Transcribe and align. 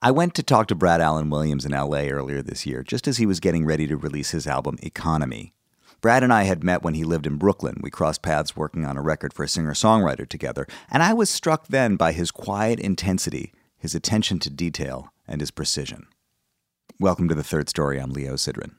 I 0.00 0.12
went 0.12 0.36
to 0.36 0.44
talk 0.44 0.68
to 0.68 0.76
Brad 0.76 1.00
Allen 1.00 1.28
Williams 1.28 1.64
in 1.64 1.72
LA 1.72 2.02
earlier 2.02 2.40
this 2.40 2.64
year, 2.64 2.84
just 2.84 3.08
as 3.08 3.16
he 3.16 3.26
was 3.26 3.40
getting 3.40 3.66
ready 3.66 3.88
to 3.88 3.96
release 3.96 4.30
his 4.30 4.46
album 4.46 4.78
Economy. 4.80 5.54
Brad 6.00 6.22
and 6.22 6.32
I 6.32 6.44
had 6.44 6.62
met 6.62 6.84
when 6.84 6.94
he 6.94 7.02
lived 7.02 7.26
in 7.26 7.36
Brooklyn. 7.36 7.80
We 7.82 7.90
crossed 7.90 8.22
paths 8.22 8.56
working 8.56 8.84
on 8.84 8.96
a 8.96 9.02
record 9.02 9.32
for 9.32 9.42
a 9.42 9.48
singer 9.48 9.74
songwriter 9.74 10.28
together, 10.28 10.68
and 10.88 11.02
I 11.02 11.14
was 11.14 11.28
struck 11.28 11.66
then 11.66 11.96
by 11.96 12.12
his 12.12 12.30
quiet 12.30 12.78
intensity, 12.78 13.52
his 13.76 13.96
attention 13.96 14.38
to 14.38 14.50
detail, 14.50 15.12
and 15.26 15.40
his 15.40 15.50
precision. 15.50 16.06
Welcome 17.00 17.28
to 17.28 17.34
the 17.34 17.42
third 17.42 17.68
story. 17.68 17.98
I'm 17.98 18.12
Leo 18.12 18.34
Sidran. 18.34 18.77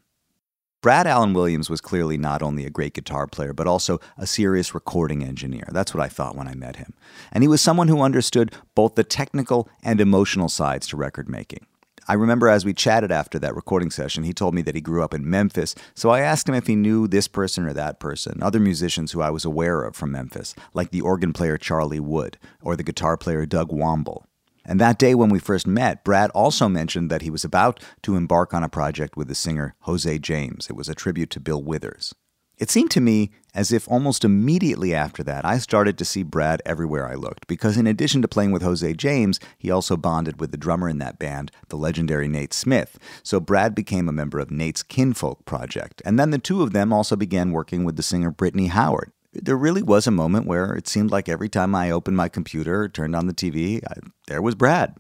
Brad 0.82 1.08
Allen 1.08 1.34
Williams 1.34 1.70
was 1.70 1.82
clearly 1.82 2.18
not 2.18 2.42
only 2.42 2.66
a 2.66 2.70
great 2.70 2.94
guitar 2.94 3.28
player, 3.28 3.52
but 3.52 3.68
also 3.68 4.00
a 4.18 4.26
serious 4.26 4.74
recording 4.74 5.26
engineer. 5.26 5.68
That's 5.74 5.94
what 5.94 6.02
I 6.02 6.08
thought 6.08 6.38
when 6.38 6.48
I 6.48 6.56
met 6.56 6.78
him. 6.78 6.94
And 7.34 7.44
he 7.44 7.50
was 7.50 7.62
someone 7.62 7.90
who 7.90 8.02
understood 8.02 8.56
both 8.76 8.96
the 8.96 9.04
technical 9.04 9.68
and 9.84 10.00
emotional 10.00 10.48
sides 10.48 10.88
to 10.88 10.98
record 10.98 11.28
making. 11.28 11.66
I 12.08 12.14
remember 12.14 12.48
as 12.48 12.64
we 12.64 12.74
chatted 12.74 13.12
after 13.12 13.38
that 13.40 13.58
recording 13.58 13.92
session, 13.92 14.24
he 14.24 14.32
told 14.32 14.56
me 14.56 14.62
that 14.62 14.74
he 14.74 14.80
grew 14.80 15.04
up 15.04 15.14
in 15.14 15.30
Memphis, 15.30 15.76
so 15.96 16.12
I 16.12 16.22
asked 16.22 16.48
him 16.48 16.56
if 16.56 16.68
he 16.68 16.78
knew 16.78 17.10
this 17.10 17.28
person 17.28 17.66
or 17.66 17.74
that 17.74 18.00
person, 18.00 18.42
other 18.42 18.60
musicians 18.60 19.12
who 19.12 19.22
I 19.22 19.32
was 19.32 19.44
aware 19.44 19.84
of 19.84 19.98
from 19.98 20.14
Memphis, 20.14 20.56
like 20.74 20.92
the 20.92 21.02
organ 21.02 21.34
player 21.34 21.58
Charlie 21.58 22.00
Wood 22.00 22.38
or 22.62 22.78
the 22.78 22.84
guitar 22.84 23.18
player 23.18 23.46
Doug 23.46 23.70
Wamble. 23.70 24.24
And 24.70 24.80
that 24.80 25.00
day 25.00 25.16
when 25.16 25.30
we 25.30 25.40
first 25.40 25.66
met, 25.66 26.04
Brad 26.04 26.30
also 26.30 26.70
mentioned 26.70 27.10
that 27.10 27.24
he 27.24 27.32
was 27.32 27.44
about 27.44 27.84
to 28.04 28.16
embark 28.16 28.54
on 28.54 28.64
a 28.64 28.70
project 28.70 29.18
with 29.18 29.28
the 29.28 29.34
singer 29.34 29.74
Jose 29.80 30.20
James. 30.20 30.70
It 30.70 30.76
was 30.76 30.88
a 30.88 30.94
tribute 30.94 31.32
to 31.32 31.40
Bill 31.40 31.64
Withers. 31.64 32.14
It 32.56 32.70
seemed 32.70 32.92
to 32.92 33.02
me 33.02 33.32
as 33.56 33.72
if 33.72 33.90
almost 33.90 34.24
immediately 34.24 34.94
after 34.94 35.24
that, 35.24 35.44
I 35.44 35.58
started 35.58 35.98
to 35.98 36.06
see 36.06 36.22
Brad 36.22 36.62
everywhere 36.68 37.08
I 37.08 37.16
looked, 37.16 37.48
because 37.48 37.78
in 37.78 37.88
addition 37.88 38.22
to 38.22 38.28
playing 38.28 38.52
with 38.52 38.62
Jose 38.62 38.94
James, 38.94 39.40
he 39.58 39.72
also 39.72 39.98
bonded 39.98 40.40
with 40.40 40.52
the 40.52 40.58
drummer 40.58 40.88
in 40.88 41.00
that 41.00 41.18
band, 41.18 41.52
the 41.70 41.78
legendary 41.78 42.28
Nate 42.28 42.54
Smith. 42.54 43.00
So 43.24 43.40
Brad 43.40 43.74
became 43.74 44.08
a 44.08 44.14
member 44.14 44.38
of 44.38 44.52
Nate's 44.52 44.84
Kinfolk 44.84 45.46
project, 45.46 46.00
and 46.06 46.20
then 46.20 46.30
the 46.30 46.38
two 46.38 46.62
of 46.62 46.74
them 46.74 46.94
also 46.94 47.16
began 47.16 47.52
working 47.52 47.86
with 47.86 47.96
the 47.96 48.04
singer 48.04 48.30
Brittany 48.30 48.68
Howard 48.68 49.12
there 49.34 49.58
really 49.58 49.84
was 49.84 50.08
a 50.08 50.12
moment 50.12 50.48
where 50.48 50.74
it 50.74 50.88
seemed 50.88 51.12
like 51.12 51.30
every 51.30 51.50
time 51.50 51.76
I 51.76 51.92
opened 51.92 52.18
my 52.18 52.30
computer, 52.30 52.90
turned 52.90 53.16
on 53.16 53.28
the 53.28 53.34
TV, 53.34 53.84
I, 53.88 54.00
there 54.28 54.42
was 54.42 54.56
Brad. 54.56 54.96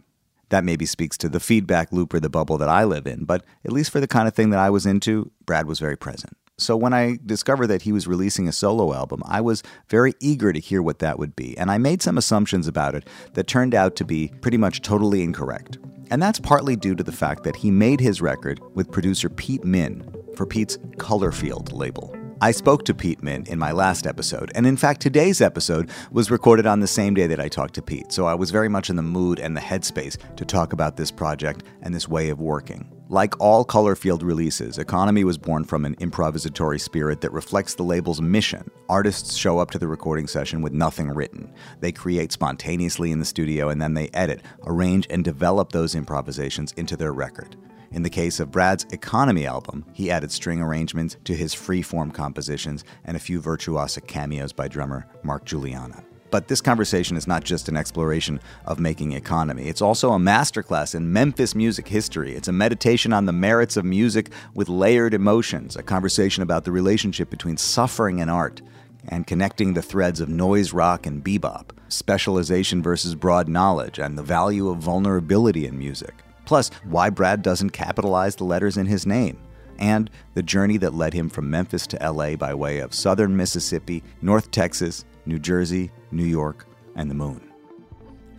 That 0.50 0.64
maybe 0.64 0.86
speaks 0.86 1.18
to 1.20 1.30
the 1.30 1.40
feedback 1.40 1.92
loop 1.92 2.14
or 2.14 2.20
the 2.20 2.30
bubble 2.30 2.58
that 2.58 2.70
I 2.70 2.84
live 2.84 3.06
in, 3.06 3.26
but 3.26 3.44
at 3.64 3.72
least 3.72 3.92
for 3.92 4.00
the 4.00 4.08
kind 4.08 4.28
of 4.28 4.34
thing 4.34 4.50
that 4.50 4.60
I 4.60 4.72
was 4.72 4.86
into, 4.86 5.32
Brad 5.46 5.68
was 5.68 5.80
very 5.80 5.96
present. 5.96 6.36
So 6.58 6.76
when 6.76 6.94
I 6.94 7.20
discovered 7.26 7.68
that 7.68 7.84
he 7.84 7.92
was 7.92 8.08
releasing 8.08 8.48
a 8.48 8.52
solo 8.52 8.94
album, 8.94 9.22
I 9.26 9.42
was 9.42 9.64
very 9.88 10.14
eager 10.20 10.52
to 10.52 10.60
hear 10.60 10.82
what 10.82 11.00
that 11.00 11.18
would 11.18 11.36
be, 11.36 11.58
and 11.58 11.72
I 11.72 11.78
made 11.78 12.02
some 12.02 12.18
assumptions 12.18 12.68
about 12.68 12.96
it 12.96 13.08
that 13.34 13.48
turned 13.48 13.74
out 13.74 13.96
to 13.98 14.06
be 14.06 14.34
pretty 14.42 14.58
much 14.58 14.82
totally 14.82 15.24
incorrect. 15.24 15.78
And 16.12 16.22
that's 16.22 16.40
partly 16.40 16.76
due 16.76 16.96
to 16.96 17.04
the 17.04 17.12
fact 17.12 17.44
that 17.44 17.56
he 17.56 17.70
made 17.72 18.00
his 18.00 18.22
record 18.22 18.60
with 18.74 18.92
producer 18.92 19.30
Pete 19.30 19.64
Min 19.64 20.04
for 20.36 20.46
Pete's 20.46 20.78
Colorfield 20.98 21.72
label. 21.72 22.14
I 22.42 22.52
spoke 22.52 22.86
to 22.86 22.94
Pete 22.94 23.22
Min 23.22 23.46
in 23.48 23.60
my 23.60 23.74
last 23.74 24.08
episode, 24.08 24.50
and 24.56 24.66
in 24.66 24.78
fact, 24.78 25.02
today's 25.02 25.42
episode 25.42 25.90
was 26.10 26.32
recorded 26.32 26.66
on 26.66 26.80
the 26.80 26.88
same 26.88 27.14
day 27.14 27.28
that 27.28 27.40
I 27.42 27.50
talked 27.50 27.74
to 27.74 27.82
Pete, 27.82 28.14
so 28.14 28.28
I 28.28 28.34
was 28.34 28.50
very 28.50 28.70
much 28.70 28.90
in 28.90 28.96
the 28.96 29.02
mood 29.02 29.40
and 29.40 29.58
the 29.58 29.62
headspace 29.62 30.16
to 30.38 30.46
talk 30.46 30.72
about 30.72 30.96
this 30.96 31.12
project 31.12 31.64
and 31.82 31.94
this 31.94 32.08
way 32.08 32.30
of 32.30 32.40
working. 32.40 32.90
Like 33.10 33.38
all 33.42 33.66
Colorfield 33.66 34.24
releases, 34.24 34.78
Economy 34.78 35.26
was 35.26 35.38
born 35.38 35.66
from 35.66 35.84
an 35.84 35.98
improvisatory 35.98 36.80
spirit 36.80 37.20
that 37.20 37.34
reflects 37.34 37.76
the 37.76 37.84
label's 37.84 38.22
mission. 38.22 38.72
Artists 38.88 39.36
show 39.36 39.60
up 39.60 39.72
to 39.72 39.80
the 39.80 39.88
recording 39.88 40.28
session 40.28 40.62
with 40.62 40.72
nothing 40.72 41.10
written. 41.10 41.52
They 41.82 41.92
create 41.92 42.32
spontaneously 42.32 43.12
in 43.12 43.20
the 43.20 43.26
studio 43.26 43.68
and 43.68 43.82
then 43.82 43.96
they 43.96 44.10
edit, 44.14 44.44
arrange, 44.64 45.08
and 45.10 45.26
develop 45.26 45.74
those 45.74 45.94
improvisations 45.94 46.72
into 46.78 46.96
their 46.96 47.12
record. 47.12 47.58
In 47.92 48.04
the 48.04 48.10
case 48.10 48.40
of 48.40 48.52
Brad's 48.52 48.86
Economy 48.92 49.48
album, 49.48 49.84
he 49.94 50.12
added 50.12 50.32
string 50.32 50.62
arrangements 50.62 51.18
to 51.24 51.36
his 51.36 51.56
free-form 51.56 52.12
compositions 52.12 52.84
and 53.04 53.18
a 53.18 53.20
few 53.20 53.42
virtuosic 53.42 54.06
cameos 54.06 54.54
by 54.54 54.68
drummer 54.68 55.08
Mark 55.24 55.46
Guiliana. 55.46 56.04
But 56.30 56.48
this 56.48 56.62
conversation 56.62 57.18
is 57.18 57.26
not 57.26 57.44
just 57.44 57.68
an 57.68 57.76
exploration 57.76 58.40
of 58.66 58.80
making 58.80 59.14
economy. 59.14 59.64
It's 59.64 59.82
also 59.82 60.12
a 60.12 60.20
masterclass 60.20 60.94
in 60.94 61.12
Memphis 61.12 61.56
music 61.56 61.88
history. 61.88 62.36
It's 62.36 62.48
a 62.48 62.52
meditation 62.52 63.12
on 63.12 63.26
the 63.26 63.34
merits 63.34 63.76
of 63.76 63.86
music 63.86 64.30
with 64.54 64.70
layered 64.70 65.16
emotions, 65.16 65.76
a 65.76 65.82
conversation 65.82 66.44
about 66.44 66.66
the 66.66 66.72
relationship 66.72 67.32
between 67.32 67.58
suffering 67.58 68.22
and 68.22 68.30
art, 68.30 68.62
and 69.08 69.26
connecting 69.26 69.74
the 69.74 69.82
threads 69.82 70.22
of 70.22 70.30
noise 70.30 70.74
rock 70.74 71.08
and 71.08 71.24
bebop, 71.24 71.72
specialization 71.88 72.84
versus 72.84 73.16
broad 73.16 73.48
knowledge, 73.48 73.98
and 73.98 74.16
the 74.16 74.22
value 74.22 74.70
of 74.70 74.78
vulnerability 74.78 75.66
in 75.66 75.80
music 75.80 76.24
plus 76.50 76.72
why 76.84 77.12
Brad 77.12 77.44
doesn't 77.44 77.70
capitalize 77.70 78.36
the 78.36 78.44
letters 78.44 78.76
in 78.76 78.88
his 78.88 79.06
name, 79.06 79.40
and 79.78 80.10
the 80.34 80.42
journey 80.42 80.78
that 80.78 80.96
led 80.96 81.14
him 81.14 81.30
from 81.30 81.48
Memphis 81.48 81.86
to 81.86 82.12
LA 82.12 82.36
by 82.36 82.56
way 82.56 82.80
of 82.80 82.92
southern 82.92 83.38
Mississippi, 83.38 84.02
North 84.24 84.50
Texas, 84.50 85.06
New 85.28 85.38
Jersey, 85.38 85.92
New 86.12 86.26
York, 86.26 86.66
and 86.96 87.08
the 87.08 87.14
moon. 87.14 87.40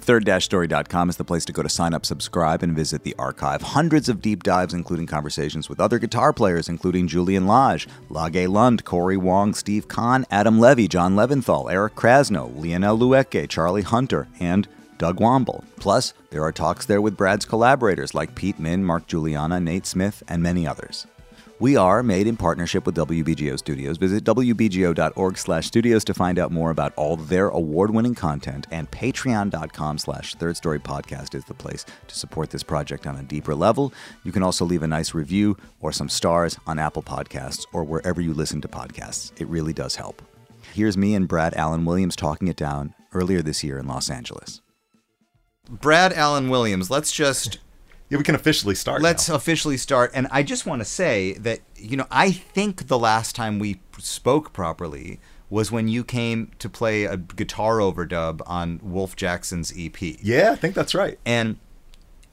Third-story.com 0.00 1.08
is 1.08 1.18
the 1.18 1.24
place 1.24 1.44
to 1.44 1.52
go 1.52 1.62
to 1.62 1.68
sign 1.68 1.94
up, 1.94 2.04
subscribe, 2.04 2.64
and 2.64 2.74
visit 2.74 3.04
the 3.04 3.14
archive. 3.16 3.62
Hundreds 3.62 4.08
of 4.08 4.20
deep 4.20 4.42
dives, 4.42 4.74
including 4.74 5.06
conversations 5.06 5.68
with 5.68 5.78
other 5.78 6.00
guitar 6.00 6.32
players, 6.32 6.68
including 6.68 7.06
Julian 7.06 7.46
Lage, 7.46 7.86
Lage 8.08 8.48
Lund, 8.48 8.84
Corey 8.84 9.18
Wong, 9.18 9.54
Steve 9.54 9.86
Khan, 9.86 10.26
Adam 10.32 10.58
Levy, 10.58 10.88
John 10.88 11.14
Leventhal, 11.14 11.70
Eric 11.70 11.94
Krasno, 11.94 12.52
Lionel 12.60 12.98
Loueke, 12.98 13.48
Charlie 13.48 13.82
Hunter, 13.82 14.26
and 14.40 14.66
Doug 15.00 15.18
Wamble. 15.18 15.64
Plus, 15.76 16.12
there 16.28 16.44
are 16.44 16.52
talks 16.52 16.84
there 16.84 17.00
with 17.00 17.16
Brad's 17.16 17.46
collaborators 17.46 18.14
like 18.14 18.34
Pete 18.34 18.60
Min, 18.60 18.84
Mark 18.84 19.08
Guiliana, 19.08 19.60
Nate 19.60 19.86
Smith, 19.86 20.22
and 20.28 20.42
many 20.42 20.66
others. 20.66 21.06
We 21.58 21.74
are 21.74 22.02
made 22.02 22.26
in 22.26 22.36
partnership 22.36 22.84
with 22.84 22.96
WBGO 22.96 23.58
Studios. 23.58 23.96
Visit 23.96 24.24
wbgo.org 24.24 25.38
slash 25.38 25.66
studios 25.66 26.04
to 26.04 26.12
find 26.12 26.38
out 26.38 26.52
more 26.52 26.70
about 26.70 26.92
all 26.96 27.16
their 27.16 27.48
award-winning 27.48 28.14
content, 28.14 28.66
and 28.70 28.90
patreon.com 28.90 29.96
slash 29.96 30.34
third 30.34 30.58
story 30.58 30.78
podcast 30.78 31.34
is 31.34 31.46
the 31.46 31.54
place 31.54 31.86
to 32.08 32.14
support 32.14 32.50
this 32.50 32.62
project 32.62 33.06
on 33.06 33.16
a 33.16 33.22
deeper 33.22 33.54
level. 33.54 33.94
You 34.24 34.32
can 34.32 34.42
also 34.42 34.66
leave 34.66 34.82
a 34.82 34.86
nice 34.86 35.14
review 35.14 35.56
or 35.80 35.92
some 35.92 36.10
stars 36.10 36.58
on 36.66 36.78
Apple 36.78 37.02
Podcasts 37.02 37.64
or 37.72 37.84
wherever 37.84 38.20
you 38.20 38.34
listen 38.34 38.60
to 38.60 38.68
podcasts. 38.68 39.32
It 39.40 39.48
really 39.48 39.72
does 39.72 39.96
help. 39.96 40.20
Here's 40.74 40.98
me 40.98 41.14
and 41.14 41.26
Brad 41.26 41.54
Allen 41.54 41.86
Williams 41.86 42.16
talking 42.16 42.48
it 42.48 42.56
down 42.56 42.94
earlier 43.12 43.40
this 43.40 43.64
year 43.64 43.78
in 43.78 43.86
Los 43.86 44.08
Angeles. 44.10 44.60
Brad 45.68 46.12
Allen 46.12 46.48
Williams, 46.48 46.90
let's 46.90 47.12
just 47.12 47.58
yeah, 48.08 48.18
we 48.18 48.24
can 48.24 48.34
officially 48.34 48.74
start. 48.74 49.02
Let's 49.02 49.28
now. 49.28 49.36
officially 49.36 49.76
start. 49.76 50.10
And 50.14 50.26
I 50.32 50.42
just 50.42 50.66
want 50.66 50.80
to 50.80 50.84
say 50.84 51.34
that, 51.34 51.60
you 51.76 51.96
know, 51.96 52.06
I 52.10 52.32
think 52.32 52.88
the 52.88 52.98
last 52.98 53.36
time 53.36 53.60
we 53.60 53.80
spoke 53.98 54.52
properly 54.52 55.20
was 55.48 55.70
when 55.70 55.86
you 55.88 56.02
came 56.02 56.50
to 56.58 56.68
play 56.68 57.04
a 57.04 57.16
guitar 57.16 57.78
overdub 57.78 58.40
on 58.46 58.80
Wolf 58.82 59.14
Jackson's 59.14 59.72
EP. 59.76 60.00
Yeah, 60.00 60.50
I 60.52 60.56
think 60.56 60.74
that's 60.74 60.94
right. 60.94 61.18
And 61.24 61.58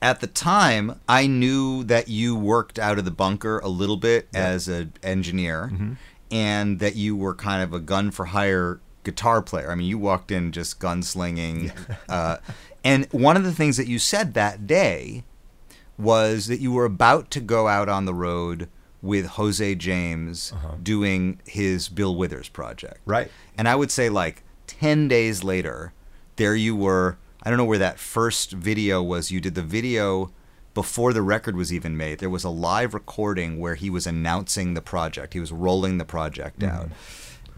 at 0.02 0.20
the 0.20 0.28
time, 0.28 1.00
I 1.08 1.28
knew 1.28 1.84
that 1.86 2.08
you 2.08 2.36
worked 2.36 2.80
out 2.80 2.98
of 2.98 3.06
the 3.06 3.12
bunker 3.12 3.60
a 3.60 3.68
little 3.68 3.98
bit 3.98 4.28
yeah. 4.34 4.48
as 4.48 4.68
an 4.68 4.94
engineer 5.04 5.70
mm-hmm. 5.72 5.94
and 6.32 6.80
that 6.80 6.96
you 6.96 7.16
were 7.16 7.36
kind 7.36 7.62
of 7.64 7.72
a 7.72 7.80
gun 7.80 8.10
for 8.10 8.26
hire 8.26 8.80
guitar 9.08 9.42
player. 9.42 9.72
I 9.72 9.76
mean, 9.76 9.88
you 9.88 9.98
walked 9.98 10.32
in 10.32 10.52
just 10.52 10.80
gunslinging. 10.80 11.72
Uh, 12.10 12.38
and 12.84 13.06
one 13.12 13.36
of 13.36 13.44
the 13.44 13.52
things 13.52 13.76
that 13.78 13.88
you 13.88 14.00
said 14.00 14.34
that 14.34 14.66
day 14.66 15.24
was 15.98 16.48
that 16.48 16.60
you 16.60 16.72
were 16.72 16.86
about 16.86 17.32
to 17.32 17.40
go 17.40 17.68
out 17.68 17.90
on 17.90 18.06
the 18.06 18.14
road 18.14 18.70
with 19.02 19.26
Jose 19.26 19.76
James 19.76 20.54
uh-huh. 20.54 20.76
doing 20.82 21.42
his 21.46 21.90
Bill 21.90 22.16
Withers 22.16 22.50
project. 22.50 23.02
Right. 23.06 23.30
And 23.58 23.68
I 23.68 23.76
would 23.76 23.92
say 23.92 24.10
like 24.10 24.44
10 24.68 25.08
days 25.08 25.44
later, 25.44 25.94
there 26.38 26.56
you 26.56 26.76
were. 26.76 27.18
I 27.44 27.50
don't 27.50 27.58
know 27.58 27.66
where 27.66 27.78
that 27.78 28.00
first 28.00 28.52
video 28.52 29.04
was. 29.04 29.32
You 29.32 29.42
did 29.42 29.56
the 29.56 29.62
video 29.62 30.32
before 30.74 31.14
the 31.14 31.22
record 31.22 31.56
was 31.56 31.74
even 31.74 31.98
made. 31.98 32.20
There 32.20 32.30
was 32.30 32.44
a 32.44 32.50
live 32.50 32.94
recording 32.94 33.60
where 33.60 33.76
he 33.76 33.90
was 33.90 34.08
announcing 34.08 34.74
the 34.74 34.82
project. 34.82 35.34
He 35.34 35.40
was 35.40 35.52
rolling 35.52 35.98
the 35.98 36.06
project 36.06 36.60
mm-hmm. 36.60 36.76
out 36.76 36.90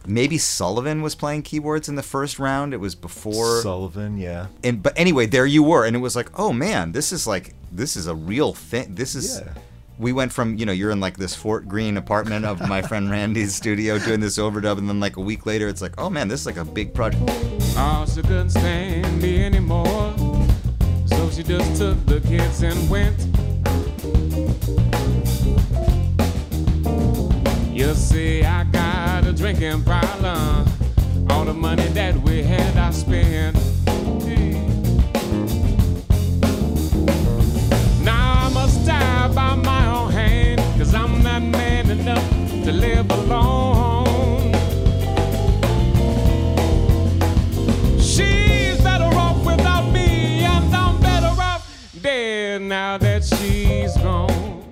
maybe 0.07 0.37
Sullivan 0.37 1.01
was 1.01 1.15
playing 1.15 1.43
keyboards 1.43 1.89
in 1.89 1.95
the 1.95 2.03
first 2.03 2.39
round. 2.39 2.73
It 2.73 2.77
was 2.77 2.95
before 2.95 3.61
Sullivan, 3.61 4.17
yeah. 4.17 4.47
And 4.63 4.81
but 4.81 4.93
anyway, 4.97 5.25
there 5.25 5.45
you 5.45 5.63
were, 5.63 5.85
and 5.85 5.95
it 5.95 5.99
was 5.99 6.15
like, 6.15 6.37
oh 6.39 6.53
man, 6.53 6.91
this 6.91 7.11
is 7.11 7.27
like 7.27 7.53
this 7.71 7.95
is 7.95 8.07
a 8.07 8.15
real 8.15 8.53
thing. 8.53 8.95
This 8.95 9.15
is. 9.15 9.41
Yeah. 9.45 9.53
We 9.97 10.13
went 10.13 10.31
from 10.31 10.55
you 10.55 10.65
know 10.65 10.71
you're 10.71 10.91
in 10.91 11.01
like 11.01 11.17
this 11.17 11.35
Fort 11.35 11.67
Greene 11.67 11.97
apartment 11.97 12.45
of 12.45 12.65
my 12.69 12.81
friend 12.81 13.11
Randy's 13.11 13.53
studio 13.53 13.99
doing 13.99 14.21
this 14.21 14.37
overdub, 14.37 14.77
and 14.77 14.87
then 14.87 15.01
like 15.01 15.17
a 15.17 15.21
week 15.21 15.45
later 15.45 15.67
it's 15.67 15.81
like 15.81 15.93
oh 15.97 16.09
man 16.09 16.29
this 16.29 16.39
is 16.39 16.45
like 16.45 16.55
a 16.55 16.63
big 16.63 16.93
project. 16.93 17.21
Oh, 17.75 18.05
she 18.07 18.21
couldn't 18.21 18.51
stand 18.51 19.21
me 19.21 19.43
anymore, 19.43 20.13
so 21.05 21.29
she 21.31 21.43
just 21.43 21.75
took 21.81 22.05
the 22.05 22.21
kids 22.21 22.63
and 22.63 22.89
went. 22.89 23.19
You 27.79 27.93
see, 27.93 28.43
I 28.43 28.65
got 28.65 28.85
a 28.87 28.88
drinking 29.39 29.81
problem. 29.85 30.67
All 31.29 31.45
the 31.45 31.53
money 31.53 31.87
that 31.93 32.13
we 32.23 32.43
had, 32.43 32.75
I 32.75 32.91
spent. 32.91 33.55
Hey. 34.21 34.51
Now 38.03 38.47
I 38.47 38.49
must 38.53 38.85
die 38.85 39.33
by 39.33 39.55
my 39.55 39.85
own 39.87 40.11
hand, 40.11 40.59
cause 40.77 40.93
I'm 40.93 41.23
not 41.23 41.41
man 41.41 41.89
enough 41.89 42.29
to 42.65 42.71
live 42.73 43.09
alone. 43.09 44.51
She's 47.97 48.81
better 48.81 49.05
off 49.25 49.45
without 49.45 49.89
me, 49.93 50.43
and 50.43 50.75
I'm 50.75 50.99
better 50.99 51.41
off 51.41 51.65
dead 52.01 52.61
now 52.63 52.97
that 52.97 53.23
she's 53.23 53.95
gone. 53.95 54.65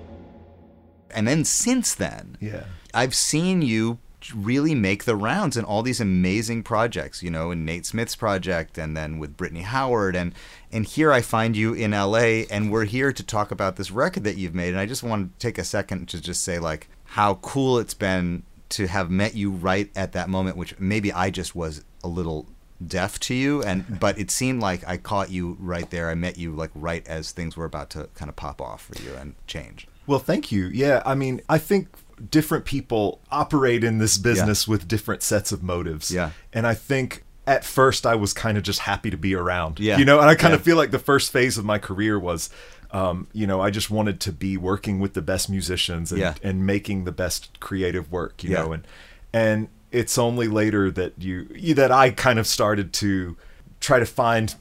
And 1.10 1.26
then 1.26 1.46
since 1.46 1.94
then, 1.94 2.36
yeah. 2.38 2.64
I've 2.92 3.14
seen 3.14 3.62
you 3.62 3.98
really 4.34 4.74
make 4.74 5.04
the 5.04 5.16
rounds 5.16 5.56
in 5.56 5.64
all 5.64 5.82
these 5.82 6.00
amazing 6.00 6.62
projects, 6.62 7.22
you 7.22 7.30
know, 7.30 7.50
in 7.50 7.64
Nate 7.64 7.86
Smith's 7.86 8.16
project 8.16 8.78
and 8.78 8.96
then 8.96 9.18
with 9.18 9.36
Brittany 9.36 9.62
Howard 9.62 10.16
and 10.16 10.34
and 10.70 10.84
here 10.84 11.12
I 11.12 11.22
find 11.22 11.56
you 11.56 11.72
in 11.72 11.92
LA 11.92 12.44
and 12.50 12.70
we're 12.70 12.84
here 12.84 13.12
to 13.12 13.22
talk 13.22 13.50
about 13.50 13.76
this 13.76 13.90
record 13.90 14.24
that 14.24 14.36
you've 14.36 14.54
made 14.54 14.70
and 14.70 14.78
I 14.78 14.86
just 14.86 15.02
want 15.02 15.32
to 15.32 15.38
take 15.38 15.58
a 15.58 15.64
second 15.64 16.08
to 16.10 16.20
just 16.20 16.42
say 16.42 16.58
like 16.58 16.88
how 17.04 17.36
cool 17.36 17.78
it's 17.78 17.94
been 17.94 18.42
to 18.70 18.86
have 18.86 19.10
met 19.10 19.34
you 19.34 19.50
right 19.50 19.90
at 19.96 20.12
that 20.12 20.28
moment 20.28 20.56
which 20.56 20.78
maybe 20.78 21.12
I 21.12 21.30
just 21.30 21.54
was 21.54 21.84
a 22.04 22.08
little 22.08 22.46
deaf 22.86 23.18
to 23.20 23.34
you 23.34 23.62
and 23.62 23.84
but 24.00 24.18
it 24.18 24.30
seemed 24.30 24.60
like 24.60 24.86
I 24.86 24.96
caught 24.96 25.30
you 25.30 25.56
right 25.60 25.88
there. 25.90 26.10
I 26.10 26.14
met 26.14 26.38
you 26.38 26.52
like 26.52 26.70
right 26.74 27.06
as 27.06 27.32
things 27.32 27.56
were 27.56 27.64
about 27.64 27.90
to 27.90 28.08
kind 28.14 28.28
of 28.28 28.36
pop 28.36 28.60
off 28.60 28.84
for 28.84 29.02
you 29.02 29.14
and 29.14 29.34
change. 29.46 29.86
Well, 30.06 30.18
thank 30.18 30.50
you. 30.50 30.68
Yeah, 30.68 31.02
I 31.04 31.14
mean, 31.14 31.42
I 31.50 31.58
think 31.58 31.88
different 32.30 32.64
people 32.64 33.20
operate 33.30 33.84
in 33.84 33.98
this 33.98 34.18
business 34.18 34.66
with 34.68 34.88
different 34.88 35.22
sets 35.22 35.52
of 35.52 35.62
motives. 35.62 36.10
Yeah. 36.10 36.30
And 36.52 36.66
I 36.66 36.74
think 36.74 37.24
at 37.46 37.64
first 37.64 38.04
I 38.06 38.14
was 38.14 38.32
kind 38.32 38.58
of 38.58 38.62
just 38.64 38.80
happy 38.80 39.10
to 39.10 39.16
be 39.16 39.34
around. 39.34 39.80
Yeah. 39.80 39.98
You 39.98 40.04
know, 40.04 40.20
and 40.20 40.28
I 40.28 40.34
kind 40.34 40.52
Yeah. 40.52 40.56
of 40.56 40.62
feel 40.62 40.76
like 40.76 40.90
the 40.90 40.98
first 40.98 41.32
phase 41.32 41.56
of 41.58 41.64
my 41.64 41.78
career 41.78 42.18
was 42.18 42.50
um, 42.90 43.26
you 43.34 43.46
know, 43.46 43.60
I 43.60 43.68
just 43.68 43.90
wanted 43.90 44.18
to 44.20 44.32
be 44.32 44.56
working 44.56 44.98
with 44.98 45.12
the 45.12 45.20
best 45.20 45.50
musicians 45.50 46.10
and, 46.10 46.20
Yeah. 46.22 46.34
and 46.42 46.64
making 46.64 47.04
the 47.04 47.12
best 47.12 47.60
creative 47.60 48.10
work, 48.10 48.42
you 48.42 48.50
Yeah. 48.52 48.62
know, 48.62 48.72
and 48.72 48.86
and 49.30 49.68
it's 49.92 50.16
only 50.16 50.48
later 50.48 50.90
that 50.92 51.12
you 51.18 51.46
that 51.74 51.92
I 51.92 52.10
kind 52.10 52.38
of 52.38 52.46
started 52.46 52.94
to 52.94 53.36
try 53.80 53.98
to 53.98 54.06
find 54.06 54.54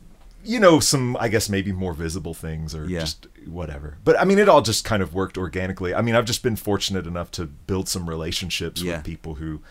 you 0.48 0.60
know 0.60 0.80
some 0.80 1.16
I 1.20 1.28
guess 1.28 1.50
maybe 1.50 1.72
more 1.72 1.94
visible 1.94 2.34
things 2.34 2.74
or 2.74 2.88
Yeah. 2.90 3.02
just 3.02 3.28
whatever. 3.46 3.98
But 4.04 4.20
I 4.20 4.24
mean 4.26 4.40
it 4.40 4.48
all 4.50 4.62
just 4.62 4.86
kind 4.86 5.04
of 5.04 5.14
worked 5.14 5.38
organically. 5.38 5.94
I 5.94 6.02
mean 6.02 6.16
I've 6.16 6.26
just 6.26 6.42
been 6.44 6.56
fortunate 6.56 7.06
enough 7.06 7.30
to 7.32 7.46
build 7.46 7.88
some 7.90 8.08
relationships 8.10 8.82
Yeah. 8.82 8.98
with 8.98 9.06
people 9.06 9.36
who 9.36 9.62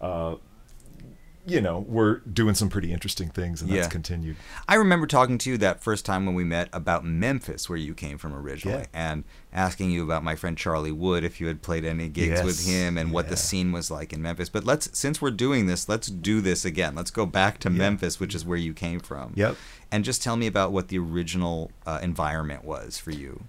uh 0.00 0.36
you 1.48 1.60
know, 1.60 1.78
were 1.88 2.22
doing 2.32 2.56
some 2.56 2.68
pretty 2.68 2.92
interesting 2.92 3.28
things 3.28 3.62
and 3.62 3.70
that's 3.70 3.86
Yeah. 3.86 3.88
continued. 3.88 4.34
I 4.66 4.74
remember 4.74 5.06
talking 5.06 5.38
to 5.38 5.50
you 5.50 5.56
that 5.58 5.80
first 5.80 6.04
time 6.04 6.26
when 6.26 6.34
we 6.34 6.42
met 6.42 6.68
about 6.72 7.04
Memphis, 7.04 7.68
where 7.68 7.78
you 7.78 7.94
came 7.94 8.18
from 8.18 8.34
originally, 8.34 8.86
and 8.92 9.22
asking 9.52 9.92
you 9.92 10.02
about 10.02 10.24
my 10.24 10.34
friend 10.34 10.58
Charlie 10.58 10.90
Wood 10.90 11.22
if 11.22 11.40
you 11.40 11.46
had 11.46 11.62
played 11.62 11.84
any 11.84 12.08
gigs 12.08 12.42
with 12.42 12.66
him 12.66 12.98
and 12.98 13.12
what 13.12 13.28
the 13.28 13.36
scene 13.36 13.70
was 13.70 13.92
like 13.92 14.12
in 14.12 14.20
Memphis. 14.20 14.48
But 14.48 14.64
let's, 14.64 14.90
since 14.98 15.22
we're 15.22 15.30
doing 15.30 15.66
this, 15.66 15.88
let's 15.88 16.08
do 16.08 16.40
this 16.40 16.64
again. 16.64 16.96
Let's 16.96 17.12
go 17.12 17.26
back 17.26 17.60
to 17.60 17.70
Memphis, 17.70 18.18
which 18.18 18.34
is 18.34 18.44
where 18.44 18.58
you 18.58 18.74
came 18.74 18.98
from. 18.98 19.32
Yep. 19.36 19.54
And 19.92 20.04
just 20.04 20.22
tell 20.22 20.36
me 20.36 20.46
about 20.46 20.72
what 20.72 20.88
the 20.88 20.98
original 20.98 21.70
uh, 21.86 22.00
environment 22.02 22.64
was 22.64 22.98
for 22.98 23.12
you. 23.12 23.44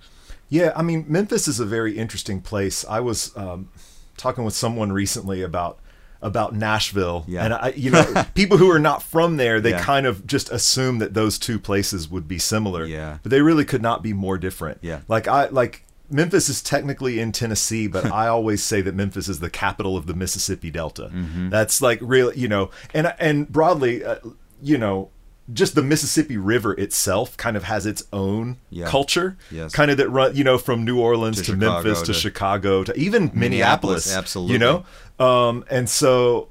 Yeah, 0.50 0.72
I 0.76 0.82
mean, 0.82 1.06
Memphis 1.08 1.48
is 1.48 1.60
a 1.60 1.66
very 1.66 1.98
interesting 1.98 2.42
place. 2.42 2.86
I 2.88 3.00
was 3.00 3.36
um, 3.36 3.70
talking 4.18 4.44
with 4.46 4.54
someone 4.54 4.92
recently 4.92 5.42
about 5.42 5.80
about 6.20 6.56
Nashville, 6.56 7.26
Yeah. 7.28 7.46
and 7.46 7.54
I, 7.54 7.70
you 7.76 7.92
know, 7.92 8.24
people 8.34 8.58
who 8.58 8.72
are 8.72 8.80
not 8.80 9.04
from 9.04 9.38
there, 9.38 9.62
they 9.62 9.70
Yeah. 9.72 9.84
kind 9.84 10.08
of 10.08 10.26
just 10.26 10.50
assume 10.52 10.98
that 10.98 11.14
those 11.14 11.38
two 11.38 11.60
places 11.60 12.10
would 12.10 12.28
be 12.28 12.40
similar. 12.40 12.86
Yeah. 12.86 13.20
but 13.22 13.30
they 13.30 13.42
really 13.42 13.66
could 13.66 13.84
not 13.84 14.02
be 14.02 14.14
more 14.14 14.38
different. 14.38 14.80
Yeah. 14.82 15.02
like 15.08 15.28
I 15.28 15.48
like. 15.50 15.84
Memphis 16.10 16.48
is 16.48 16.62
technically 16.62 17.20
in 17.20 17.34
Tennessee, 17.34 17.86
but 17.88 18.06
I 18.14 18.28
always 18.30 18.64
say 18.64 18.80
that 18.82 18.96
Memphis 18.96 19.28
is 19.28 19.42
the 19.42 19.50
capital 19.50 19.98
of 19.98 20.08
the 20.08 20.14
Mississippi 20.14 20.72
Delta. 20.72 21.12
Mm-hmm. 21.14 21.50
That's 21.50 21.82
like 21.82 22.00
real, 22.02 22.34
you 22.34 22.48
know, 22.48 22.72
and 22.94 23.14
and 23.20 23.52
broadly, 23.52 24.04
uh, 24.06 24.16
you 24.62 24.78
know, 24.78 25.10
just 25.54 25.76
the 25.76 25.82
Mississippi 25.84 26.36
River 26.38 26.74
itself 26.74 27.38
kind 27.38 27.56
of 27.56 27.64
has 27.64 27.86
its 27.86 28.04
own 28.12 28.58
Yeah. 28.70 28.88
culture, 28.90 29.38
Yes. 29.50 29.72
kind 29.72 29.90
of 29.90 29.98
that 29.98 30.10
run, 30.10 30.36
you 30.36 30.44
know, 30.44 30.58
from 30.58 30.84
New 30.84 31.00
Orleans 31.00 31.38
To 31.38 31.44
to, 31.44 31.52
Chicago, 31.54 31.74
Memphis 31.84 32.00
to, 32.02 32.06
to- 32.08 32.14
Chicago 32.14 32.84
to 32.84 32.94
even 33.00 33.32
Minneapolis, 33.34 34.08
Minneapolis, 34.08 34.16
absolutely. 34.16 34.54
you 34.54 34.60
know, 34.60 34.86
um, 35.26 35.64
and 35.70 35.90
so 35.90 36.50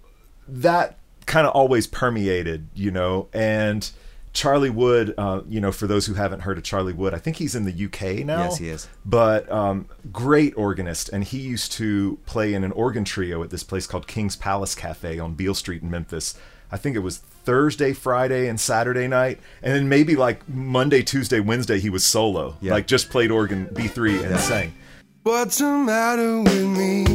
that 0.49 0.99
kind 1.27 1.47
of 1.47 1.53
always 1.53 1.87
permeated, 1.87 2.69
you 2.75 2.91
know, 2.91 3.29
and 3.35 3.91
Charlie 4.33 4.71
Wood, 4.71 5.15
uh, 5.17 5.41
you 5.49 5.61
know, 5.61 5.73
for 5.73 5.87
those 5.87 6.05
who 6.07 6.15
haven't 6.15 6.41
heard 6.41 6.59
of 6.59 6.65
Charlie 6.65 6.93
Wood, 6.93 7.15
I 7.15 7.19
think 7.19 7.37
he's 7.37 7.55
in 7.55 7.65
the 7.65 7.73
UK 7.87 8.23
now. 8.25 8.45
Yes, 8.45 8.59
he 8.59 8.69
is. 8.69 8.87
But 9.05 9.51
um, 9.51 9.87
great 10.13 10.53
organist, 10.57 11.09
and 11.09 11.25
he 11.25 11.39
used 11.39 11.73
to 11.73 12.19
play 12.27 12.53
in 12.55 12.63
an 12.63 12.71
organ 12.73 13.05
trio 13.05 13.43
at 13.43 13.49
this 13.51 13.63
place 13.63 13.87
called 13.87 14.07
King's 14.07 14.37
Palace 14.37 14.75
Cafe 14.75 15.19
on 15.19 15.35
Beale 15.35 15.55
Street 15.55 15.83
in 15.83 15.91
Memphis. 15.91 16.35
I 16.71 16.77
think 16.77 16.97
it 16.97 17.01
was 17.01 17.21
Thursday, 17.47 17.93
Friday, 17.93 18.49
and 18.49 18.59
Saturday 18.61 19.07
night, 19.07 19.39
and 19.63 19.73
then 19.73 19.89
maybe 19.89 20.17
like 20.17 20.47
Monday, 20.49 21.01
Tuesday, 21.03 21.39
Wednesday 21.39 21.79
he 21.79 21.89
was 21.89 22.03
solo, 22.05 22.57
Yeah. 22.61 22.73
like 22.73 22.89
just 22.89 23.09
played 23.09 23.31
organ 23.31 23.69
B 23.73 23.87
three 23.87 24.21
and 24.23 24.39
sang. 24.41 24.75
What's 25.23 25.59
the 25.59 25.71
matter 25.71 26.41
with 26.41 26.67
me? 26.67 27.07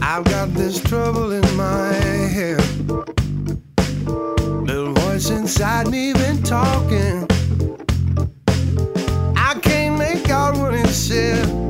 I've 0.00 0.24
got 0.24 0.54
this 0.54 0.80
trouble 0.80 1.32
in 1.32 1.56
my 1.56 1.92
head. 1.92 2.60
Little 4.06 4.92
voice 4.94 5.30
inside 5.30 5.88
me 5.88 6.12
been 6.12 6.42
talking. 6.44 7.26
I 9.36 9.58
can't 9.60 9.98
make 9.98 10.30
out 10.30 10.56
what 10.56 10.74
it 10.74 10.86
said. 10.88 11.63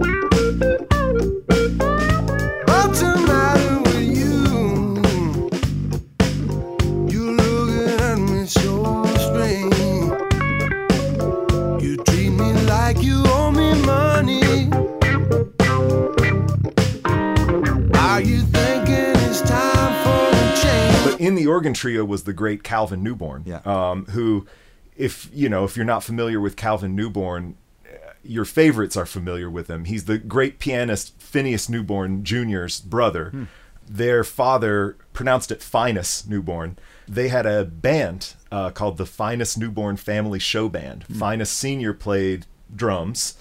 The 21.44 21.50
organ 21.50 21.74
trio 21.74 22.04
was 22.04 22.24
the 22.24 22.32
great 22.32 22.62
Calvin 22.62 23.02
Newborn, 23.02 23.42
Yeah. 23.46 23.60
um, 23.64 24.06
who, 24.06 24.46
if 24.96 25.28
you 25.32 25.48
know, 25.48 25.64
if 25.64 25.76
you're 25.76 25.84
not 25.84 26.02
familiar 26.02 26.40
with 26.40 26.56
Calvin 26.56 26.94
Newborn, 26.96 27.56
your 28.22 28.44
favorites 28.46 28.96
are 28.96 29.06
familiar 29.06 29.50
with 29.50 29.68
him. 29.68 29.84
He's 29.84 30.04
the 30.06 30.16
great 30.18 30.58
pianist 30.58 31.20
Phineas 31.20 31.68
Newborn 31.68 32.24
Jr.'s 32.24 32.80
brother. 32.80 33.46
Their 33.86 34.24
father 34.24 34.96
pronounced 35.12 35.50
it 35.50 35.60
Finus 35.60 36.26
Newborn. 36.26 36.78
They 37.06 37.28
had 37.28 37.44
a 37.44 37.66
band 37.66 38.32
uh, 38.50 38.70
called 38.70 38.96
the 38.96 39.04
Finus 39.04 39.58
Newborn 39.58 39.98
Family 39.98 40.38
Show 40.38 40.70
Band. 40.70 41.04
Finus 41.12 41.50
Senior 41.50 41.92
played 41.92 42.46
drums. 42.74 43.36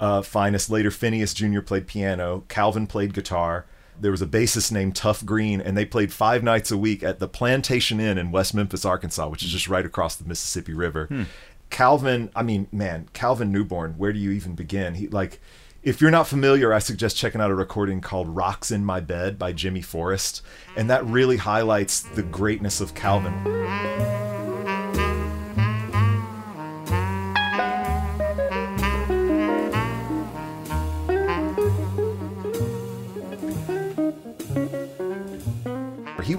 Uh, 0.00 0.20
Finus 0.20 0.68
later 0.68 0.90
Phineas 0.90 1.32
Jr. 1.32 1.60
played 1.60 1.86
piano. 1.86 2.42
Calvin 2.48 2.88
played 2.88 3.14
guitar. 3.14 3.66
There 4.00 4.10
was 4.10 4.22
a 4.22 4.26
bassist 4.26 4.72
named 4.72 4.96
Tough 4.96 5.24
Green, 5.24 5.60
and 5.60 5.76
they 5.76 5.84
played 5.84 6.12
five 6.12 6.42
nights 6.42 6.70
a 6.70 6.76
week 6.76 7.02
at 7.02 7.18
the 7.18 7.28
Plantation 7.28 8.00
Inn 8.00 8.18
in 8.18 8.32
West 8.32 8.54
Memphis, 8.54 8.84
Arkansas, 8.84 9.28
which 9.28 9.42
is 9.42 9.50
just 9.50 9.68
right 9.68 9.86
across 9.86 10.16
the 10.16 10.28
Mississippi 10.28 10.74
River. 10.74 11.06
Hmm. 11.06 11.22
Calvin, 11.70 12.30
I 12.36 12.42
mean, 12.42 12.68
man, 12.70 13.08
Calvin 13.12 13.50
Newborn, 13.50 13.94
where 13.98 14.12
do 14.12 14.18
you 14.18 14.30
even 14.30 14.54
begin? 14.54 14.94
He 14.94 15.08
like 15.08 15.40
if 15.84 16.00
you're 16.00 16.10
not 16.10 16.26
familiar, 16.26 16.72
I 16.72 16.78
suggest 16.78 17.16
checking 17.16 17.42
out 17.42 17.50
a 17.50 17.54
recording 17.54 18.00
called 18.00 18.34
Rocks 18.34 18.70
in 18.70 18.86
My 18.86 19.00
Bed 19.00 19.38
by 19.38 19.52
Jimmy 19.52 19.82
Forrest, 19.82 20.40
and 20.76 20.88
that 20.88 21.04
really 21.04 21.36
highlights 21.36 22.00
the 22.00 22.22
greatness 22.22 22.80
of 22.80 22.94
Calvin. 22.94 24.33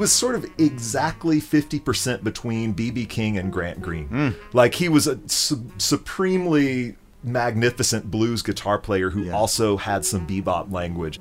Was 0.06 0.14
sort 0.14 0.36
of 0.36 0.46
exactly 0.60 1.42
50% 1.42 2.24
between 2.24 2.74
B.B. 2.74 3.08
King 3.08 3.40
and 3.40 3.52
Grant 3.52 3.82
Green. 3.82 4.08
Hmm. 4.08 4.30
Like 4.54 4.76
he 4.76 4.88
was 4.88 5.08
a 5.08 5.18
su- 5.28 5.66
supremely 5.80 6.96
magnificent 7.24 8.12
blues 8.12 8.44
guitar 8.44 8.78
player 8.78 9.10
who 9.10 9.24
Yeah. 9.24 9.32
also 9.34 9.78
had 9.78 10.06
some 10.06 10.28
bebop 10.28 10.72
language. 10.72 11.20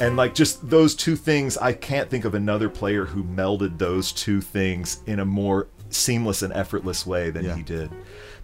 And 0.00 0.16
like 0.16 0.34
just 0.34 0.68
those 0.68 0.94
two 0.96 1.14
things, 1.14 1.56
I 1.56 1.72
can't 1.72 2.10
think 2.10 2.24
of 2.24 2.34
another 2.34 2.68
player 2.68 3.04
who 3.04 3.22
melded 3.22 3.78
those 3.78 4.10
two 4.10 4.40
things 4.40 5.00
in 5.06 5.20
a 5.20 5.24
more 5.24 5.68
seamless 5.90 6.42
and 6.42 6.52
effortless 6.52 7.06
way 7.06 7.30
than 7.30 7.44
Yeah. 7.44 7.54
he 7.54 7.62
did. 7.62 7.90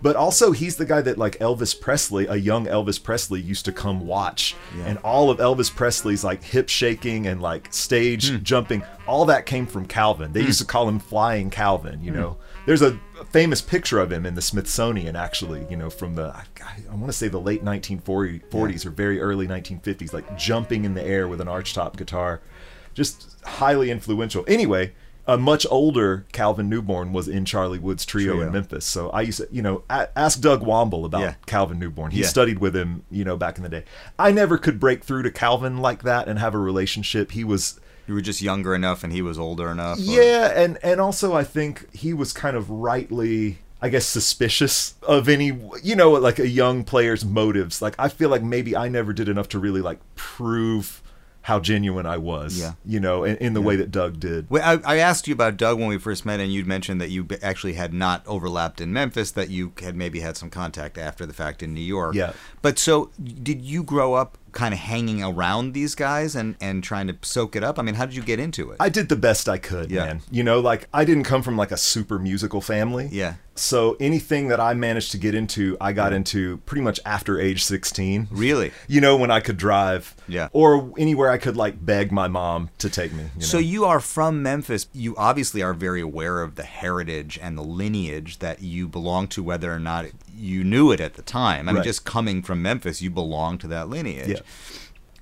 But 0.01 0.15
also, 0.15 0.53
he's 0.53 0.77
the 0.77 0.85
guy 0.85 1.01
that 1.01 1.19
like 1.19 1.37
Elvis 1.39 1.79
Presley, 1.79 2.27
a 2.29 2.37
young 2.37 2.67
Elvis 2.67 3.03
Presley, 3.03 3.41
used 3.41 3.65
to 3.65 3.73
come 3.73 4.07
watch, 4.07 4.55
Yeah. 4.77 4.85
and 4.87 4.99
all 4.99 5.29
of 5.29 5.39
Elvis 5.39 5.75
Presley's 5.75 6.23
like 6.23 6.43
hip 6.45 6.69
shaking 6.69 7.27
and 7.27 7.43
like 7.43 7.67
stage 7.73 8.31
Hmm. 8.31 8.43
jumping, 8.45 8.83
all 9.09 9.25
that 9.25 9.45
came 9.45 9.67
from 9.67 9.87
Calvin. 9.87 10.33
They 10.33 10.43
used 10.43 10.61
to 10.61 10.65
call 10.65 10.89
him 10.89 11.01
Flying 11.01 11.51
Calvin. 11.51 11.99
Hmm. 11.99 12.05
You 12.05 12.11
know, 12.13 12.37
there's 12.65 12.81
a 12.83 12.97
famous 13.33 13.61
picture 13.61 13.99
of 13.99 14.13
him 14.13 14.25
in 14.25 14.37
the 14.37 14.43
Smithsonian, 14.43 15.17
actually. 15.17 15.67
You 15.69 15.77
know, 15.77 15.91
from 15.91 16.15
the 16.15 16.33
I, 16.33 16.45
I 16.91 16.95
want 16.95 17.07
to 17.07 17.13
say 17.13 17.27
the 17.27 17.41
late 17.41 17.65
1940s 17.65 18.87
or 18.87 18.91
very 18.91 19.21
early 19.21 19.49
1950s, 19.49 20.13
like 20.13 20.39
jumping 20.39 20.85
in 20.85 20.95
the 20.95 21.03
air 21.05 21.27
with 21.27 21.41
an 21.41 21.49
archtop 21.49 21.97
guitar, 21.97 22.41
just 22.95 23.37
highly 23.45 23.91
influential. 23.91 24.45
Anyway. 24.47 24.93
A 25.29 25.37
much 25.37 25.67
older 25.71 26.25
Calvin 26.33 26.69
Newborn 26.71 27.13
was 27.13 27.29
in 27.29 27.45
Charlie 27.45 27.79
Wood's 27.79 28.05
trio, 28.07 28.33
Trio. 28.33 28.47
in 28.47 28.53
Memphis. 28.53 28.87
So 28.87 29.11
I 29.11 29.21
used 29.21 29.39
to, 29.39 29.49
you 29.53 29.61
know, 29.63 29.83
ask 29.91 30.41
Doug 30.41 30.63
Wamble 30.63 31.05
about 31.05 31.21
Yeah. 31.21 31.35
Calvin 31.47 31.79
Newborn. 31.79 32.13
He 32.13 32.23
Yeah. 32.23 32.27
studied 32.29 32.61
with 32.61 32.75
him, 32.75 33.03
you 33.11 33.25
know, 33.25 33.37
back 33.37 33.59
in 33.59 33.63
the 33.63 33.69
day. 33.69 33.85
I 34.19 34.33
never 34.33 34.57
could 34.57 34.81
break 34.81 35.05
through 35.05 35.23
to 35.25 35.31
Calvin 35.31 35.79
like 35.79 36.03
that 36.03 36.29
and 36.29 36.39
have 36.39 36.55
a 36.55 36.59
relationship. 36.59 37.33
He 37.33 37.45
was 37.45 37.79
You 38.07 38.15
were 38.15 38.23
just 38.23 38.41
younger 38.41 38.75
enough, 38.75 39.05
and 39.05 39.13
he 39.13 39.21
was 39.21 39.39
older 39.39 39.69
enough. 39.71 39.99
or- 39.99 40.01
yeah, 40.01 40.51
and 40.57 40.79
and 40.83 40.99
also 40.99 41.35
I 41.37 41.45
think 41.45 41.95
he 41.95 42.15
was 42.15 42.33
kind 42.33 42.57
of 42.57 42.71
rightly, 42.71 43.59
I 43.83 43.91
guess, 43.91 44.07
suspicious 44.07 44.95
of 45.07 45.29
any, 45.29 45.53
you 45.83 45.95
know, 45.95 46.13
like 46.13 46.39
a 46.39 46.49
young 46.49 46.85
player's 46.85 47.23
motives. 47.27 47.83
Like 47.83 47.95
I 47.99 48.09
feel 48.09 48.31
like 48.31 48.43
maybe 48.43 48.75
I 48.75 48.89
never 48.89 49.13
did 49.13 49.29
enough 49.29 49.49
to 49.51 49.59
really 49.59 49.83
like 49.83 49.99
prove 50.17 51.03
how 51.49 51.59
genuine 51.59 52.05
I 52.05 52.19
was. 52.19 52.61
Yeah. 52.61 52.75
you 52.85 53.01
know, 53.01 53.25
in, 53.25 53.37
in 53.39 53.55
the 53.55 53.63
way 53.63 53.75
that 53.77 53.91
Doug 53.91 54.21
did. 54.21 54.51
Well, 54.51 54.63
I, 54.63 54.97
I 54.97 54.99
asked 54.99 55.27
you 55.27 55.33
about 55.33 55.57
Doug 55.57 55.79
when 55.79 55.89
we 55.89 55.97
first 55.97 56.27
met, 56.27 56.41
and 56.41 56.53
you'd 56.53 56.67
mentioned 56.67 57.01
that 57.01 57.09
you 57.09 57.27
actually 57.41 57.73
had 57.73 57.95
not 57.95 58.23
overlapped 58.27 58.83
in 58.83 58.93
Memphis, 58.93 59.31
that 59.31 59.49
you 59.49 59.73
had 59.81 59.97
maybe 59.97 60.21
had 60.21 60.37
some 60.37 60.51
contact 60.51 60.99
after 60.99 61.25
the 61.25 61.33
fact 61.33 61.63
in 61.63 61.73
New 61.73 61.81
York. 61.81 62.15
Yeah. 62.15 62.35
But 62.61 62.79
so, 62.79 63.11
did 63.25 63.63
you 63.63 63.83
grow 63.83 64.13
up 64.13 64.37
kind 64.53 64.73
of 64.75 64.81
hanging 64.81 65.23
around 65.23 65.73
these 65.73 65.95
guys 65.95 66.35
and, 66.37 66.57
and 66.61 66.83
trying 66.83 67.07
to 67.09 67.17
soak 67.23 67.57
it 67.57 67.63
up? 67.65 67.79
I 67.79 67.83
mean, 67.83 67.95
how 67.95 68.07
did 68.07 68.15
you 68.17 68.23
get 68.23 68.39
into 68.41 68.71
it? 68.71 68.77
I 68.81 68.89
did 68.89 69.09
the 69.09 69.17
best 69.17 69.49
I 69.49 69.59
could, 69.59 69.91
Yeah. 69.91 70.07
man. 70.07 70.21
You 70.31 70.43
know, 70.45 70.61
like 70.61 70.89
I 70.93 71.05
didn't 71.05 71.25
come 71.25 71.43
from 71.43 71.57
like 71.57 71.71
a 71.73 71.77
super 71.77 72.19
musical 72.19 72.61
family. 72.61 73.09
Yeah. 73.11 73.35
So 73.55 73.97
anything 73.99 74.47
that 74.49 74.61
I 74.61 74.73
managed 74.75 75.11
to 75.13 75.19
get 75.19 75.35
into, 75.35 75.77
I 75.81 75.93
got 75.93 76.13
into 76.13 76.59
pretty 76.59 76.83
much 76.83 77.01
after 77.05 77.41
age 77.41 77.65
16. 77.65 78.29
really? 78.31 78.71
You 78.87 79.01
know, 79.01 79.17
when 79.17 79.33
I 79.33 79.41
could 79.41 79.57
drive. 79.57 80.15
Yeah. 80.29 80.49
Or 80.53 80.93
anywhere 80.97 81.31
I 81.31 81.39
could 81.39 81.57
like 81.57 81.85
beg 81.85 82.13
my 82.13 82.29
mom 82.29 82.71
to 82.79 82.89
take 82.89 83.13
me. 83.13 83.25
You 83.37 83.43
So 83.43 83.57
know? 83.57 83.63
you 83.65 83.85
are 83.85 83.99
from 83.99 84.43
Memphis. 84.45 84.87
You 84.93 85.17
obviously 85.17 85.61
are 85.63 85.75
very 85.75 86.01
aware 86.01 86.41
of 86.43 86.55
the 86.55 86.63
heritage 86.63 87.37
and 87.43 87.59
the 87.59 87.63
lineage 87.63 88.39
that 88.39 88.63
you 88.63 88.87
belong 88.87 89.27
to, 89.29 89.43
whether 89.43 89.73
or 89.73 89.81
not 89.81 90.07
you 90.39 90.65
knew 90.65 90.91
it 90.93 91.01
at 91.01 91.15
the 91.15 91.23
time. 91.23 91.69
I 91.69 91.73
mean, 91.73 91.77
Right. 91.77 91.85
just 91.85 92.05
coming 92.05 92.43
from 92.43 92.63
Memphis, 92.63 93.03
you 93.03 93.11
belong 93.11 93.59
to 93.59 93.69
that 93.69 93.89
lineage. 93.89 94.29
Yeah. 94.29 94.41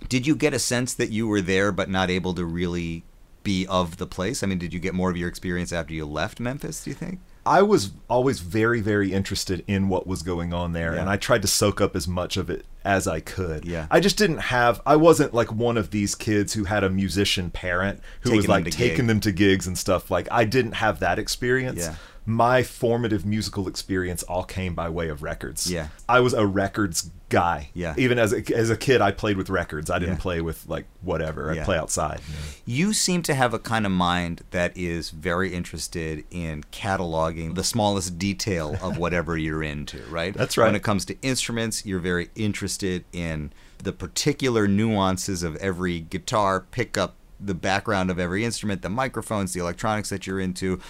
Did 0.08 0.26
you 0.26 0.36
get 0.36 0.54
a 0.54 0.58
sense 0.58 0.94
that 0.94 1.10
you 1.10 1.26
were 1.26 1.40
there 1.40 1.72
but 1.72 1.88
not 1.90 2.10
able 2.10 2.34
to 2.34 2.44
really 2.44 3.04
be 3.42 3.66
of 3.66 3.96
the 3.96 4.06
place? 4.06 4.42
I 4.42 4.46
mean, 4.46 4.58
did 4.58 4.72
you 4.74 4.78
get 4.80 4.94
more 4.94 5.10
of 5.10 5.16
your 5.16 5.28
experience 5.28 5.72
after 5.72 5.94
you 5.94 6.04
left 6.06 6.38
Memphis, 6.40 6.84
do 6.84 6.90
you 6.90 6.94
think? 6.94 7.20
I 7.44 7.62
was 7.62 7.92
always 8.10 8.40
very, 8.40 8.80
very 8.80 9.12
interested 9.12 9.62
in 9.68 9.88
what 9.88 10.04
was 10.06 10.22
going 10.22 10.52
on 10.52 10.72
there, 10.72 10.94
Yeah. 10.94 11.00
and 11.02 11.08
I 11.08 11.16
tried 11.16 11.42
to 11.42 11.48
soak 11.48 11.80
up 11.80 11.94
as 11.94 12.08
much 12.08 12.36
of 12.36 12.50
it 12.50 12.66
as 12.84 13.06
I 13.06 13.20
could. 13.20 13.64
Yeah. 13.64 13.86
I 13.88 14.00
just 14.00 14.16
didn't 14.18 14.38
have. 14.38 14.80
I 14.84 14.96
wasn't 14.96 15.32
like 15.32 15.52
one 15.52 15.76
of 15.76 15.90
these 15.92 16.16
kids 16.16 16.54
who 16.54 16.64
had 16.64 16.82
a 16.82 16.90
musician 16.90 17.50
parent 17.50 18.00
who 18.22 18.30
Taking 18.30 18.36
was 18.36 18.48
like 18.48 18.64
to 18.64 18.70
taking 18.72 18.96
gig. 18.96 19.06
them 19.06 19.20
to 19.20 19.30
gigs 19.32 19.66
and 19.68 19.78
stuff. 19.78 20.10
Like 20.10 20.26
I 20.32 20.44
didn't 20.44 20.72
have 20.72 20.98
that 21.00 21.20
experience. 21.20 21.78
Yeah. 21.78 21.94
My 22.28 22.64
formative 22.64 23.24
musical 23.24 23.68
experience 23.68 24.24
all 24.24 24.42
came 24.42 24.74
by 24.74 24.88
way 24.88 25.08
of 25.08 25.22
records. 25.22 25.70
Yeah. 25.70 25.88
I 26.08 26.18
was 26.18 26.34
a 26.34 26.44
records 26.44 27.10
guy. 27.28 27.70
Yeah. 27.72 27.94
Even 27.96 28.18
as 28.18 28.32
a, 28.32 28.42
as 28.54 28.68
a 28.68 28.76
kid, 28.76 29.00
I 29.00 29.12
played 29.12 29.36
with 29.36 29.48
records. 29.48 29.90
I 29.90 29.98
didn't 30.00 30.16
Yeah. 30.16 30.20
play 30.22 30.40
with 30.40 30.64
like 30.68 30.86
whatever. 31.02 31.50
I 31.50 31.54
Yeah. 31.54 31.60
would 31.60 31.64
play 31.66 31.78
outside. 31.78 32.20
You 32.64 32.92
seem 32.92 33.22
to 33.22 33.34
have 33.34 33.54
a 33.54 33.58
kind 33.60 33.86
of 33.86 33.92
mind 33.92 34.42
that 34.50 34.76
is 34.76 35.10
very 35.10 35.54
interested 35.54 36.24
in 36.32 36.64
cataloging 36.72 37.54
the 37.54 37.64
smallest 37.64 38.18
detail 38.18 38.76
of 38.82 38.98
whatever 38.98 39.36
you're 39.38 39.62
into, 39.62 40.02
right? 40.10 40.34
That's 40.34 40.56
right. 40.56 40.66
When 40.66 40.74
it 40.74 40.82
comes 40.82 41.04
to 41.06 41.16
instruments, 41.22 41.86
you're 41.86 42.00
very 42.00 42.30
interested 42.34 43.04
in 43.12 43.52
the 43.78 43.92
particular 43.92 44.66
nuances 44.66 45.42
of 45.44 45.54
every 45.56 46.00
guitar, 46.00 46.60
pickup, 46.70 47.14
the 47.38 47.54
background 47.54 48.10
of 48.10 48.18
every 48.18 48.44
instrument, 48.44 48.82
the 48.82 48.88
microphones, 48.88 49.52
the 49.52 49.60
electronics 49.60 50.08
that 50.10 50.26
you're 50.26 50.40
into. 50.40 50.80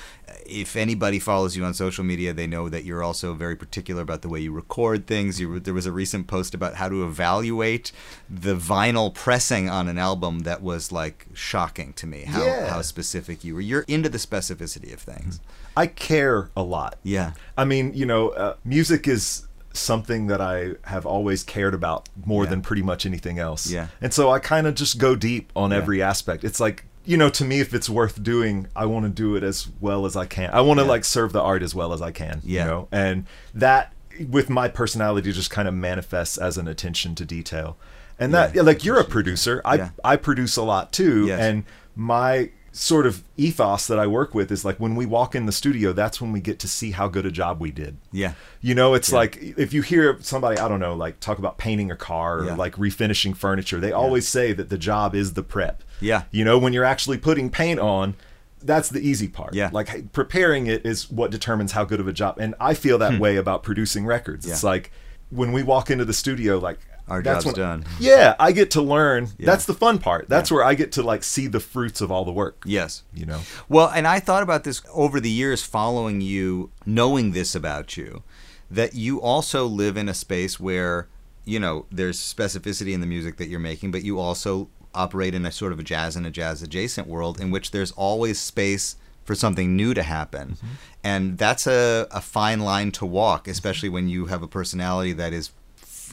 If 0.47 0.77
anybody 0.77 1.19
follows 1.19 1.57
you 1.57 1.65
on 1.65 1.75
social 1.75 2.05
media, 2.05 2.33
they 2.33 2.47
know 2.47 2.69
that 2.69 2.85
you're 2.85 3.03
also 3.03 3.35
very 3.35 3.57
particular 3.57 4.03
about 4.03 4.23
the 4.23 4.29
way 4.29 4.41
you 4.41 4.53
record 4.53 5.07
things. 5.07 5.41
You, 5.41 5.59
there 5.61 5.75
was 5.75 5.87
a 5.87 5.93
recent 5.93 6.27
post 6.27 6.55
about 6.55 6.75
how 6.77 6.89
to 6.89 7.05
evaluate 7.05 7.93
the 8.31 8.55
vinyl 8.57 9.13
pressing 9.13 9.69
on 9.69 9.89
an 9.89 9.99
album 9.99 10.41
that 10.41 10.63
was 10.63 10.93
like 10.93 11.27
shocking 11.35 11.93
to 11.95 12.07
me. 12.07 12.23
How, 12.25 12.45
Yeah. 12.45 12.69
how 12.69 12.83
specific 12.83 13.43
you 13.45 13.55
were. 13.55 13.61
You're 13.61 13.83
into 13.89 14.09
the 14.09 14.19
specificity 14.19 14.93
of 14.93 15.01
things. 15.01 15.41
I 15.77 15.87
care 15.89 16.51
a 16.57 16.63
lot. 16.63 16.97
Yeah. 17.03 17.33
I 17.59 17.65
mean, 17.65 17.93
you 17.95 18.07
know, 18.07 18.31
uh, 18.31 18.57
music 18.65 19.07
is 19.09 19.47
something 19.79 20.27
that 20.29 20.41
I 20.41 20.73
have 20.85 21.07
always 21.07 21.43
cared 21.43 21.75
about 21.75 22.09
more 22.25 22.45
Yeah. 22.45 22.51
than 22.51 22.63
pretty 22.63 22.83
much 22.83 23.07
anything 23.07 23.39
else. 23.39 23.69
Yeah. 23.71 23.89
And 24.01 24.13
so 24.13 24.31
I 24.31 24.39
kind 24.39 24.67
of 24.67 24.75
just 24.75 24.99
go 24.99 25.15
deep 25.17 25.51
on 25.57 25.71
Yeah. 25.71 25.79
every 25.79 26.03
aspect. 26.03 26.45
It's 26.45 26.61
like, 26.61 26.85
you 27.05 27.17
know, 27.17 27.29
to 27.31 27.45
me, 27.45 27.61
if 27.61 27.73
it's 27.73 27.89
worth 27.89 28.23
doing, 28.23 28.67
I 28.75 28.87
want 28.87 29.05
to 29.05 29.11
do 29.11 29.37
it 29.37 29.43
as 29.43 29.69
well 29.81 30.07
as 30.07 30.17
I 30.17 30.27
can. 30.27 30.51
I 30.53 30.61
want 30.61 30.79
to 30.81 30.85
Yeah. 30.85 30.91
like 30.91 31.05
serve 31.05 31.33
the 31.33 31.41
art 31.43 31.63
as 31.63 31.75
well 31.75 31.93
as 31.93 32.03
I 32.03 32.11
can. 32.11 32.41
Yeah. 32.45 32.65
You 32.65 32.71
know, 32.71 32.89
and 32.91 33.25
that 33.55 33.93
with 34.29 34.49
my 34.51 34.67
personality 34.69 35.31
just 35.33 35.51
kind 35.51 35.69
of 35.69 35.75
manifests 35.75 36.39
as 36.39 36.57
an 36.59 36.67
attention 36.69 37.15
to 37.17 37.25
detail. 37.25 37.77
And 38.19 38.33
that, 38.33 38.57
like, 38.57 38.83
you're 38.83 38.99
a 38.99 39.05
producer. 39.05 39.61
I. 39.65 39.91
I 40.03 40.17
produce 40.17 40.57
a 40.57 40.63
lot 40.63 40.91
too. 40.91 41.27
Yes. 41.27 41.39
And 41.39 41.65
my 41.95 42.49
sort 42.79 43.07
of 43.07 43.23
ethos 43.39 43.87
that 43.87 43.99
I 43.99 44.07
work 44.07 44.35
with 44.35 44.53
is 44.53 44.63
like 44.63 44.79
when 44.79 44.97
we 44.97 45.07
walk 45.07 45.35
in 45.35 45.47
the 45.47 45.53
studio, 45.53 45.95
that's 45.95 46.21
when 46.21 46.31
we 46.31 46.41
get 46.43 46.59
to 46.59 46.69
see 46.69 46.91
how 46.91 47.09
good 47.09 47.25
a 47.25 47.31
job 47.31 47.59
we 47.59 47.71
did. 47.71 47.97
Yeah. 48.13 48.35
You 48.61 48.75
know, 48.75 48.93
it's 48.93 49.11
Yeah. 49.11 49.17
like 49.17 49.39
if 49.41 49.73
you 49.73 49.81
hear 49.81 50.19
somebody, 50.21 50.59
I 50.59 50.69
don't 50.69 50.81
know, 50.81 50.95
like 50.95 51.19
talk 51.19 51.39
about 51.39 51.57
painting 51.57 51.91
a 51.91 51.97
car 51.97 52.41
or 52.41 52.45
Yeah. 52.45 52.55
like 52.55 52.77
refinishing 52.77 53.35
furniture, 53.35 53.81
they 53.81 53.93
always 53.93 54.29
say 54.29 54.53
that 54.53 54.69
the 54.69 54.77
job 54.77 55.15
is 55.15 55.33
the 55.33 55.43
prep. 55.43 55.83
Yeah. 56.01 56.25
You 56.31 56.45
know, 56.45 56.59
when 56.59 56.75
you're 56.75 56.85
actually 56.85 57.17
putting 57.17 57.49
paint 57.49 57.81
on, 57.81 58.15
that's 58.63 58.91
the 58.91 59.01
easy 59.01 59.29
part. 59.29 59.55
Yeah. 59.55 59.71
Like 59.73 60.13
preparing 60.13 60.67
it 60.67 60.85
is 60.85 61.11
what 61.11 61.31
determines 61.31 61.73
how 61.73 61.85
good 61.85 62.01
of 62.01 62.09
a 62.09 62.13
job. 62.13 62.37
And 62.39 62.55
I 62.61 62.75
feel 62.75 62.99
that 62.99 63.19
way 63.19 63.37
about 63.37 63.63
producing 63.63 64.05
records. 64.05 64.45
It's 64.47 64.61
Hmm. 64.61 64.67
Like 64.67 64.93
when 65.31 65.53
we 65.53 65.63
walk 65.63 65.91
into 65.91 66.05
the 66.05 66.13
studio, 66.13 66.59
like 66.59 66.81
Our 67.09 67.23
that's 67.23 67.45
job's 67.45 67.59
when, 67.59 67.67
done. 67.67 67.85
Yeah, 68.01 68.35
I 68.41 68.53
get 68.53 68.73
to 68.73 68.83
learn. 68.83 69.29
Yeah. 69.39 69.47
That's 69.47 69.65
the 69.65 69.75
fun 69.75 69.99
part. 69.99 70.29
That's 70.29 70.51
Yeah. 70.51 70.57
where 70.57 70.65
I 70.65 70.75
get 70.75 70.93
to 70.93 71.03
like 71.03 71.23
see 71.23 71.47
the 71.47 71.61
fruits 71.61 72.01
of 72.01 72.11
all 72.11 72.25
the 72.25 72.33
work. 72.33 72.63
Yes. 72.67 73.05
You 73.15 73.27
know. 73.27 73.41
Well, 73.69 73.89
and 73.95 74.07
I 74.07 74.19
thought 74.19 74.43
about 74.43 74.65
this 74.65 74.83
over 74.93 75.21
the 75.21 75.31
years 75.31 75.63
following 75.63 76.21
you, 76.21 76.71
knowing 76.85 77.33
this 77.33 77.55
about 77.55 77.97
you, 77.97 78.23
that 78.71 78.95
you 78.95 79.21
also 79.21 79.67
live 79.67 79.97
in 79.97 80.09
a 80.09 80.15
space 80.15 80.59
where, 80.59 81.07
you 81.45 81.61
know, 81.61 81.87
there's 81.93 82.19
specificity 82.19 82.93
in 82.93 83.01
the 83.01 83.07
music 83.07 83.37
that 83.37 83.47
you're 83.49 83.61
making, 83.61 83.93
but 83.93 84.03
you 84.03 84.19
also 84.19 84.69
operate 84.93 85.35
in 85.35 85.47
a 85.47 85.53
sort 85.53 85.73
of 85.73 85.79
a 85.79 85.85
jazz 85.85 86.17
and 86.17 86.27
a 86.27 86.31
jazz 86.31 86.63
adjacent 86.63 87.07
world 87.07 87.39
in 87.41 87.51
which 87.51 87.71
there's 87.71 87.93
always 87.93 88.41
space 88.41 88.97
for 89.25 89.35
something 89.35 89.77
new 89.77 89.93
to 89.95 90.03
happen. 90.03 90.53
Mm-hmm. 90.53 90.67
And 91.05 91.39
that's 91.39 91.67
a, 91.67 92.09
a 92.11 92.21
fine 92.21 92.61
line 92.61 92.91
to 92.93 93.07
walk, 93.07 93.47
especially 93.47 93.89
when 93.89 94.09
you 94.09 94.27
have 94.27 94.43
a 94.43 94.49
personality 94.49 95.13
that 95.13 95.33
is, 95.33 95.51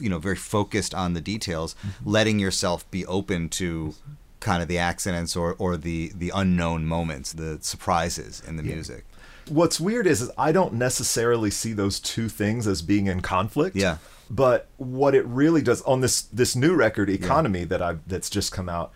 you 0.00 0.08
know, 0.08 0.18
very 0.18 0.36
focused 0.36 0.94
on 0.94 1.14
the 1.14 1.20
details, 1.20 1.74
letting 2.04 2.38
yourself 2.38 2.88
be 2.90 3.04
open 3.06 3.48
to 3.50 3.94
kind 4.40 4.62
of 4.62 4.68
the 4.68 4.78
accidents 4.78 5.36
or, 5.36 5.54
or 5.58 5.76
the, 5.76 6.12
the 6.14 6.30
unknown 6.34 6.86
moments, 6.86 7.32
the 7.32 7.58
surprises 7.62 8.42
in 8.46 8.56
the 8.56 8.62
music. 8.62 9.04
What's 9.48 9.78
weird 9.78 10.06
is, 10.06 10.22
is 10.22 10.30
I 10.38 10.52
don't 10.52 10.74
necessarily 10.74 11.50
see 11.50 11.72
those 11.72 12.00
two 12.00 12.28
things 12.28 12.66
as 12.66 12.82
being 12.82 13.06
in 13.06 13.20
conflict. 13.20 13.76
Yeah. 13.76 13.98
But 14.30 14.68
what 14.78 15.14
it 15.14 15.24
really 15.26 15.60
does 15.60 15.82
on 15.82 16.00
this 16.00 16.22
this 16.22 16.56
new 16.56 16.74
record, 16.74 17.10
Economy, 17.10 17.64
that 17.64 17.82
I 17.82 17.96
that's 18.06 18.30
just 18.30 18.52
come 18.52 18.70
out, 18.70 18.90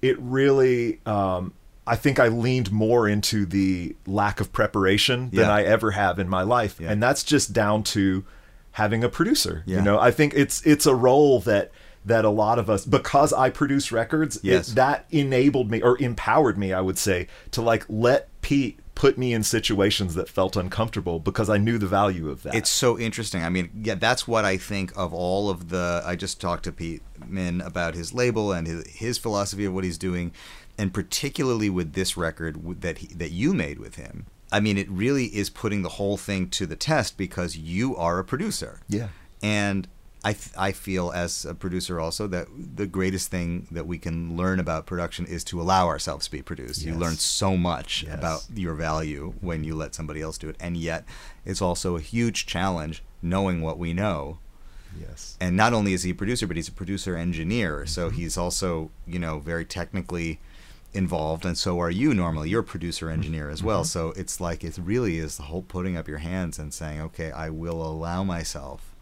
it 0.00 0.18
really 0.18 1.00
um, 1.04 1.52
I 1.86 1.96
think 1.96 2.18
I 2.18 2.28
leaned 2.28 2.72
more 2.72 3.06
into 3.06 3.44
the 3.44 3.94
lack 4.06 4.40
of 4.40 4.52
preparation 4.52 5.28
than 5.30 5.40
Yeah. 5.40 5.52
I 5.52 5.62
ever 5.64 5.90
have 5.90 6.18
in 6.18 6.28
my 6.30 6.42
life. 6.42 6.80
Yeah. 6.80 6.90
And 6.90 7.02
that's 7.02 7.22
just 7.22 7.52
down 7.52 7.82
to 7.84 8.24
having 8.72 9.02
a 9.04 9.08
producer. 9.08 9.62
Yeah. 9.66 9.78
You 9.78 9.82
know, 9.84 9.98
I 9.98 10.10
think 10.10 10.34
it's 10.34 10.64
it's 10.66 10.86
a 10.86 10.94
role 10.94 11.40
that 11.40 11.70
that 12.04 12.24
a 12.24 12.30
lot 12.30 12.58
of 12.58 12.70
us 12.70 12.84
because 12.86 13.32
I 13.32 13.50
produce 13.50 13.92
records, 13.92 14.40
it- 14.42 14.66
that 14.74 15.04
enabled 15.10 15.70
me 15.70 15.82
or 15.82 16.00
empowered 16.00 16.56
me, 16.56 16.72
I 16.72 16.80
would 16.80 16.96
say, 16.98 17.26
to 17.50 17.60
like 17.62 17.84
let 17.88 18.28
Pete 18.42 18.78
put 18.94 19.16
me 19.16 19.32
in 19.32 19.42
situations 19.42 20.14
that 20.14 20.28
felt 20.28 20.56
uncomfortable 20.56 21.18
because 21.20 21.48
I 21.48 21.56
knew 21.56 21.78
the 21.78 21.86
value 21.86 22.28
of 22.30 22.42
that. 22.42 22.54
It's 22.54 22.68
so 22.70 22.98
interesting. 22.98 23.42
I 23.42 23.48
mean, 23.48 23.70
yeah, 23.82 23.94
that's 23.94 24.28
what 24.28 24.44
I 24.44 24.56
think 24.58 24.92
of 24.96 25.12
all 25.14 25.48
of 25.50 25.70
the. 25.70 26.02
I 26.04 26.16
just 26.16 26.40
talked 26.40 26.64
to 26.64 26.72
Pete 26.72 27.02
Min 27.26 27.60
about 27.62 27.94
his 27.94 28.12
label 28.12 28.52
and 28.52 28.66
his, 28.66 28.86
his 28.88 29.16
philosophy 29.18 29.64
of 29.64 29.72
what 29.74 29.84
he's 29.84 29.96
doing, 29.98 30.32
and 30.78 30.92
particularly 30.92 31.70
with 31.70 31.92
this 31.94 32.16
record 32.16 32.80
that 32.82 32.98
he, 32.98 33.06
that 33.08 33.30
you 33.30 33.52
made 33.54 33.78
with 33.78 33.94
him. 33.96 34.26
I 34.52 34.60
mean, 34.60 34.76
it 34.78 34.88
really 34.90 35.26
is 35.26 35.48
putting 35.50 35.82
the 35.82 35.90
whole 35.90 36.16
thing 36.16 36.48
to 36.50 36.66
the 36.66 36.76
test 36.76 37.16
because 37.16 37.56
you 37.56 37.96
are 37.96 38.18
a 38.18 38.24
producer. 38.24 38.80
Yeah. 38.88 39.08
And 39.42 39.86
I, 40.22 40.32
th- 40.34 40.52
I 40.58 40.72
feel 40.72 41.12
as 41.12 41.44
a 41.46 41.54
producer 41.54 41.98
also 41.98 42.26
that 42.26 42.48
the 42.76 42.86
greatest 42.86 43.30
thing 43.30 43.68
that 43.70 43.86
we 43.86 43.96
can 43.96 44.36
learn 44.36 44.60
about 44.60 44.84
production 44.86 45.24
is 45.24 45.44
to 45.44 45.60
allow 45.60 45.86
ourselves 45.86 46.26
to 46.26 46.32
be 46.32 46.42
produced. 46.42 46.82
You 46.84 46.94
learn 46.94 47.14
so 47.14 47.56
much 47.56 48.02
Yes. 48.02 48.14
about 48.14 48.42
your 48.54 48.74
value 48.74 49.32
when 49.40 49.64
you 49.64 49.74
let 49.74 49.94
somebody 49.94 50.20
else 50.20 50.36
do 50.36 50.48
it. 50.50 50.56
And 50.60 50.76
yet, 50.76 51.04
it's 51.46 51.62
also 51.62 51.96
a 51.96 52.00
huge 52.00 52.44
challenge 52.46 53.02
knowing 53.22 53.62
what 53.62 53.78
we 53.78 53.94
know. 53.94 54.38
yes. 55.00 55.36
And 55.40 55.56
not 55.56 55.72
only 55.72 55.92
is 55.94 56.02
he 56.02 56.10
a 56.10 56.14
producer, 56.14 56.46
but 56.46 56.56
he's 56.56 56.68
a 56.68 56.72
producer 56.72 57.16
engineer. 57.16 57.86
So 57.86 58.08
Mm-hmm. 58.08 58.16
he's 58.16 58.36
also, 58.36 58.90
you 59.06 59.18
know, 59.18 59.38
very 59.38 59.64
technically 59.64 60.38
involved, 60.92 61.44
and 61.44 61.56
so 61.56 61.78
are 61.80 61.90
you 61.90 62.12
normally. 62.14 62.50
You're 62.50 62.60
a 62.60 62.64
producer 62.64 63.10
engineer 63.10 63.48
as 63.50 63.58
Mm-hmm. 63.58 63.66
well. 63.68 63.84
So 63.84 64.12
it's 64.16 64.40
like 64.40 64.64
it 64.64 64.78
really 64.82 65.18
is 65.18 65.36
the 65.36 65.44
whole 65.44 65.62
putting 65.62 65.96
up 65.96 66.08
your 66.08 66.18
hands 66.18 66.58
and 66.58 66.72
saying, 66.74 67.00
okay, 67.02 67.30
I 67.30 67.50
will 67.50 67.82
allow 67.82 68.24
myself 68.24 68.94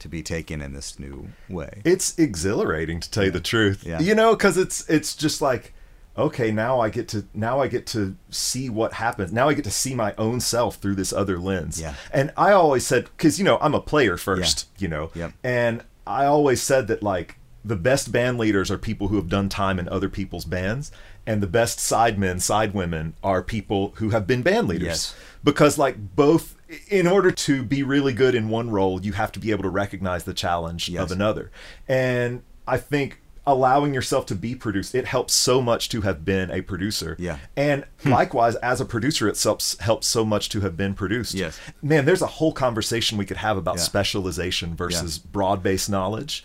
to 0.00 0.08
be 0.08 0.22
taken 0.22 0.60
in 0.60 0.72
this 0.74 0.98
new 0.98 1.28
way. 1.48 1.80
it's 1.84 2.18
exhilarating 2.18 3.00
to 3.00 3.10
tell 3.10 3.24
you 3.24 3.30
the 3.30 3.40
truth 3.40 3.84
Yeah. 3.86 4.00
you 4.00 4.14
know 4.14 4.34
because 4.34 4.58
it's 4.58 4.86
it's 4.90 5.14
just 5.16 5.40
like 5.40 5.72
okay 6.18 6.50
now 6.50 6.80
i 6.80 6.90
get 6.90 7.08
to 7.08 7.24
now 7.32 7.60
i 7.60 7.68
get 7.68 7.86
to 7.86 8.14
see 8.28 8.68
what 8.68 8.92
happens 8.94 9.32
now 9.32 9.48
i 9.48 9.54
get 9.54 9.64
to 9.64 9.70
see 9.70 9.94
my 9.94 10.12
own 10.18 10.40
self 10.40 10.76
through 10.76 10.96
this 10.96 11.12
other 11.12 11.38
lens 11.38 11.80
Yeah. 11.80 11.94
and 12.12 12.32
i 12.36 12.52
always 12.52 12.86
said 12.86 13.04
because 13.16 13.38
you 13.38 13.44
know 13.46 13.56
i'm 13.62 13.72
a 13.74 13.80
player 13.80 14.16
first 14.18 14.68
you 14.78 14.88
know 14.88 15.10
Yep. 15.14 15.32
and 15.42 15.82
i 16.06 16.24
always 16.26 16.60
said 16.60 16.86
that 16.88 17.02
like 17.02 17.36
the 17.64 17.76
best 17.76 18.12
band 18.12 18.36
leaders 18.36 18.70
are 18.70 18.76
people 18.76 19.08
who 19.08 19.16
have 19.16 19.28
done 19.30 19.48
time 19.48 19.78
in 19.78 19.88
other 19.88 20.10
people's 20.10 20.44
bands 20.44 20.92
and 21.26 21.42
the 21.42 21.46
best 21.46 21.78
sidemen 21.78 22.40
side 22.40 22.74
women 22.74 23.14
are 23.22 23.42
people 23.42 23.92
who 23.96 24.10
have 24.10 24.26
been 24.26 24.42
band 24.42 24.68
leaders 24.68 24.86
Yes. 24.86 25.14
because 25.42 25.78
like 25.78 26.14
both 26.16 26.56
in 26.88 27.06
order 27.06 27.30
to 27.30 27.62
be 27.62 27.82
really 27.82 28.12
good 28.12 28.34
in 28.34 28.48
one 28.48 28.70
role 28.70 29.00
you 29.00 29.12
have 29.12 29.32
to 29.32 29.38
be 29.40 29.50
able 29.50 29.62
to 29.62 29.68
recognize 29.68 30.24
the 30.24 30.34
challenge 30.34 30.88
Yes. 30.88 31.02
of 31.02 31.12
another 31.12 31.50
and 31.88 32.42
i 32.66 32.76
think 32.76 33.20
allowing 33.46 33.92
yourself 33.92 34.24
to 34.26 34.34
be 34.34 34.54
produced 34.54 34.94
it 34.94 35.04
helps 35.06 35.34
so 35.34 35.60
much 35.60 35.88
to 35.90 36.00
have 36.00 36.24
been 36.24 36.50
a 36.50 36.62
producer 36.62 37.14
Yeah. 37.18 37.36
and 37.56 37.84
likewise 38.04 38.54
as 38.56 38.80
a 38.80 38.84
producer 38.86 39.28
it 39.28 39.38
helps 39.40 39.78
helps 39.80 40.06
so 40.06 40.24
much 40.24 40.48
to 40.50 40.60
have 40.60 40.76
been 40.76 40.94
produced 40.94 41.34
Yes. 41.34 41.60
man 41.82 42.06
there's 42.06 42.22
a 42.22 42.26
whole 42.26 42.52
conversation 42.52 43.18
we 43.18 43.26
could 43.26 43.36
have 43.38 43.56
about 43.58 43.76
Yeah. 43.76 43.82
specialization 43.82 44.74
versus 44.74 45.18
broad-based 45.18 45.88
knowledge 45.90 46.44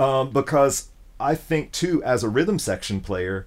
um, 0.00 0.30
because 0.30 0.88
i 1.20 1.34
think 1.36 1.70
too 1.70 2.02
as 2.02 2.24
a 2.24 2.28
rhythm 2.28 2.58
section 2.58 3.00
player 3.00 3.46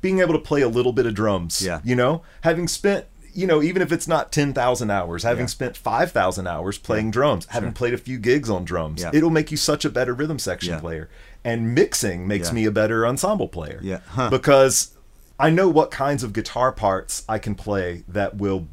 being 0.00 0.20
able 0.20 0.32
to 0.34 0.38
play 0.38 0.60
a 0.62 0.68
little 0.68 0.92
bit 0.92 1.06
of 1.06 1.14
drums 1.14 1.60
Yeah. 1.62 1.80
you 1.84 1.94
know 1.96 2.22
having 2.42 2.68
spent 2.68 3.06
you 3.32 3.46
know 3.46 3.62
even 3.62 3.82
if 3.82 3.92
it's 3.92 4.08
not 4.08 4.32
10,000 4.32 4.90
hours 4.90 5.22
having 5.22 5.42
Yeah. 5.44 5.46
spent 5.48 5.76
5,000 5.76 6.46
hours 6.46 6.78
playing 6.78 7.10
drums 7.10 7.46
having 7.50 7.72
played 7.72 7.94
a 7.94 7.98
few 7.98 8.18
gigs 8.18 8.48
on 8.50 8.64
drums 8.64 9.02
Yeah. 9.02 9.10
it'll 9.12 9.30
make 9.30 9.50
you 9.50 9.56
such 9.56 9.84
a 9.84 9.90
better 9.90 10.14
rhythm 10.14 10.38
section 10.38 10.74
Yeah. 10.74 10.80
player 10.80 11.08
and 11.44 11.74
mixing 11.74 12.26
makes 12.26 12.48
Yeah. 12.48 12.54
me 12.54 12.64
a 12.66 12.70
better 12.70 13.06
ensemble 13.06 13.48
player 13.48 13.78
Yeah. 13.82 14.00
Huh. 14.08 14.30
because 14.30 14.90
I 15.38 15.50
know 15.50 15.68
what 15.68 15.90
kinds 15.92 16.24
of 16.24 16.32
guitar 16.32 16.72
parts 16.72 17.22
I 17.28 17.38
can 17.38 17.54
play 17.54 18.02
that 18.08 18.36
will 18.38 18.66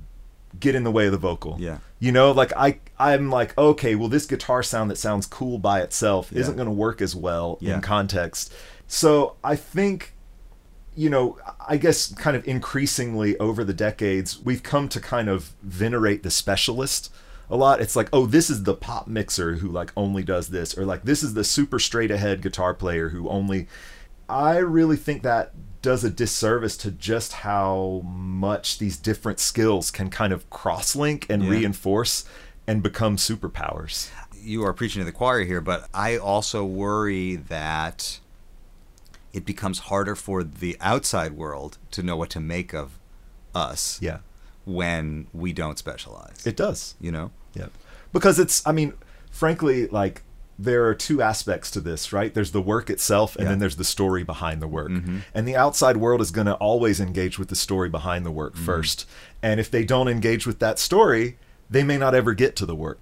get 0.60 0.74
in 0.74 0.84
the 0.84 0.90
way 0.92 1.06
of 1.06 1.12
the 1.12 1.18
vocal. 1.18 1.58
Yeah. 1.60 1.78
You 2.00 2.12
know, 2.12 2.32
like 2.32 2.52
I 2.56 2.80
I'm 2.98 3.30
like, 3.30 3.56
okay, 3.58 3.94
well 3.94 4.08
this 4.10 4.26
guitar 4.26 4.64
sound 4.64 4.90
that 4.90 4.98
sounds 4.98 5.26
cool 5.28 5.60
by 5.60 5.82
itself 5.82 6.30
Yeah. 6.32 6.40
isn't 6.40 6.56
going 6.56 6.66
to 6.68 6.72
work 6.72 7.02
as 7.02 7.14
well 7.16 7.58
Yeah. 7.62 7.76
in 7.76 7.82
context. 7.82 8.52
So, 8.88 9.36
I 9.44 9.56
think 9.58 10.14
you 10.96 11.10
know, 11.10 11.38
I 11.68 11.78
guess 11.78 12.14
kind 12.14 12.36
of 12.38 12.48
increasingly 12.48 13.38
over 13.38 13.64
the 13.64 13.74
decades, 13.74 14.40
we've 14.40 14.64
come 14.64 14.88
to 14.90 15.00
kind 15.00 15.30
of 15.30 15.54
venerate 15.62 16.24
the 16.24 16.32
specialist 16.32 17.12
a 17.50 17.56
lot. 17.56 17.82
It's 17.82 17.96
like, 17.96 18.10
oh, 18.14 18.26
this 18.26 18.50
is 18.50 18.64
the 18.64 18.74
pop 18.74 19.08
mixer 19.08 19.56
who 19.56 19.68
like 19.70 19.92
only 19.98 20.24
does 20.24 20.48
this, 20.50 20.78
or 20.78 20.86
like 20.86 21.04
this 21.04 21.22
is 21.22 21.34
the 21.34 21.44
super 21.44 21.80
straight 21.80 22.12
ahead 22.12 22.42
guitar 22.42 22.74
player 22.74 23.10
who 23.10 23.30
only. 23.30 23.68
I 24.28 24.58
really 24.58 24.98
think 24.98 25.22
that 25.22 25.52
does 25.84 26.04
a 26.04 26.10
disservice 26.10 26.76
to 26.78 26.90
just 26.90 27.34
how 27.34 28.02
much 28.06 28.80
these 28.80 28.98
different 28.98 29.40
skills 29.40 29.92
can 29.92 30.10
kind 30.10 30.34
of 30.34 30.50
cross 30.50 30.96
link 30.96 31.28
and 31.30 31.44
Yeah. 31.44 31.50
reinforce 31.52 32.26
and 32.66 32.82
become 32.82 33.18
superpowers. 33.18 34.10
you 34.38 34.64
are 34.64 34.74
preaching 34.74 35.00
to 35.02 35.06
the 35.06 35.12
choir 35.12 35.44
here, 35.44 35.60
but 35.62 35.90
I 35.92 36.18
also 36.18 36.64
worry 36.64 37.36
that 37.36 38.20
it 39.36 39.46
becomes 39.46 39.80
harder 39.90 40.16
for 40.16 40.44
the 40.44 40.78
outside 40.80 41.34
world 41.34 41.78
to 41.92 42.02
know 42.02 42.16
what 42.16 42.30
to 42.32 42.40
make 42.40 42.74
of 42.74 42.98
us 43.54 44.00
Yeah, 44.02 44.20
when 44.66 45.28
we 45.34 45.54
don't 45.54 45.78
specialize. 45.78 46.46
it 46.48 46.56
does. 46.56 46.96
you 47.00 47.12
know? 47.12 47.32
Yeah. 47.54 47.68
Because 48.14 48.40
it's, 48.40 48.66
I 48.66 48.72
mean, 48.72 48.94
frankly, 49.30 49.88
like 49.88 50.24
there 50.58 50.86
are 50.88 50.96
two 50.96 51.22
aspects 51.22 51.70
to 51.72 51.82
this, 51.82 52.14
right? 52.14 52.34
There's 52.34 52.52
the 52.52 52.62
work 52.62 52.90
itself, 52.90 53.36
and 53.36 53.44
Yeah. 53.44 53.50
then 53.50 53.60
there's 53.60 53.76
the 53.76 53.84
story 53.84 54.24
behind 54.24 54.62
the 54.62 54.70
work. 54.70 54.90
Mhm. 54.90 55.24
And 55.34 55.46
the 55.46 55.56
outside 55.58 55.98
world 55.98 56.22
is 56.22 56.32
going 56.32 56.48
to 56.48 56.54
always 56.56 57.02
engage 57.02 57.38
with 57.38 57.50
the 57.50 57.56
story 57.58 57.90
behind 57.90 58.26
the 58.26 58.32
work 58.32 58.54
Mm-hmm. 58.56 58.66
first. 58.66 59.06
And 59.44 59.60
if 59.60 59.70
they 59.70 59.84
don't 59.84 60.08
engage 60.08 60.48
with 60.48 60.60
that 60.60 60.80
story, 60.80 61.38
they 61.70 61.84
may 61.84 61.98
not 61.98 62.16
ever 62.16 62.34
get 62.34 62.56
to 62.58 62.66
the 62.66 62.76
work. 62.76 63.00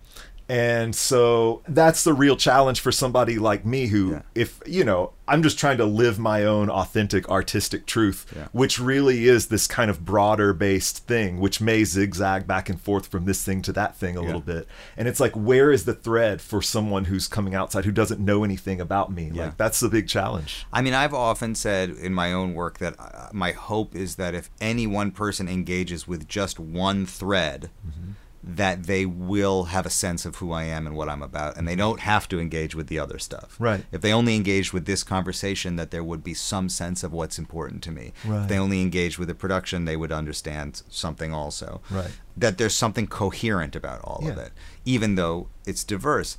And 0.50 0.94
so 0.94 1.62
that's 1.68 2.04
the 2.04 2.14
real 2.14 2.36
challenge 2.36 2.82
for 2.82 2.92
somebody 2.92 3.40
like 3.40 3.66
me 3.66 3.88
who, 3.88 4.12
Yeah. 4.12 4.22
if, 4.36 4.62
you 4.66 4.84
know, 4.84 5.14
I'm 5.26 5.42
just 5.42 5.58
trying 5.58 5.78
to 5.78 5.86
live 5.86 6.20
my 6.20 6.44
own 6.44 6.70
authentic 6.70 7.30
artistic 7.30 7.86
truth, 7.86 8.26
Yeah. 8.36 8.48
which 8.52 8.78
really 8.78 9.26
is 9.26 9.48
this 9.48 9.68
kind 9.68 9.90
of 9.90 10.04
broader 10.04 10.54
based 10.54 11.08
thing, 11.08 11.40
which 11.40 11.62
may 11.62 11.86
zigzag 11.86 12.46
back 12.46 12.68
and 12.70 12.80
forth 12.80 13.08
from 13.08 13.24
this 13.24 13.42
thing 13.42 13.62
to 13.62 13.72
that 13.74 13.96
thing 13.96 14.18
a 14.18 14.20
Yeah. 14.20 14.26
little 14.26 14.42
bit. 14.42 14.68
And 14.98 15.08
it's 15.08 15.22
like, 15.22 15.32
where 15.34 15.72
is 15.72 15.86
the 15.86 15.94
thread 15.94 16.42
for 16.42 16.62
someone 16.62 17.06
who's 17.06 17.30
coming 17.30 17.56
outside 17.56 17.86
who 17.86 17.94
doesn't 17.94 18.20
know 18.20 18.44
anything 18.44 18.82
about 18.82 19.14
me? 19.14 19.32
Like, 19.32 19.56
that's 19.58 19.80
the 19.80 19.88
big 19.90 20.10
challenge. 20.10 20.66
I 20.74 20.82
mean, 20.82 20.94
I've 20.94 21.14
often 21.14 21.56
said 21.56 21.92
in 21.92 22.14
my 22.14 22.34
own 22.34 22.54
work 22.54 22.80
that 22.80 22.96
uh, 23.00 23.30
my 23.32 23.54
hope 23.54 23.96
is 23.96 24.16
that 24.16 24.36
if 24.36 24.50
any 24.60 24.88
one 24.88 25.12
person 25.12 25.48
engages 25.48 26.06
with 26.06 26.28
just 26.28 26.60
one 26.60 27.06
thread, 27.06 27.70
Mm-hmm. 27.88 28.12
That 28.44 28.84
they 28.84 29.06
will 29.06 29.66
have 29.66 29.86
a 29.86 29.90
sense 29.90 30.26
of 30.26 30.36
who 30.36 30.52
I 30.52 30.64
am 30.64 30.86
and 30.86 30.96
what 30.96 31.10
I'm 31.10 31.24
about, 31.24 31.58
and 31.58 31.68
they 31.68 31.76
don't 31.76 32.02
have 32.02 32.28
to 32.30 32.40
engage 32.40 32.76
with 32.76 32.88
the 32.88 33.00
other 33.00 33.18
stuff. 33.18 33.56
Right. 33.60 33.86
If 33.92 34.02
they 34.02 34.12
only 34.12 34.36
engaged 34.36 34.74
with 34.74 34.86
this 34.86 35.04
conversation, 35.04 35.78
that 35.78 35.92
there 35.92 36.04
would 36.04 36.24
be 36.24 36.34
some 36.34 36.68
sense 36.70 37.04
of 37.04 37.14
what's 37.14 37.40
important 37.40 37.82
to 37.84 37.92
me. 37.92 38.12
Right. 38.26 38.44
If 38.44 38.50
they 38.50 38.58
only 38.58 38.82
engaged 38.82 39.18
with 39.18 39.30
the 39.30 39.36
production, 39.36 39.86
they 39.86 39.96
would 39.96 40.12
understand 40.12 40.84
something 40.90 41.34
also. 41.34 41.82
Right. 41.90 42.12
That 42.36 42.58
there's 42.58 42.76
something 42.76 43.08
coherent 43.08 43.76
about 43.76 44.02
all 44.04 44.28
of 44.28 44.38
it, 44.38 44.52
even 44.86 45.16
though 45.16 45.48
it's 45.66 45.84
diverse. 45.84 46.38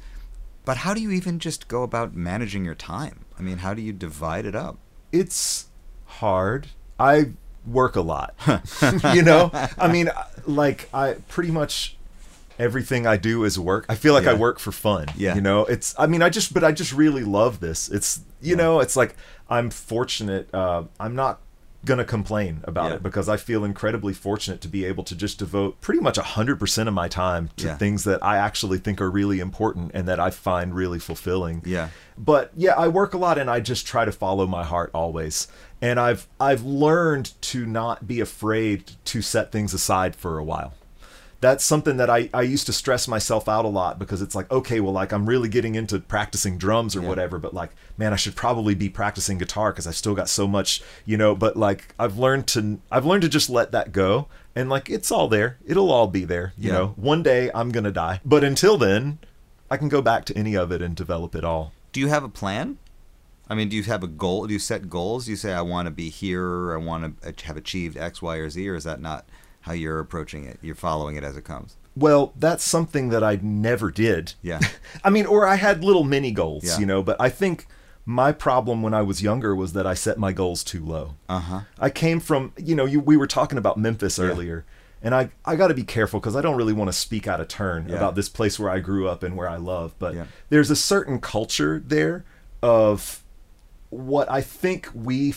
But 0.65 0.79
how 0.79 0.95
do 0.95 1.01
you 1.01 1.11
even 1.11 1.39
just 1.39 1.69
go 1.69 1.83
about 1.83 2.15
managing 2.15 2.65
your 2.65 2.75
time? 2.75 3.25
I 3.39 3.43
mean, 3.43 3.59
how 3.59 3.75
do 3.75 3.83
you 3.83 3.93
divide 3.93 4.47
it 4.47 4.55
up? 4.55 4.79
it's 5.15 5.69
hard. 6.07 6.67
I 6.99 7.33
work 7.67 7.97
a 7.97 8.01
lot. 8.01 8.35
you 9.15 9.23
know? 9.23 9.51
I 9.79 9.89
mean, 9.91 10.11
like 10.47 10.89
I 10.93 11.15
pretty 11.29 11.51
much 11.51 11.97
everything 12.59 13.07
I 13.07 13.17
do 13.17 13.45
is 13.45 13.59
work. 13.59 13.87
I 13.89 13.95
feel 13.97 14.13
like 14.15 14.27
I 14.27 14.35
work 14.35 14.59
for 14.59 14.73
fun. 14.73 15.07
Yeah. 15.17 15.35
You 15.35 15.41
know, 15.41 15.65
it's 15.65 15.95
I 15.99 16.07
mean, 16.07 16.23
I 16.23 16.29
just 16.29 16.55
but 16.55 16.63
I 16.65 16.73
just 16.73 16.93
really 16.93 17.25
love 17.25 17.61
this. 17.61 17.89
It's 17.89 18.21
you 18.41 18.51
Yeah. 18.51 18.57
know, 18.57 18.81
it's 18.81 18.97
like 18.97 19.17
I'm 19.49 19.71
fortunate 19.71 20.53
uh 20.55 20.85
I'm 21.01 21.15
not 21.15 21.41
gonna 21.85 22.05
complain 22.05 22.61
about 22.65 22.91
Yeah. 22.91 22.95
it 22.97 23.03
because 23.03 23.29
I 23.29 23.37
feel 23.37 23.65
incredibly 23.65 24.13
fortunate 24.15 24.61
to 24.63 24.69
be 24.69 24.85
able 24.85 25.05
to 25.05 25.15
just 25.15 25.39
devote 25.39 25.81
pretty 25.81 26.01
much 26.01 26.17
100% 26.19 26.89
of 26.89 26.95
my 26.95 27.09
time 27.09 27.51
to 27.57 27.67
Yeah. 27.67 27.77
things 27.77 28.05
that 28.05 28.23
I 28.25 28.37
actually 28.39 28.79
think 28.79 29.01
are 29.01 29.11
really 29.11 29.41
important 29.41 29.91
and 29.95 30.07
that 30.09 30.19
I 30.21 30.31
find 30.31 30.75
really 30.75 30.99
fulfilling 30.99 31.63
Yeah. 31.65 31.89
but 32.17 32.51
yeah 32.57 32.75
i 32.75 32.87
work 32.87 33.13
a 33.13 33.19
lot 33.19 33.39
and 33.39 33.51
i 33.51 33.59
just 33.59 33.87
try 33.87 34.05
to 34.05 34.13
follow 34.13 34.47
my 34.47 34.63
heart 34.63 34.89
always 34.95 35.49
and 35.83 35.99
i've 35.99 36.29
i've 36.41 36.63
learned 36.63 37.33
to 37.41 37.67
not 37.67 38.07
be 38.07 38.21
afraid 38.21 38.93
to 39.05 39.21
set 39.21 39.51
things 39.51 39.75
aside 39.75 40.15
for 40.15 40.39
a 40.39 40.45
while 40.45 40.75
that's 41.45 41.65
something 41.65 41.97
that 41.99 42.09
I, 42.11 42.29
I 42.33 42.43
used 42.43 42.67
to 42.67 42.73
stress 42.73 43.07
myself 43.07 43.49
out 43.49 43.65
a 43.65 43.69
lot 43.69 43.99
because 43.99 44.23
it's 44.23 44.35
like 44.35 44.51
okay 44.51 44.81
well 44.81 44.93
like 44.93 45.13
i'm 45.13 45.27
really 45.27 45.49
getting 45.49 45.75
into 45.75 45.99
practicing 46.01 46.57
drums 46.59 46.97
or 46.97 47.03
Yeah. 47.03 47.09
whatever 47.09 47.39
but 47.39 47.53
like 47.55 47.71
man 47.99 48.13
i 48.13 48.17
should 48.17 48.35
probably 48.35 48.75
be 48.75 48.89
practicing 48.89 49.39
guitar 49.39 49.71
because 49.73 49.87
i've 49.87 49.97
still 49.97 50.15
got 50.15 50.29
so 50.29 50.47
much 50.49 50.83
you 51.05 51.17
know 51.17 51.35
but 51.35 51.57
like 51.57 51.95
i've 51.99 52.17
learned 52.19 52.47
to 52.49 52.81
i've 52.91 53.05
learned 53.05 53.23
to 53.23 53.29
just 53.29 53.51
let 53.51 53.73
that 53.73 53.93
go 53.93 54.27
and 54.57 54.69
like 54.71 54.89
it's 54.91 55.13
all 55.13 55.29
there 55.29 55.59
it'll 55.67 55.91
all 55.93 56.07
be 56.09 56.25
there 56.25 56.53
you 56.57 56.71
Yeah. 56.71 56.79
know 56.79 56.87
one 56.97 57.23
day 57.23 57.51
i'm 57.55 57.71
gonna 57.71 57.93
die 57.93 58.21
but 58.25 58.43
until 58.43 58.77
then 58.77 59.19
i 59.71 59.77
can 59.77 59.89
go 59.89 60.01
back 60.03 60.25
to 60.27 60.37
any 60.37 60.55
of 60.57 60.73
it 60.73 60.81
and 60.83 60.97
develop 60.97 61.35
it 61.35 61.45
all 61.45 61.73
Do 61.93 62.01
you 62.01 62.09
have 62.09 62.25
a 62.25 62.29
plan? 62.29 62.79
I 63.49 63.55
mean, 63.55 63.69
do 63.69 63.77
you 63.77 63.83
have 63.85 64.03
a 64.03 64.07
goal? 64.09 64.47
Do 64.47 64.55
you 64.55 64.59
set 64.59 64.89
goals? 64.89 65.27
Do 65.27 65.31
you 65.31 65.37
say, 65.37 65.53
I 65.53 65.61
want 65.61 65.85
to 65.87 65.91
be 65.93 66.09
here, 66.09 66.73
I 66.73 66.79
want 66.79 67.21
to 67.23 67.45
have 67.47 67.59
achieved 67.59 67.95
X, 67.99 68.23
Y, 68.23 68.37
or 68.37 68.49
Z, 68.49 68.67
or 68.67 68.75
is 68.75 68.85
that 68.85 69.03
not 69.03 69.27
how 69.65 69.73
you're 69.73 69.99
approaching 70.01 70.45
it? 70.45 70.59
You're 70.63 70.75
following 70.75 71.17
it 71.17 71.25
as 71.25 71.37
it 71.37 71.45
comes. 71.45 71.77
Well, 71.97 72.33
that's 72.37 72.65
something 72.65 73.11
that 73.11 73.23
I 73.23 73.39
never 73.43 73.91
did. 73.91 74.35
Yeah. 74.43 74.61
I 75.05 75.11
mean, 75.11 75.27
or 75.27 75.47
I 75.47 75.57
had 75.57 75.85
little 75.85 76.05
mini 76.05 76.31
goals, 76.33 76.65
Yeah. 76.65 76.79
you 76.79 76.87
know, 76.87 77.03
but 77.03 77.17
I 77.21 77.29
think 77.29 77.67
my 78.07 78.33
problem 78.33 78.83
when 78.83 78.93
I 78.95 79.03
was 79.03 79.23
younger 79.23 79.55
was 79.55 79.73
that 79.75 79.87
I 79.87 79.95
set 79.95 80.19
my 80.19 80.33
goals 80.33 80.63
too 80.65 80.85
low. 80.85 81.15
Uh 81.29 81.39
huh. 81.41 81.61
I 81.79 81.91
came 81.91 82.21
from, 82.21 82.53
you 82.59 82.75
know, 82.75 82.85
you, 82.85 83.01
we 83.01 83.17
were 83.17 83.27
talking 83.27 83.57
about 83.59 83.79
Memphis 83.79 84.19
Yeah. 84.19 84.25
earlier, 84.27 84.65
and 85.03 85.15
I, 85.15 85.31
I 85.45 85.57
got 85.57 85.69
to 85.69 85.75
be 85.75 85.85
careful 85.85 86.19
because 86.21 86.35
I 86.37 86.41
don't 86.43 86.57
really 86.57 86.73
want 86.73 86.89
to 86.89 86.93
speak 86.93 87.27
out 87.29 87.41
of 87.41 87.49
turn 87.49 87.89
Yeah. 87.89 87.97
about 87.97 88.15
this 88.17 88.29
place 88.29 88.59
where 88.59 88.71
I 88.71 88.81
grew 88.81 89.09
up 89.09 89.23
and 89.23 89.37
where 89.37 89.49
I 89.49 89.57
love, 89.57 89.95
but 89.99 90.15
Yeah. 90.15 90.25
there's 90.51 90.71
a 90.71 90.77
certain 90.77 91.21
culture 91.21 91.83
there 91.87 92.25
of 92.63 93.23
what 93.91 94.31
I 94.31 94.41
think 94.41 94.89
we 94.95 95.33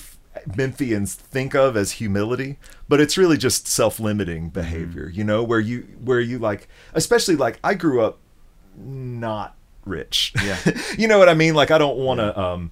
Memphians 0.56 1.14
think 1.16 1.54
of 1.56 1.76
as 1.76 1.94
humility, 1.94 2.58
but 2.88 3.02
it's 3.02 3.18
really 3.18 3.38
just 3.38 3.68
self-limiting 3.68 4.50
behavior, 4.50 5.10
you 5.10 5.24
know, 5.24 5.44
where 5.44 5.60
you 5.60 5.82
where 6.04 6.20
you 6.20 6.40
like 6.40 6.68
especially 6.94 7.36
like 7.36 7.60
I 7.64 7.74
grew 7.74 8.02
up 8.02 8.18
not 8.78 9.56
rich. 9.86 10.34
Yeah. 10.44 10.58
you 10.98 11.08
know 11.08 11.18
what 11.20 11.30
I 11.30 11.34
mean? 11.34 11.54
Like 11.56 11.72
I 11.72 11.78
don't 11.78 11.98
want 11.98 12.20
to 12.20 12.40
um 12.40 12.72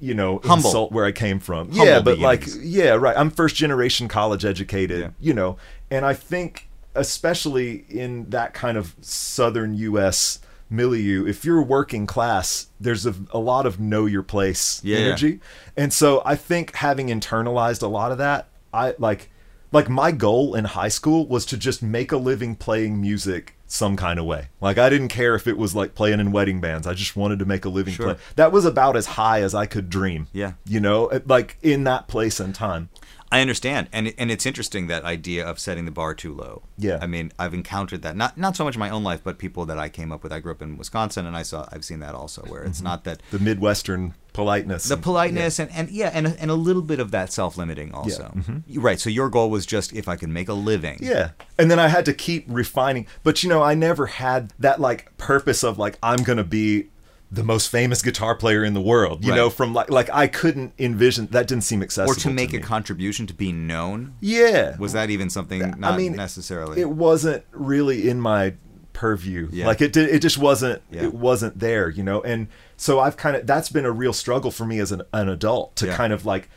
you 0.00 0.12
know, 0.12 0.40
Humble. 0.44 0.68
insult 0.68 0.92
where 0.92 1.04
I 1.04 1.12
came 1.12 1.38
from. 1.38 1.68
Humble 1.70 1.86
yeah, 1.86 2.00
but 2.00 2.18
like, 2.18 2.44
yeah, 2.60 2.90
right. 2.90 3.16
I'm 3.16 3.30
first 3.30 3.56
generation 3.56 4.06
college 4.08 4.44
educated, 4.44 5.00
Yeah. 5.00 5.10
you 5.20 5.32
know, 5.32 5.56
and 5.90 6.04
I 6.04 6.12
think 6.14 6.68
especially 6.94 7.84
in 7.88 8.28
that 8.30 8.54
kind 8.54 8.76
of 8.76 8.94
southern 9.00 9.74
U.S. 9.74 10.40
milieu, 10.70 11.26
if 11.26 11.44
you're 11.44 11.62
working 11.62 12.06
class, 12.06 12.68
there's 12.80 13.06
a, 13.06 13.14
a 13.30 13.38
lot 13.38 13.66
of 13.66 13.78
know 13.78 14.06
your 14.06 14.22
place 14.22 14.80
Yeah. 14.84 14.98
energy, 14.98 15.40
and 15.76 15.92
so 15.92 16.22
I 16.24 16.36
think 16.36 16.74
having 16.76 17.08
internalized 17.08 17.82
a 17.82 17.86
lot 17.86 18.12
of 18.12 18.18
that, 18.18 18.48
I 18.72 18.94
like, 18.98 19.30
like 19.74 19.88
my 19.88 20.12
goal 20.12 20.54
in 20.54 20.64
high 20.64 20.88
school 20.88 21.26
was 21.26 21.44
to 21.46 21.56
just 21.56 21.82
make 21.82 22.12
a 22.12 22.16
living 22.16 22.54
playing 22.54 23.00
music 23.00 23.56
some 23.66 23.96
kind 23.96 24.20
of 24.20 24.24
way. 24.24 24.48
Like 24.60 24.78
I 24.78 24.88
didn't 24.88 25.08
care 25.08 25.34
if 25.34 25.48
it 25.48 25.58
was 25.58 25.74
like 25.74 25.96
playing 25.96 26.20
in 26.20 26.30
wedding 26.30 26.60
bands. 26.60 26.86
I 26.86 26.94
just 26.94 27.16
wanted 27.16 27.40
to 27.40 27.44
make 27.44 27.64
a 27.64 27.68
living 27.68 27.92
Sure. 27.92 28.14
play. 28.14 28.22
That 28.36 28.52
was 28.52 28.64
about 28.64 28.96
as 28.96 29.06
high 29.06 29.42
as 29.42 29.52
I 29.52 29.66
could 29.66 29.90
dream. 29.90 30.28
Yeah. 30.32 30.52
You 30.64 30.78
know, 30.78 31.06
uh, 31.06 31.20
like 31.26 31.58
in 31.60 31.82
that 31.84 32.06
place 32.06 32.38
and 32.38 32.54
time. 32.54 32.88
I 33.32 33.40
understand, 33.40 33.88
and 33.92 34.14
and 34.16 34.30
it's 34.30 34.46
interesting 34.46 34.86
that 34.86 35.02
idea 35.02 35.44
of 35.44 35.58
setting 35.58 35.86
the 35.86 35.90
bar 35.90 36.14
too 36.14 36.32
low. 36.32 36.62
Yeah. 36.78 37.00
I 37.02 37.08
mean, 37.08 37.32
I've 37.36 37.52
encountered 37.52 38.02
that 38.02 38.14
not 38.14 38.38
not 38.38 38.54
so 38.54 38.62
much 38.62 38.76
in 38.76 38.80
my 38.80 38.90
own 38.90 39.02
life, 39.02 39.22
but 39.24 39.38
people 39.38 39.66
that 39.66 39.76
I 39.76 39.88
came 39.88 40.12
up 40.12 40.22
with. 40.22 40.32
I 40.32 40.38
grew 40.38 40.52
up 40.52 40.62
in 40.62 40.78
Wisconsin, 40.78 41.26
and 41.26 41.36
I 41.36 41.42
saw 41.42 41.66
I've 41.72 41.84
seen 41.84 41.98
that 41.98 42.14
also, 42.14 42.42
where 42.42 42.62
it's 42.62 42.78
mm-hmm. 42.78 42.84
not 42.84 43.02
that 43.04 43.22
The 43.32 43.40
Midwestern 43.40 44.14
politeness. 44.34 44.84
the 44.84 44.98
politeness 44.98 45.58
and 45.58 45.70
and 45.72 45.88
yeah, 45.90 46.10
and 46.12 46.26
and 46.38 46.50
a 46.50 46.54
little 46.54 46.82
bit 46.82 47.00
of 47.00 47.10
that 47.12 47.32
self 47.32 47.56
limiting 47.56 47.94
also. 47.94 48.30
mhm. 48.36 48.62
You're 48.66 48.82
Right. 48.82 49.00
So 49.00 49.08
your 49.08 49.30
goal 49.30 49.48
was 49.48 49.64
just 49.64 49.94
if 49.94 50.06
I 50.08 50.16
can 50.16 50.30
make 50.32 50.48
a 50.50 50.54
living. 50.54 50.98
Yeah. 51.00 51.30
And 51.58 51.70
then 51.70 51.78
I 51.78 51.88
had 51.88 52.04
to 52.04 52.12
keep 52.12 52.44
refining. 52.48 53.06
But 53.22 53.42
you 53.42 53.48
know, 53.48 53.62
I 53.62 53.74
never 53.74 54.06
had 54.06 54.52
that 54.58 54.78
like 54.80 55.16
purpose 55.16 55.64
of 55.64 55.78
like 55.78 55.98
I'm 56.02 56.22
going 56.22 56.36
to 56.36 56.44
be 56.44 56.88
the 57.32 57.42
most 57.42 57.68
famous 57.68 58.00
guitar 58.02 58.34
player 58.36 58.62
in 58.62 58.74
the 58.74 58.80
world. 58.80 59.24
You 59.24 59.30
Right. 59.30 59.36
know, 59.38 59.50
from 59.50 59.72
like 59.72 59.90
like 59.90 60.10
I 60.12 60.26
couldn't 60.26 60.72
envision 60.78 61.26
that 61.28 61.46
didn't 61.48 61.64
seem 61.64 61.82
accessible 61.82 62.12
Or 62.12 62.16
to 62.16 62.30
make 62.30 62.52
me. 62.52 62.58
a 62.58 62.60
contribution 62.60 63.26
to 63.28 63.34
be 63.34 63.50
known. 63.52 64.14
Yeah. 64.20 64.76
Was 64.78 64.92
that 64.92 65.10
even 65.10 65.30
something 65.30 65.60
not 65.78 65.94
I 65.94 65.96
mean, 65.96 66.14
necessarily? 66.16 66.80
It 66.80 66.90
wasn't 66.90 67.44
really 67.52 68.08
in 68.08 68.20
my 68.20 68.54
purview. 68.94 69.48
Yeah. 69.52 69.66
Like 69.66 69.82
it 69.82 69.92
did. 69.92 70.08
It 70.08 70.20
just 70.22 70.38
wasn't. 70.38 70.80
Yeah. 70.90 71.02
It 71.02 71.14
wasn't 71.14 71.58
there. 71.58 71.90
You 71.90 72.02
know. 72.02 72.22
And 72.22 72.48
so 72.78 72.98
I've 73.00 73.18
kind 73.18 73.36
of 73.36 73.46
that's 73.46 73.68
been 73.68 73.84
a 73.84 73.92
real 73.92 74.14
struggle 74.14 74.50
for 74.50 74.64
me 74.64 74.78
as 74.78 74.90
an, 74.90 75.02
an 75.12 75.28
adult 75.28 75.76
to 75.76 75.86
Yeah. 75.86 75.96
kind 75.96 76.12
of 76.14 76.24
like, 76.24 76.48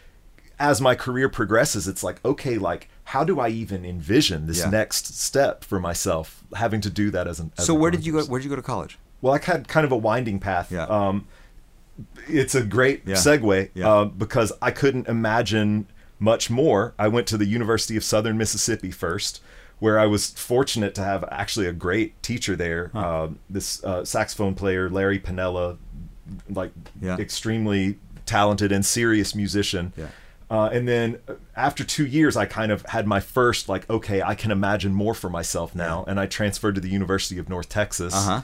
as 0.58 0.80
my 0.80 0.95
career 0.95 1.28
progresses, 1.28 1.88
it's 1.88 2.02
like 2.04 2.23
okay, 2.23 2.58
like 2.58 2.88
how 3.04 3.23
do 3.26 3.39
I 3.41 3.50
even 3.50 3.84
envision 3.84 4.47
this 4.47 4.65
next 4.65 5.19
step 5.19 5.65
for 5.65 5.80
myself? 5.80 6.43
Having 6.56 6.82
to 6.82 6.89
do 6.89 7.12
that 7.12 7.28
as 7.28 7.39
an. 7.41 7.52
As 7.58 7.65
so 7.65 7.73
where 7.76 7.91
did 7.91 8.06
you 8.06 8.13
go? 8.13 8.23
Where 8.26 8.39
did 8.39 8.45
you 8.45 8.50
go 8.50 8.56
to 8.56 8.62
college? 8.62 8.97
Well, 9.21 9.34
I 9.34 9.39
had 9.43 9.67
kind 9.67 9.86
of 9.86 9.91
a 9.91 9.97
winding 9.97 10.39
path. 10.39 10.71
Yeah. 10.71 10.84
Um, 10.86 11.28
it's 12.28 12.54
a 12.54 12.63
great 12.63 13.06
segue 13.06 13.69
uh, 13.84 14.06
because 14.06 14.52
I 14.62 14.69
couldn't 14.71 15.08
imagine 15.08 15.88
much 16.19 16.50
more. 16.50 16.93
I 17.00 17.08
went 17.08 17.26
to 17.28 17.38
the 17.38 17.45
University 17.45 17.95
of 17.97 18.04
Southern 18.04 18.38
Mississippi 18.38 18.91
first, 18.91 19.41
where 19.80 20.00
I 20.00 20.06
was 20.08 20.32
fortunate 20.32 20.96
to 20.96 21.04
have 21.04 21.24
actually 21.32 21.68
a 21.68 21.74
great 21.74 22.22
teacher 22.24 22.56
there. 22.56 22.90
Um, 22.98 23.40
this 23.50 23.84
uh, 23.84 24.04
saxophone 24.06 24.56
player, 24.56 24.90
Larry 24.90 25.20
Panella, 25.20 25.78
like 26.50 26.72
Yeah. 27.02 27.18
extremely 27.18 28.00
talented 28.26 28.72
and 28.72 28.86
serious 28.86 29.36
musician. 29.36 29.94
Yeah. 29.96 30.08
Uh, 30.50 30.70
and 30.72 30.88
then 30.88 31.20
uh, 31.28 31.34
after 31.56 31.84
two 31.84 32.06
years, 32.06 32.36
I 32.38 32.46
kind 32.46 32.72
of 32.72 32.86
had 32.88 33.06
my 33.06 33.20
first 33.20 33.70
like, 33.70 33.90
okay, 33.90 34.22
I 34.22 34.34
can 34.34 34.50
imagine 34.52 34.94
more 34.94 35.13
for 35.13 35.30
myself 35.30 35.76
now, 35.76 36.04
and 36.08 36.20
I 36.20 36.26
transferred 36.26 36.76
to 36.76 36.82
the 36.82 36.90
University 36.90 37.38
of 37.40 37.48
North 37.50 37.70
Texas 37.70 38.13
Uh-huh. 38.16 38.42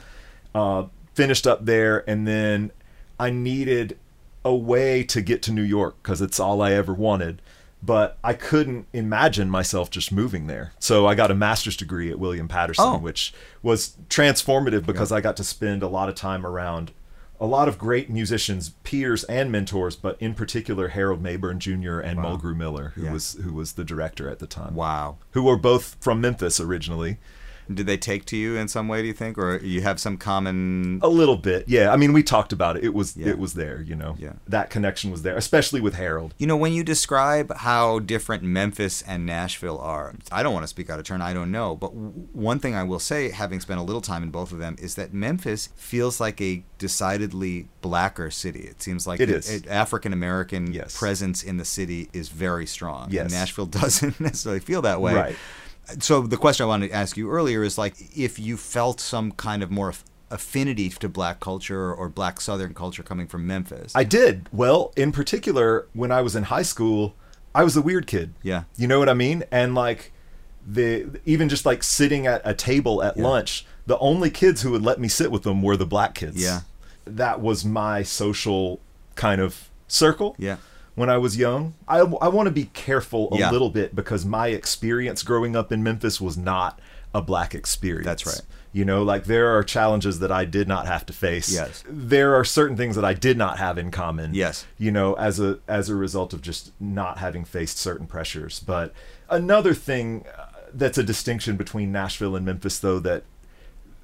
uh, 0.54 0.86
finished 1.14 1.46
up 1.46 1.64
there, 1.64 2.08
and 2.08 2.26
then 2.28 2.70
I 3.18 3.30
needed 3.30 3.96
a 4.44 4.54
way 4.54 5.02
to 5.04 5.22
get 5.22 5.42
to 5.44 5.52
New 5.52 5.62
York 5.62 5.96
because 6.02 6.20
it's 6.20 6.38
all 6.38 6.60
I 6.60 6.72
ever 6.72 6.92
wanted. 6.92 7.40
But 7.84 8.18
I 8.24 8.32
couldn't 8.32 8.86
imagine 8.92 9.50
myself 9.50 9.90
just 9.90 10.10
moving 10.12 10.46
there. 10.46 10.72
So 10.78 11.06
I 11.06 11.14
got 11.14 11.30
a 11.30 11.34
master's 11.34 11.76
degree 11.76 12.10
at 12.10 12.18
William 12.18 12.48
Paterson, 12.48 12.84
Oh. 12.86 12.98
which 12.98 13.34
was 13.62 13.96
transformative 14.08 14.86
because 14.86 15.12
I 15.12 15.20
got 15.20 15.36
to 15.38 15.44
spend 15.44 15.82
a 15.82 15.88
lot 15.88 16.08
of 16.08 16.14
time 16.14 16.46
around 16.46 16.92
a 17.40 17.46
lot 17.46 17.68
of 17.68 17.76
great 17.78 18.08
musicians, 18.08 18.70
peers 18.84 19.24
and 19.24 19.50
mentors, 19.50 19.96
but 19.96 20.16
in 20.20 20.34
particular 20.34 20.88
Harold 20.88 21.22
Mabern 21.22 21.58
Jr. 21.58 21.98
and 21.98 22.22
Wow. 22.22 22.36
Mulgrew 22.36 22.56
Miller, 22.56 22.92
who 22.94 23.02
Yeah. 23.04 23.12
was 23.12 23.36
who 23.42 23.52
was 23.52 23.72
the 23.72 23.84
director 23.84 24.30
at 24.30 24.38
the 24.38 24.46
time. 24.46 24.74
Wow. 24.74 25.16
Who 25.32 25.42
were 25.42 25.56
both 25.58 25.96
from 26.00 26.20
Memphis 26.20 26.60
originally. 26.60 27.18
Did 27.72 27.86
they 27.86 27.96
take 27.96 28.24
to 28.26 28.36
you 28.36 28.56
in 28.56 28.68
some 28.68 28.88
way? 28.88 29.00
Do 29.02 29.08
you 29.08 29.14
think, 29.14 29.38
or 29.38 29.56
you 29.58 29.80
have 29.82 29.98
some 30.00 30.16
common? 30.16 30.98
A 31.02 31.08
little 31.08 31.36
bit, 31.36 31.64
yeah. 31.68 31.92
I 31.92 31.96
mean, 31.96 32.12
we 32.12 32.22
talked 32.22 32.52
about 32.52 32.76
it. 32.76 32.84
It 32.84 32.92
was 32.94 33.16
Yeah. 33.16 33.28
it 33.28 33.38
was 33.38 33.54
there, 33.54 33.80
you 33.82 33.94
know. 33.94 34.16
Yeah. 34.18 34.34
That 34.46 34.70
connection 34.70 35.10
was 35.10 35.22
there, 35.22 35.36
especially 35.36 35.80
with 35.80 35.94
Harold. 35.94 36.34
You 36.38 36.46
know, 36.46 36.56
when 36.56 36.72
you 36.72 36.84
describe 36.84 37.54
how 37.56 37.98
different 38.00 38.42
Memphis 38.42 39.02
and 39.02 39.24
Nashville 39.26 39.78
are, 39.78 40.14
I 40.30 40.42
don't 40.42 40.52
want 40.52 40.64
to 40.64 40.68
speak 40.68 40.90
out 40.90 40.98
of 40.98 41.04
turn. 41.04 41.20
I 41.22 41.32
don't 41.32 41.50
know, 41.50 41.74
but 41.76 41.88
w- 41.92 42.10
one 42.32 42.58
thing 42.58 42.74
I 42.74 42.82
will 42.82 42.98
say, 42.98 43.30
having 43.30 43.60
spent 43.60 43.80
a 43.80 43.82
little 43.82 44.02
time 44.02 44.22
in 44.22 44.30
both 44.30 44.52
of 44.52 44.58
them, 44.58 44.76
is 44.80 44.94
that 44.96 45.14
Memphis 45.14 45.70
feels 45.76 46.20
like 46.20 46.40
a 46.40 46.64
decidedly 46.78 47.68
blacker 47.82 48.30
city. 48.30 48.60
It 48.60 48.82
seems 48.82 49.06
like 49.06 49.20
It 49.20 49.26
the- 49.26 49.36
is. 49.36 49.62
African 49.68 50.12
American 50.12 50.72
Yes. 50.72 50.96
presence 50.98 51.42
in 51.42 51.56
the 51.56 51.64
city 51.64 52.08
is 52.12 52.28
very 52.28 52.66
strong. 52.66 53.08
Yes. 53.10 53.24
And 53.24 53.32
Nashville 53.32 53.66
doesn't 53.82 54.20
necessarily 54.20 54.60
feel 54.60 54.82
that 54.82 55.00
way. 55.00 55.14
Right. 55.14 55.36
So 56.00 56.22
the 56.22 56.36
question 56.36 56.64
I 56.64 56.66
wanted 56.66 56.88
to 56.88 56.94
ask 56.94 57.16
you 57.16 57.30
earlier 57.30 57.62
is 57.62 57.76
like 57.78 57.94
if 58.16 58.38
you 58.38 58.56
felt 58.56 59.00
some 59.00 59.32
kind 59.32 59.62
of 59.62 59.70
more 59.70 59.92
affinity 60.30 60.88
to 60.88 61.08
black 61.08 61.38
culture 61.40 61.92
or 61.92 62.08
black 62.08 62.40
southern 62.40 62.74
culture 62.74 63.02
coming 63.02 63.26
from 63.26 63.46
Memphis. 63.46 63.92
I 63.94 64.04
did. 64.04 64.48
Well, 64.52 64.92
in 64.96 65.12
particular, 65.12 65.86
when 65.92 66.10
I 66.10 66.22
was 66.22 66.34
in 66.34 66.44
high 66.44 66.62
school, 66.62 67.14
I 67.54 67.62
was 67.62 67.76
a 67.76 67.82
weird 67.82 68.06
kid. 68.06 68.34
Yeah. 68.42 68.64
You 68.76 68.88
know 68.88 68.98
what 68.98 69.08
I 69.08 69.14
mean? 69.14 69.44
And 69.52 69.74
like 69.74 70.12
the 70.66 71.20
even 71.26 71.48
just 71.48 71.66
like 71.66 71.82
sitting 71.82 72.26
at 72.26 72.40
a 72.44 72.54
table 72.54 73.02
at 73.02 73.16
Yeah. 73.16 73.22
lunch, 73.24 73.66
the 73.86 73.98
only 73.98 74.30
kids 74.30 74.62
who 74.62 74.70
would 74.72 74.82
let 74.82 74.98
me 74.98 75.08
sit 75.08 75.30
with 75.30 75.42
them 75.42 75.62
were 75.62 75.76
the 75.76 75.86
black 75.86 76.14
kids. 76.14 76.42
Yeah. 76.42 76.62
That 77.04 77.40
was 77.40 77.64
my 77.64 78.02
social 78.02 78.80
kind 79.14 79.40
of 79.40 79.68
circle. 79.86 80.34
Yeah. 80.38 80.56
When 80.94 81.10
I 81.10 81.18
was 81.18 81.36
young, 81.36 81.74
I, 81.88 81.98
I 81.98 82.28
want 82.28 82.46
to 82.46 82.52
be 82.52 82.66
careful 82.66 83.28
a 83.32 83.38
Yeah. 83.38 83.50
little 83.50 83.70
bit 83.70 83.94
because 83.96 84.24
my 84.24 84.48
experience 84.48 85.22
growing 85.24 85.56
up 85.56 85.72
in 85.72 85.82
Memphis 85.82 86.20
was 86.20 86.36
not 86.36 86.78
a 87.12 87.20
black 87.20 87.54
experience. 87.54 88.04
That's 88.06 88.26
right. 88.26 88.40
You 88.72 88.84
know, 88.84 89.02
like 89.02 89.24
there 89.24 89.56
are 89.56 89.62
challenges 89.62 90.18
that 90.20 90.30
I 90.32 90.44
did 90.44 90.66
not 90.68 90.86
have 90.86 91.04
to 91.06 91.12
face. 91.12 91.52
Yes. 91.52 91.84
There 91.88 92.34
are 92.34 92.44
certain 92.44 92.76
things 92.76 92.96
that 92.96 93.04
I 93.04 93.14
did 93.14 93.36
not 93.38 93.58
have 93.58 93.78
in 93.78 93.90
common. 93.92 94.34
Yes. 94.34 94.66
You 94.78 94.90
know, 94.90 95.14
as 95.14 95.38
a 95.40 95.58
as 95.68 95.88
a 95.88 95.94
result 95.94 96.32
of 96.32 96.42
just 96.42 96.72
not 96.80 97.18
having 97.18 97.44
faced 97.44 97.78
certain 97.78 98.06
pressures. 98.08 98.60
But 98.60 98.92
another 99.30 99.74
thing 99.74 100.24
uh, 100.36 100.46
that's 100.72 100.98
a 100.98 101.04
distinction 101.04 101.56
between 101.56 101.92
Nashville 101.92 102.34
and 102.36 102.44
Memphis 102.44 102.78
though 102.80 102.98
that 103.00 103.22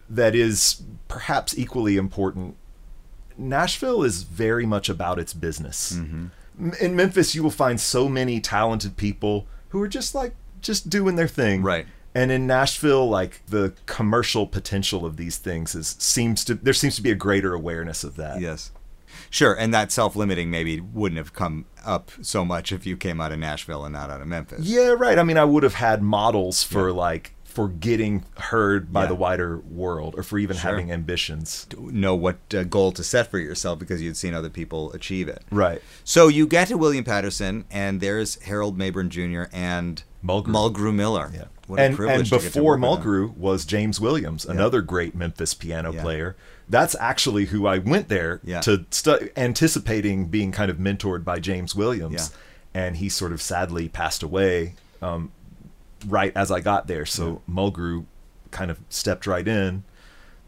that 0.08 0.34
is 0.36 0.82
perhaps 1.08 1.56
equally 1.58 1.96
important. 1.96 2.56
Nashville 3.36 4.02
is 4.02 4.22
very 4.24 4.66
much 4.66 4.88
about 4.88 5.18
its 5.18 5.32
business. 5.32 5.92
Mm-hmm. 5.94 6.26
In 6.80 6.96
Memphis 6.96 7.34
you 7.34 7.42
will 7.42 7.50
find 7.50 7.80
so 7.80 8.08
many 8.08 8.40
talented 8.40 8.96
people 8.96 9.46
who 9.70 9.80
are 9.82 9.88
just 9.88 10.14
like 10.14 10.34
just 10.60 10.90
doing 10.90 11.16
their 11.16 11.28
thing. 11.28 11.62
Right. 11.62 11.86
And 12.14 12.32
in 12.32 12.46
Nashville, 12.46 13.08
like 13.08 13.40
the 13.46 13.72
commercial 13.86 14.46
potential 14.46 15.06
of 15.06 15.16
these 15.16 15.36
things 15.36 15.74
is 15.74 15.96
seems 15.98 16.44
to 16.46 16.54
there 16.54 16.74
seems 16.74 16.96
to 16.96 17.02
be 17.02 17.10
a 17.10 17.14
greater 17.14 17.54
awareness 17.54 18.04
of 18.04 18.16
that. 18.16 18.40
Yes. 18.40 18.72
Sure, 19.28 19.54
and 19.54 19.72
that 19.74 19.90
self-limiting 19.92 20.50
maybe 20.50 20.80
wouldn't 20.80 21.18
have 21.18 21.32
come 21.32 21.66
up 21.84 22.10
so 22.22 22.44
much 22.44 22.72
if 22.72 22.86
you 22.86 22.96
came 22.96 23.20
out 23.20 23.32
of 23.32 23.38
Nashville 23.38 23.84
and 23.84 23.92
not 23.92 24.08
out 24.10 24.20
of 24.20 24.26
Memphis. 24.28 24.66
Yeah, 24.66 24.94
right. 24.98 25.18
I 25.18 25.24
mean, 25.24 25.36
I 25.36 25.44
would 25.44 25.62
have 25.62 25.74
had 25.74 26.02
models 26.02 26.62
for 26.62 26.88
Yeah. 26.88 26.94
like 26.94 27.34
for 27.60 27.68
getting 27.68 28.24
heard 28.38 28.90
by 28.90 29.02
Yeah. 29.02 29.08
the 29.08 29.14
wider 29.14 29.58
world, 29.58 30.14
or 30.16 30.22
for 30.22 30.38
even 30.38 30.56
Sure. 30.56 30.70
having 30.70 30.90
ambitions. 30.90 31.66
Know 31.78 32.14
what 32.14 32.38
uh, 32.54 32.62
goal 32.64 32.90
to 32.92 33.04
set 33.04 33.30
for 33.30 33.38
yourself 33.38 33.78
because 33.78 34.00
you'd 34.00 34.16
seen 34.16 34.32
other 34.32 34.48
people 34.48 34.90
achieve 34.94 35.28
it. 35.28 35.42
Right. 35.50 35.82
So 36.02 36.28
you 36.28 36.46
get 36.46 36.68
to 36.68 36.78
William 36.78 37.04
Paterson, 37.04 37.66
and 37.70 38.00
there's 38.00 38.40
Harold 38.44 38.78
Mabern 38.78 39.10
Jr. 39.10 39.50
and 39.54 40.02
Mulgrew. 40.24 40.94
Miller. 40.94 41.30
Yeah. 41.34 41.44
What 41.66 41.78
a 41.80 41.82
and 41.82 41.98
and 42.00 42.24
to 42.24 42.30
to 42.38 42.44
before 42.44 42.62
work 42.78 42.80
with 42.80 43.02
them. 43.04 43.12
Mulgrew 43.12 43.36
was 43.36 43.64
James 43.66 44.00
Williams, 44.00 44.46
another 44.46 44.80
great 44.80 45.14
Memphis 45.14 45.52
piano 45.52 45.92
Yeah. 45.92 46.00
player. 46.02 46.36
That's 46.66 46.96
actually 46.98 47.46
who 47.46 47.66
I 47.66 47.76
went 47.78 48.08
there 48.08 48.40
Yeah. 48.42 48.60
to 48.60 48.86
stu- 48.90 49.28
anticipating 49.36 50.26
being 50.28 50.50
kind 50.50 50.70
of 50.70 50.78
mentored 50.78 51.24
by 51.24 51.40
James 51.40 51.74
Williams, 51.74 52.30
Yeah. 52.74 52.82
and 52.86 52.96
he 52.96 53.08
sort 53.10 53.32
of 53.32 53.42
sadly 53.42 53.88
passed 53.88 54.22
away 54.22 54.76
um, 55.02 55.30
right 56.06 56.32
as 56.36 56.50
I 56.50 56.60
got 56.60 56.86
there. 56.86 57.06
So 57.06 57.42
Mulgrew 57.48 58.06
kind 58.50 58.70
of 58.70 58.80
stepped 58.88 59.26
right 59.26 59.46
in. 59.46 59.84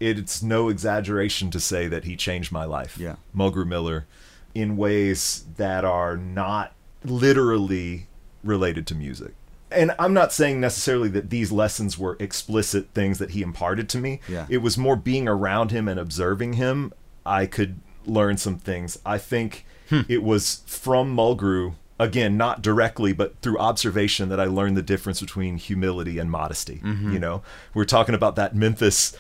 It's 0.00 0.42
no 0.42 0.68
exaggeration 0.68 1.50
to 1.52 1.60
say 1.60 1.86
that 1.86 2.04
he 2.04 2.16
changed 2.16 2.50
my 2.50 2.64
life. 2.64 2.98
Yeah. 2.98 3.16
Mulgrew 3.36 3.66
Miller, 3.66 4.06
in 4.54 4.76
ways 4.76 5.44
that 5.56 5.84
are 5.84 6.16
not 6.16 6.74
literally 7.04 8.08
related 8.42 8.86
to 8.88 8.94
music. 8.94 9.34
And 9.70 9.92
I'm 9.98 10.12
not 10.12 10.32
saying 10.32 10.60
necessarily 10.60 11.08
that 11.10 11.30
these 11.30 11.50
lessons 11.50 11.96
were 11.96 12.16
explicit 12.20 12.88
things 12.94 13.18
that 13.18 13.30
he 13.30 13.42
imparted 13.42 13.88
to 13.90 13.98
me. 13.98 14.20
Yeah. 14.28 14.46
It 14.50 14.58
was 14.58 14.76
more 14.76 14.96
being 14.96 15.28
around 15.28 15.70
him 15.70 15.88
and 15.88 15.98
observing 15.98 16.54
him. 16.54 16.92
I 17.24 17.46
could 17.46 17.80
learn 18.04 18.36
some 18.36 18.58
things. 18.58 18.98
I 19.06 19.18
think 19.18 19.64
hmm. 19.88 20.00
It 20.08 20.22
was 20.22 20.62
from 20.66 21.16
Mulgrew, 21.16 21.74
again, 22.02 22.36
not 22.36 22.62
directly, 22.62 23.12
but 23.12 23.36
through 23.42 23.58
observation 23.58 24.28
that 24.28 24.40
I 24.40 24.44
learned 24.44 24.76
the 24.76 24.82
difference 24.82 25.20
between 25.20 25.56
humility 25.56 26.18
and 26.18 26.30
modesty. 26.30 26.80
You 26.84 27.18
know, 27.18 27.42
we're 27.74 27.84
talking 27.84 28.14
about 28.14 28.36
that 28.36 28.54
Memphis 28.54 29.16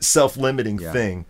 self 0.00 0.36
limiting 0.36 0.78
Yeah. 0.78 0.92
thing. 0.92 1.24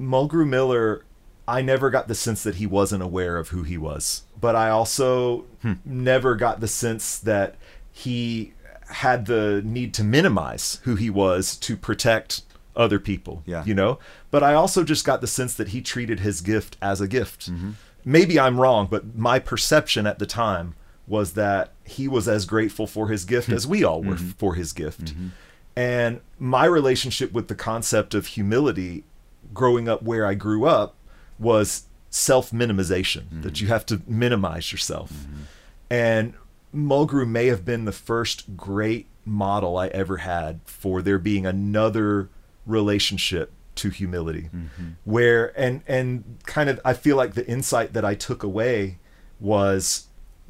Mulgrew 0.00 0.46
Miller, 0.48 1.04
I 1.48 1.62
never 1.62 1.90
got 1.90 2.08
the 2.08 2.14
sense 2.14 2.42
that 2.42 2.56
he 2.56 2.66
wasn't 2.66 3.02
aware 3.02 3.36
of 3.36 3.48
who 3.48 3.62
he 3.62 3.78
was. 3.78 4.22
But 4.40 4.56
I 4.56 4.70
also 4.70 5.44
Hmm. 5.62 5.74
never 5.84 6.34
got 6.34 6.60
the 6.60 6.68
sense 6.68 7.18
that 7.18 7.54
he 7.92 8.52
had 8.88 9.26
the 9.26 9.62
need 9.64 9.92
to 9.94 10.04
minimize 10.04 10.78
who 10.84 10.94
he 10.96 11.10
was 11.10 11.56
to 11.56 11.76
protect 11.76 12.42
other 12.76 12.98
people. 12.98 13.42
Yeah. 13.46 13.64
You 13.64 13.74
know? 13.74 13.98
But 14.30 14.42
I 14.42 14.54
also 14.54 14.84
just 14.84 15.04
got 15.04 15.20
the 15.20 15.26
sense 15.26 15.54
that 15.54 15.68
he 15.68 15.80
treated 15.80 16.20
his 16.20 16.40
gift 16.40 16.76
as 16.82 17.00
a 17.00 17.08
gift. 17.08 17.50
Mm-hmm. 17.50 17.70
Maybe 18.08 18.38
I'm 18.38 18.60
wrong, 18.60 18.86
but 18.88 19.16
my 19.16 19.40
perception 19.40 20.06
at 20.06 20.20
the 20.20 20.26
time 20.26 20.76
was 21.08 21.32
that 21.32 21.72
he 21.84 22.06
was 22.06 22.28
as 22.28 22.46
grateful 22.46 22.86
for 22.86 23.08
his 23.08 23.24
gift 23.24 23.48
as 23.50 23.66
we 23.66 23.82
all 23.82 24.02
were 24.02 24.14
Mm-hmm. 24.14 24.30
for 24.30 24.54
his 24.54 24.72
gift. 24.72 25.06
Mm-hmm. 25.06 25.28
And 25.74 26.20
my 26.38 26.64
relationship 26.64 27.32
with 27.32 27.48
the 27.48 27.54
concept 27.56 28.14
of 28.14 28.26
humility 28.26 29.04
growing 29.52 29.88
up 29.88 30.02
where 30.02 30.24
I 30.24 30.34
grew 30.34 30.64
up 30.66 30.94
was 31.38 31.86
self 32.08 32.52
minimization, 32.52 33.42
that 33.42 33.54
mm-hmm. 33.54 33.64
you 33.64 33.68
have 33.68 33.84
to 33.86 34.00
minimize 34.06 34.70
yourself. 34.70 35.12
Mm-hmm. 35.12 35.42
And 35.90 36.34
Mulgrew 36.74 37.28
may 37.28 37.46
have 37.46 37.64
been 37.64 37.86
the 37.86 37.92
first 37.92 38.56
great 38.56 39.06
model 39.24 39.76
I 39.76 39.88
ever 39.88 40.18
had 40.18 40.60
for 40.64 41.02
there 41.02 41.18
being 41.18 41.44
another 41.44 42.30
relationship 42.64 43.52
to 43.76 43.90
humility 43.90 44.50
mm-hmm. 44.54 44.90
where 45.04 45.58
and 45.58 45.82
and 45.86 46.38
kind 46.44 46.68
of 46.68 46.80
I 46.84 46.94
feel 46.94 47.16
like 47.16 47.34
the 47.34 47.46
insight 47.46 47.92
that 47.92 48.04
I 48.04 48.14
took 48.14 48.42
away 48.42 48.98
was 49.38 50.08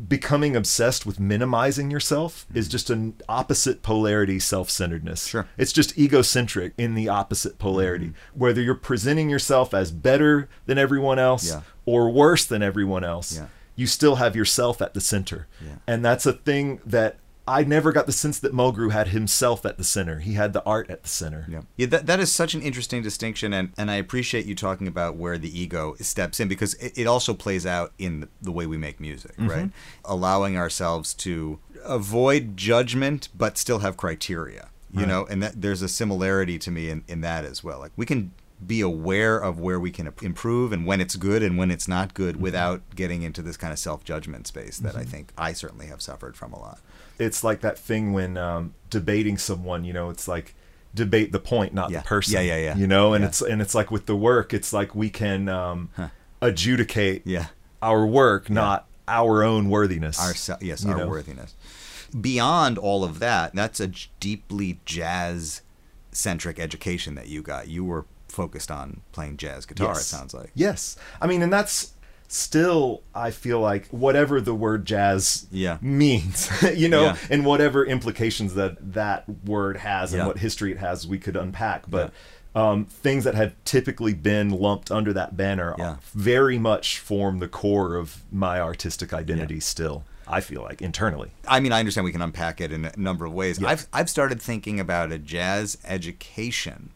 becoming 0.08 0.54
obsessed 0.54 1.06
with 1.06 1.18
minimizing 1.18 1.90
yourself 1.90 2.46
is 2.52 2.66
mm-hmm. 2.66 2.72
just 2.72 2.90
an 2.90 3.14
opposite 3.28 3.82
polarity 3.82 4.38
self-centeredness. 4.38 5.26
Sure. 5.26 5.48
It's 5.56 5.72
just 5.72 5.96
egocentric 5.96 6.74
in 6.76 6.94
the 6.94 7.08
opposite 7.08 7.58
polarity. 7.58 8.08
Mm-hmm. 8.08 8.38
Whether 8.38 8.60
you're 8.60 8.74
presenting 8.74 9.30
yourself 9.30 9.72
as 9.72 9.90
better 9.90 10.48
than 10.66 10.76
everyone 10.76 11.18
else 11.18 11.48
Yeah. 11.48 11.62
or 11.86 12.10
worse 12.10 12.44
than 12.44 12.62
everyone 12.62 13.04
else, 13.04 13.36
Yeah. 13.36 13.46
you 13.74 13.86
still 13.86 14.16
have 14.16 14.36
yourself 14.36 14.82
at 14.82 14.92
the 14.92 15.00
center. 15.00 15.46
Yeah. 15.64 15.76
And 15.86 16.04
that's 16.04 16.26
a 16.26 16.34
thing 16.34 16.80
that 16.84 17.16
I 17.48 17.62
never 17.62 17.92
got 17.92 18.06
the 18.06 18.12
sense 18.12 18.38
that 18.40 18.52
Mulgrew 18.52 18.90
had 18.90 19.08
himself 19.08 19.64
at 19.64 19.78
the 19.78 19.84
center. 19.84 20.18
He 20.18 20.32
had 20.32 20.52
the 20.52 20.64
art 20.64 20.90
at 20.90 21.04
the 21.04 21.08
center. 21.08 21.46
Yeah, 21.48 21.62
yeah 21.76 21.86
that, 21.86 22.06
that 22.06 22.20
is 22.20 22.32
such 22.32 22.54
an 22.54 22.62
interesting 22.62 23.02
distinction, 23.02 23.52
and, 23.52 23.72
and 23.78 23.90
I 23.90 23.96
appreciate 23.96 24.46
you 24.46 24.54
talking 24.54 24.88
about 24.88 25.16
where 25.16 25.38
the 25.38 25.58
ego 25.58 25.94
steps 26.00 26.40
in 26.40 26.48
because 26.48 26.74
it, 26.74 26.98
it 26.98 27.06
also 27.06 27.34
plays 27.34 27.64
out 27.64 27.92
in 27.98 28.20
the, 28.20 28.28
the 28.42 28.52
way 28.52 28.66
we 28.66 28.76
make 28.76 29.00
music, 29.00 29.32
mm-hmm. 29.32 29.48
right? 29.48 29.70
Allowing 30.04 30.56
ourselves 30.56 31.14
to 31.14 31.60
avoid 31.84 32.56
judgment 32.56 33.28
but 33.34 33.56
still 33.56 33.78
have 33.78 33.96
criteria, 33.96 34.70
you 34.92 35.06
know, 35.06 35.26
and 35.26 35.42
that 35.42 35.60
there's 35.60 35.82
a 35.82 35.88
similarity 35.88 36.58
to 36.58 36.70
me 36.70 36.88
in, 36.88 37.04
in 37.06 37.20
that 37.20 37.44
as 37.44 37.62
well. 37.62 37.78
Like 37.78 37.92
we 37.96 38.06
can 38.06 38.32
be 38.64 38.80
aware 38.80 39.38
of 39.38 39.60
where 39.60 39.78
we 39.78 39.90
can 39.90 40.12
improve 40.22 40.72
and 40.72 40.86
when 40.86 41.00
it's 41.00 41.16
good 41.16 41.42
and 41.42 41.58
when 41.58 41.70
it's 41.70 41.86
not 41.86 42.14
good 42.14 42.36
mm-hmm. 42.36 42.44
without 42.44 42.82
getting 42.94 43.22
into 43.22 43.42
this 43.42 43.56
kind 43.56 43.72
of 43.72 43.78
self 43.78 44.04
judgment 44.04 44.46
space 44.46 44.78
that 44.78 44.96
I 44.96 45.00
mm-hmm. 45.00 45.10
think 45.10 45.32
I 45.36 45.52
certainly 45.52 45.86
have 45.86 46.00
suffered 46.00 46.36
from 46.36 46.52
a 46.52 46.58
lot. 46.58 46.80
It's 47.18 47.42
like 47.44 47.60
that 47.62 47.78
thing 47.78 48.12
when 48.12 48.36
um, 48.36 48.74
debating 48.90 49.38
someone, 49.38 49.84
you 49.84 49.92
know, 49.92 50.10
it's 50.10 50.26
like 50.28 50.54
debate 50.94 51.32
the 51.32 51.38
point, 51.38 51.74
not 51.74 51.90
Yeah. 51.90 52.00
the 52.00 52.04
person. 52.04 52.34
Yeah, 52.34 52.40
yeah, 52.40 52.56
yeah. 52.58 52.76
You 52.76 52.86
know, 52.86 53.12
and 53.14 53.22
Yeah. 53.22 53.28
it's 53.28 53.42
and 53.42 53.60
it's 53.62 53.74
like 53.74 53.90
with 53.90 54.06
the 54.06 54.16
work, 54.16 54.52
it's 54.54 54.72
like 54.72 54.94
we 54.94 55.10
can 55.10 55.48
um, 55.48 55.90
adjudicate 56.40 57.22
Yeah. 57.24 57.46
our 57.82 58.06
work, 58.06 58.50
not 58.50 58.86
our 59.08 59.42
own 59.42 59.68
worthiness. 59.70 60.18
our 60.18 60.58
yes 60.60 60.84
our 60.84 60.96
know? 60.98 61.08
worthiness 61.08 61.54
beyond 62.20 62.78
all 62.78 63.04
of 63.04 63.18
that 63.18 63.52
that's 63.54 63.78
a 63.80 63.86
j- 63.88 64.08
deeply 64.20 64.80
jazz 64.84 65.60
centric 66.12 66.58
education 66.58 67.14
that 67.16 67.26
you 67.28 67.42
got 67.42 67.68
you 67.68 67.84
were 67.84 68.04
focused 68.28 68.70
on 68.70 69.00
playing 69.12 69.36
jazz 69.36 69.66
guitar 69.66 69.92
it 69.92 69.96
sounds 69.96 70.32
like 70.34 70.50
Yes. 70.54 70.96
I 71.20 71.26
mean, 71.26 71.42
and 71.42 71.52
that's 71.52 71.92
still, 72.28 73.02
I 73.14 73.30
feel 73.30 73.60
like, 73.60 73.86
whatever 73.88 74.40
the 74.40 74.54
word 74.54 74.84
jazz 74.84 75.46
Yeah. 75.50 75.78
means, 75.80 76.50
you 76.74 76.88
know, 76.88 77.02
Yeah. 77.04 77.16
and 77.30 77.44
whatever 77.44 77.84
implications 77.84 78.54
that 78.54 78.92
that 78.94 79.24
word 79.44 79.78
has 79.78 80.12
and 80.12 80.20
Yeah. 80.20 80.26
what 80.26 80.38
history 80.38 80.72
it 80.72 80.78
has, 80.78 81.06
we 81.06 81.18
could 81.18 81.36
unpack. 81.36 81.84
But 81.88 82.12
um, 82.54 82.86
things 82.86 83.24
that 83.24 83.34
have 83.34 83.54
typically 83.64 84.14
been 84.14 84.48
lumped 84.50 84.90
under 84.90 85.12
that 85.12 85.36
banner 85.36 85.98
very 86.14 86.58
much 86.58 86.98
form 86.98 87.38
the 87.38 87.48
core 87.48 87.96
of 87.96 88.22
my 88.32 88.58
artistic 88.60 89.12
identity 89.12 89.60
still, 89.60 90.04
I 90.26 90.40
feel 90.40 90.62
like, 90.62 90.80
internally. 90.80 91.32
i 91.46 91.60
mean 91.60 91.70
i 91.72 91.78
understand 91.80 92.04
we 92.06 92.12
can 92.12 92.22
unpack 92.22 92.60
it 92.62 92.72
in 92.72 92.86
a 92.86 92.92
number 92.96 93.24
of 93.26 93.32
ways 93.34 93.62
i've 93.62 93.86
i've 93.92 94.08
started 94.10 94.40
thinking 94.42 94.80
about 94.80 95.12
a 95.12 95.18
jazz 95.18 95.76
education 95.84 96.90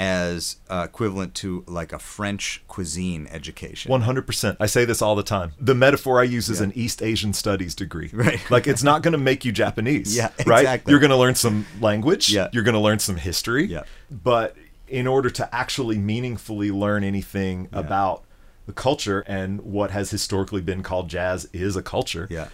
as 0.00 0.56
uh, 0.70 0.84
equivalent 0.88 1.34
to 1.34 1.62
like 1.68 1.92
a 1.92 1.98
french 1.98 2.62
cuisine 2.66 3.28
education 3.30 3.92
100%. 3.92 4.56
I 4.58 4.64
say 4.66 4.84
this 4.86 5.02
all 5.02 5.14
the 5.14 5.22
time. 5.22 5.52
The 5.60 5.74
metaphor 5.74 6.18
I 6.18 6.24
use 6.24 6.48
is 6.48 6.58
Yeah. 6.58 6.64
an 6.64 6.72
East 6.74 7.02
Asian 7.02 7.32
studies 7.34 7.74
degree. 7.74 8.10
Right. 8.20 8.40
Like 8.50 8.66
it's 8.66 8.82
not 8.82 9.02
going 9.02 9.12
to 9.12 9.18
make 9.18 9.44
you 9.44 9.52
Japanese. 9.52 10.16
Yeah, 10.16 10.30
Right? 10.46 10.82
You're 10.88 10.98
going 11.00 11.10
to 11.10 11.16
learn 11.16 11.34
some 11.34 11.66
language. 11.80 12.32
Yeah. 12.32 12.48
You're 12.52 12.64
going 12.64 12.74
to 12.74 12.80
learn 12.80 12.98
some 12.98 13.16
history. 13.16 13.66
Yeah. 13.66 13.82
But 14.10 14.56
in 14.88 15.06
order 15.06 15.28
to 15.30 15.54
actually 15.54 15.98
meaningfully 15.98 16.70
learn 16.70 17.04
anything 17.04 17.68
about 17.72 18.24
the 18.66 18.72
culture 18.72 19.20
and 19.26 19.60
what 19.60 19.90
has 19.90 20.10
historically 20.10 20.60
been 20.62 20.82
called 20.82 21.08
jazz 21.10 21.48
is 21.52 21.76
a 21.76 21.82
culture. 21.82 22.26
Yeah. 22.30 22.48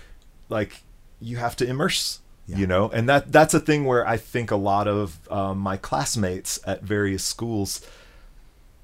Like 0.49 0.83
you 1.21 1.37
have 1.37 1.55
to 1.57 1.67
immerse. 1.67 2.21
Yeah. 2.47 2.59
You 2.59 2.67
know, 2.69 2.89
and 2.91 3.09
that 3.09 3.33
that's 3.33 3.55
a 3.55 3.61
thing 3.61 3.85
where 3.87 4.07
I 4.07 4.17
think 4.17 4.51
a 4.53 4.57
lot 4.57 4.87
of 4.87 5.19
um, 5.31 5.59
my 5.59 5.77
classmates 5.77 6.61
at 6.67 6.83
various 6.83 7.25
schools 7.25 7.81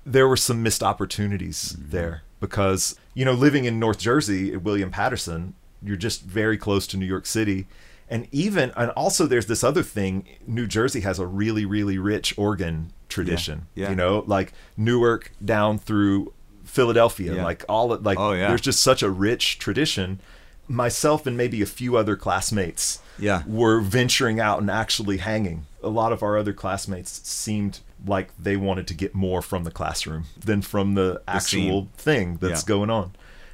there 0.04 0.26
were 0.26 0.36
some 0.36 0.62
missed 0.62 0.82
opportunities 0.82 1.76
there 1.78 2.22
because 2.40 2.96
you 3.14 3.24
know 3.24 3.32
living 3.32 3.64
in 3.64 3.78
North 3.78 3.98
Jersey 3.98 4.52
at 4.52 4.62
William 4.62 4.90
Paterson 4.90 5.54
you're 5.80 5.96
just 5.96 6.22
very 6.24 6.56
close 6.58 6.86
to 6.88 6.96
New 6.96 7.06
York 7.06 7.24
City 7.26 7.66
and 8.10 8.26
even 8.32 8.72
and 8.76 8.90
also 8.92 9.26
there's 9.26 9.46
this 9.46 9.62
other 9.62 9.82
thing 9.84 10.26
New 10.46 10.66
Jersey 10.66 11.00
has 11.02 11.20
a 11.20 11.26
really 11.26 11.64
really 11.64 11.98
rich 11.98 12.34
organ 12.36 12.92
tradition 13.08 13.66
Yeah. 13.76 13.90
you 13.90 13.94
know 13.96 14.24
like 14.26 14.52
Newark 14.76 15.30
down 15.44 15.78
through 15.78 16.32
Philadelphia 16.64 17.36
Yeah. 17.36 17.44
like 17.44 17.64
all 17.68 17.88
like 17.98 18.18
Oh, 18.18 18.32
yeah. 18.32 18.48
there's 18.48 18.60
just 18.60 18.80
such 18.80 19.04
a 19.04 19.10
rich 19.10 19.60
tradition 19.60 20.18
myself 20.66 21.26
and 21.26 21.36
maybe 21.36 21.62
a 21.62 21.66
few 21.66 21.96
other 21.96 22.16
classmates 22.16 22.98
Yeah. 23.18 23.42
were 23.46 23.80
venturing 23.80 24.40
out 24.40 24.60
and 24.60 24.70
actually 24.70 25.18
hanging. 25.18 25.66
A 25.82 25.88
lot 25.88 26.12
of 26.12 26.22
our 26.22 26.36
other 26.36 26.52
classmates 26.52 27.20
seemed 27.28 27.80
like 28.06 28.30
they 28.38 28.56
wanted 28.56 28.86
to 28.88 28.94
get 28.94 29.14
more 29.14 29.42
from 29.42 29.64
the 29.64 29.70
classroom 29.70 30.24
than 30.38 30.62
from 30.62 30.94
the 30.94 31.22
actual 31.28 31.82
scene. 31.82 31.88
thing 31.96 32.38
that's 32.40 32.62
Yeah. 32.62 32.68
going 32.68 32.90
on. 32.90 33.12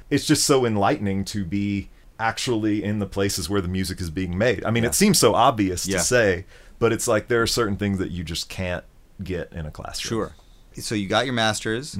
It's 0.09 0.25
just 0.25 0.43
so 0.45 0.65
enlightening 0.65 1.23
to 1.25 1.45
be 1.45 1.89
actually 2.19 2.83
in 2.83 2.99
the 2.99 3.05
places 3.05 3.49
where 3.49 3.61
the 3.61 3.67
music 3.67 4.01
is 4.01 4.09
being 4.09 4.37
made. 4.37 4.65
I 4.65 4.71
mean, 4.71 4.83
Yeah. 4.83 4.89
it 4.89 4.95
seems 4.95 5.19
so 5.19 5.35
obvious 5.35 5.87
Yeah. 5.87 5.97
to 5.99 6.03
say, 6.03 6.45
but 6.79 6.91
it's 6.91 7.07
like 7.07 7.27
there 7.27 7.41
are 7.41 7.47
certain 7.47 7.77
things 7.77 7.99
that 7.99 8.11
you 8.11 8.23
just 8.23 8.49
can't 8.49 8.83
get 9.23 9.51
in 9.53 9.65
a 9.65 9.71
classroom. 9.71 10.09
sure 10.09 10.35
so 10.81 10.95
you 10.95 11.07
got 11.09 11.25
your 11.25 11.33
master's 11.33 11.97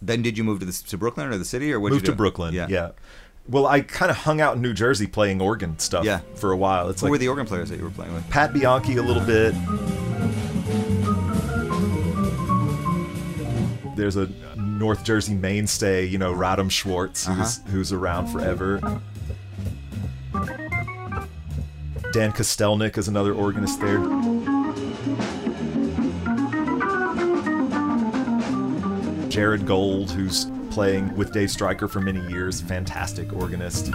then 0.00 0.22
did 0.22 0.38
you 0.38 0.42
move 0.42 0.58
to 0.60 0.64
the, 0.64 0.72
to 0.72 0.96
brooklyn 0.96 1.26
or 1.28 1.36
the 1.36 1.44
city 1.44 1.70
or 1.72 1.78
what 1.78 1.88
Mm-hmm. 1.88 1.94
Moved 1.96 2.06
to 2.06 2.12
Brooklyn. 2.12 2.54
Yeah. 2.54 2.90
Well, 3.48 3.66
I 3.66 3.80
kind 3.80 4.10
of 4.10 4.18
hung 4.18 4.40
out 4.40 4.56
in 4.56 4.62
New 4.62 4.72
Jersey 4.72 5.06
playing 5.06 5.42
organ 5.42 5.78
stuff 5.78 6.04
Yeah. 6.04 6.20
for 6.36 6.52
a 6.52 6.56
while. 6.56 6.88
It's 6.88 7.00
who 7.00 7.06
like 7.06 7.10
were 7.12 7.18
the 7.18 7.28
organ 7.28 7.46
players 7.46 7.70
that 7.70 7.76
you 7.78 7.84
were 7.84 7.90
playing 7.90 8.14
with 8.14 8.28
Pat 8.30 8.52
Bianchi 8.52 8.96
a 8.96 9.02
little 9.02 9.24
bit. 9.24 9.52
There's 13.96 14.16
a 14.16 14.28
North 14.56 15.04
Jersey 15.04 15.34
mainstay, 15.34 16.06
you 16.06 16.18
know, 16.18 16.32
Radam 16.32 16.70
Schwartz, 16.70 17.28
uh-huh. 17.28 17.42
who's, 17.42 17.60
who's 17.72 17.92
around 17.92 18.28
forever. 18.28 18.78
Dan 22.12 22.32
Kostelnik 22.32 22.96
is 22.98 23.08
another 23.08 23.34
organist 23.34 23.80
there. 23.80 23.98
Jared 29.28 29.66
Gold, 29.66 30.10
who's 30.10 30.46
playing 30.72 31.14
with 31.16 31.32
Dave 31.32 31.50
Stryker 31.50 31.86
for 31.86 32.00
many 32.00 32.20
years, 32.28 32.60
fantastic 32.62 33.32
organist. 33.34 33.92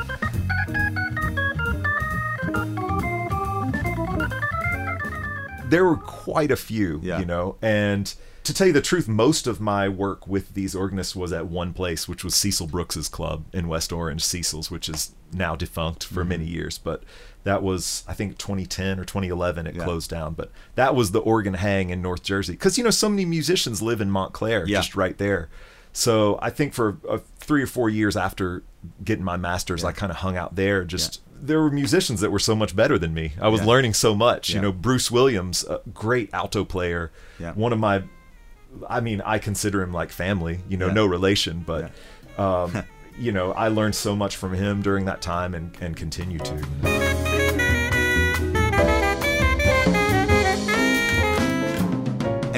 there 5.69 5.83
were 5.83 5.97
quite 5.97 6.49
a 6.51 6.55
few, 6.55 6.99
Yeah. 7.03 7.19
you 7.19 7.25
know, 7.25 7.57
and 7.61 8.13
to 8.45 8.53
tell 8.53 8.67
you 8.67 8.71
the 8.73 8.79
truth, 8.81 9.09
most 9.09 9.45
of 9.47 9.59
my 9.59 9.89
work 9.89 10.25
with 10.25 10.53
these 10.53 10.73
organists 10.73 11.13
was 11.13 11.33
at 11.33 11.47
one 11.47 11.73
place, 11.73 12.07
which 12.07 12.23
was 12.23 12.33
Cecil 12.35 12.67
Brooks's 12.67 13.09
club 13.09 13.43
in 13.51 13.67
West 13.67 13.91
Orange, 13.91 14.23
Cecil's, 14.23 14.71
which 14.71 14.87
is 14.87 15.11
now 15.33 15.57
defunct 15.57 16.05
for 16.05 16.21
Mm-hmm. 16.21 16.29
many 16.29 16.45
years, 16.45 16.77
but 16.77 17.03
that 17.43 17.61
was 17.61 18.03
I 18.07 18.13
think 18.13 18.37
2010 18.37 18.97
or 18.99 19.03
2011 19.03 19.67
it 19.67 19.75
Yeah. 19.75 19.83
closed 19.83 20.09
down, 20.09 20.33
but 20.35 20.51
that 20.75 20.95
was 20.95 21.11
the 21.11 21.19
organ 21.19 21.55
hang 21.55 21.89
in 21.89 22.01
North 22.01 22.23
Jersey 22.23 22.53
because 22.53 22.77
you 22.77 22.83
know 22.85 22.89
so 22.89 23.09
many 23.09 23.25
musicians 23.25 23.81
live 23.81 23.99
in 23.99 24.09
Montclair, 24.09 24.65
Yeah. 24.65 24.79
just 24.79 24.95
right 24.95 25.17
there. 25.17 25.49
So 25.97 26.38
I 26.43 26.51
think 26.51 26.75
for 26.75 26.97
uh, 27.10 27.17
three 27.39 27.63
or 27.63 27.65
four 27.65 27.89
years 27.89 28.15
after 28.15 28.62
getting 29.03 29.23
my 29.25 29.36
master's, 29.36 29.83
I 29.83 29.93
kind 29.93 30.12
of 30.12 30.17
hung 30.17 30.38
out 30.38 30.55
there. 30.55 30.83
Just 30.83 31.21
there 31.41 31.60
were 31.60 31.71
musicians 31.71 32.21
that 32.21 32.31
were 32.31 32.38
so 32.38 32.55
much 32.55 32.75
better 32.75 32.99
than 32.99 33.15
me. 33.15 33.31
I 33.41 33.47
was 33.47 33.62
Yeah. 33.62 33.65
learning 33.67 33.95
so 33.95 34.13
much. 34.13 34.51
Yeah. 34.51 34.57
You 34.57 34.62
know, 34.62 34.71
Bruce 34.71 35.10
Williams, 35.10 35.63
a 35.63 35.81
great 35.95 36.29
alto 36.33 36.63
player, 36.63 37.12
Yeah. 37.39 37.53
one 37.53 37.73
of 37.73 37.79
my. 37.79 38.03
I 38.88 38.99
mean, 38.99 39.21
I 39.21 39.39
consider 39.39 39.81
him 39.81 39.91
like 39.91 40.12
family. 40.12 40.60
You 40.69 40.77
know, 40.77 40.86
Yeah. 40.88 40.93
no 40.93 41.07
relation, 41.07 41.63
but. 41.65 41.91
Um, 42.38 42.83
you 43.17 43.31
know, 43.31 43.51
I 43.53 43.69
learned 43.69 43.95
so 43.95 44.15
much 44.15 44.36
from 44.36 44.53
him 44.53 44.83
during 44.83 45.05
that 45.05 45.23
time 45.23 45.55
and, 45.55 45.75
and 45.81 45.95
continue 45.97 46.38
to. 46.38 47.26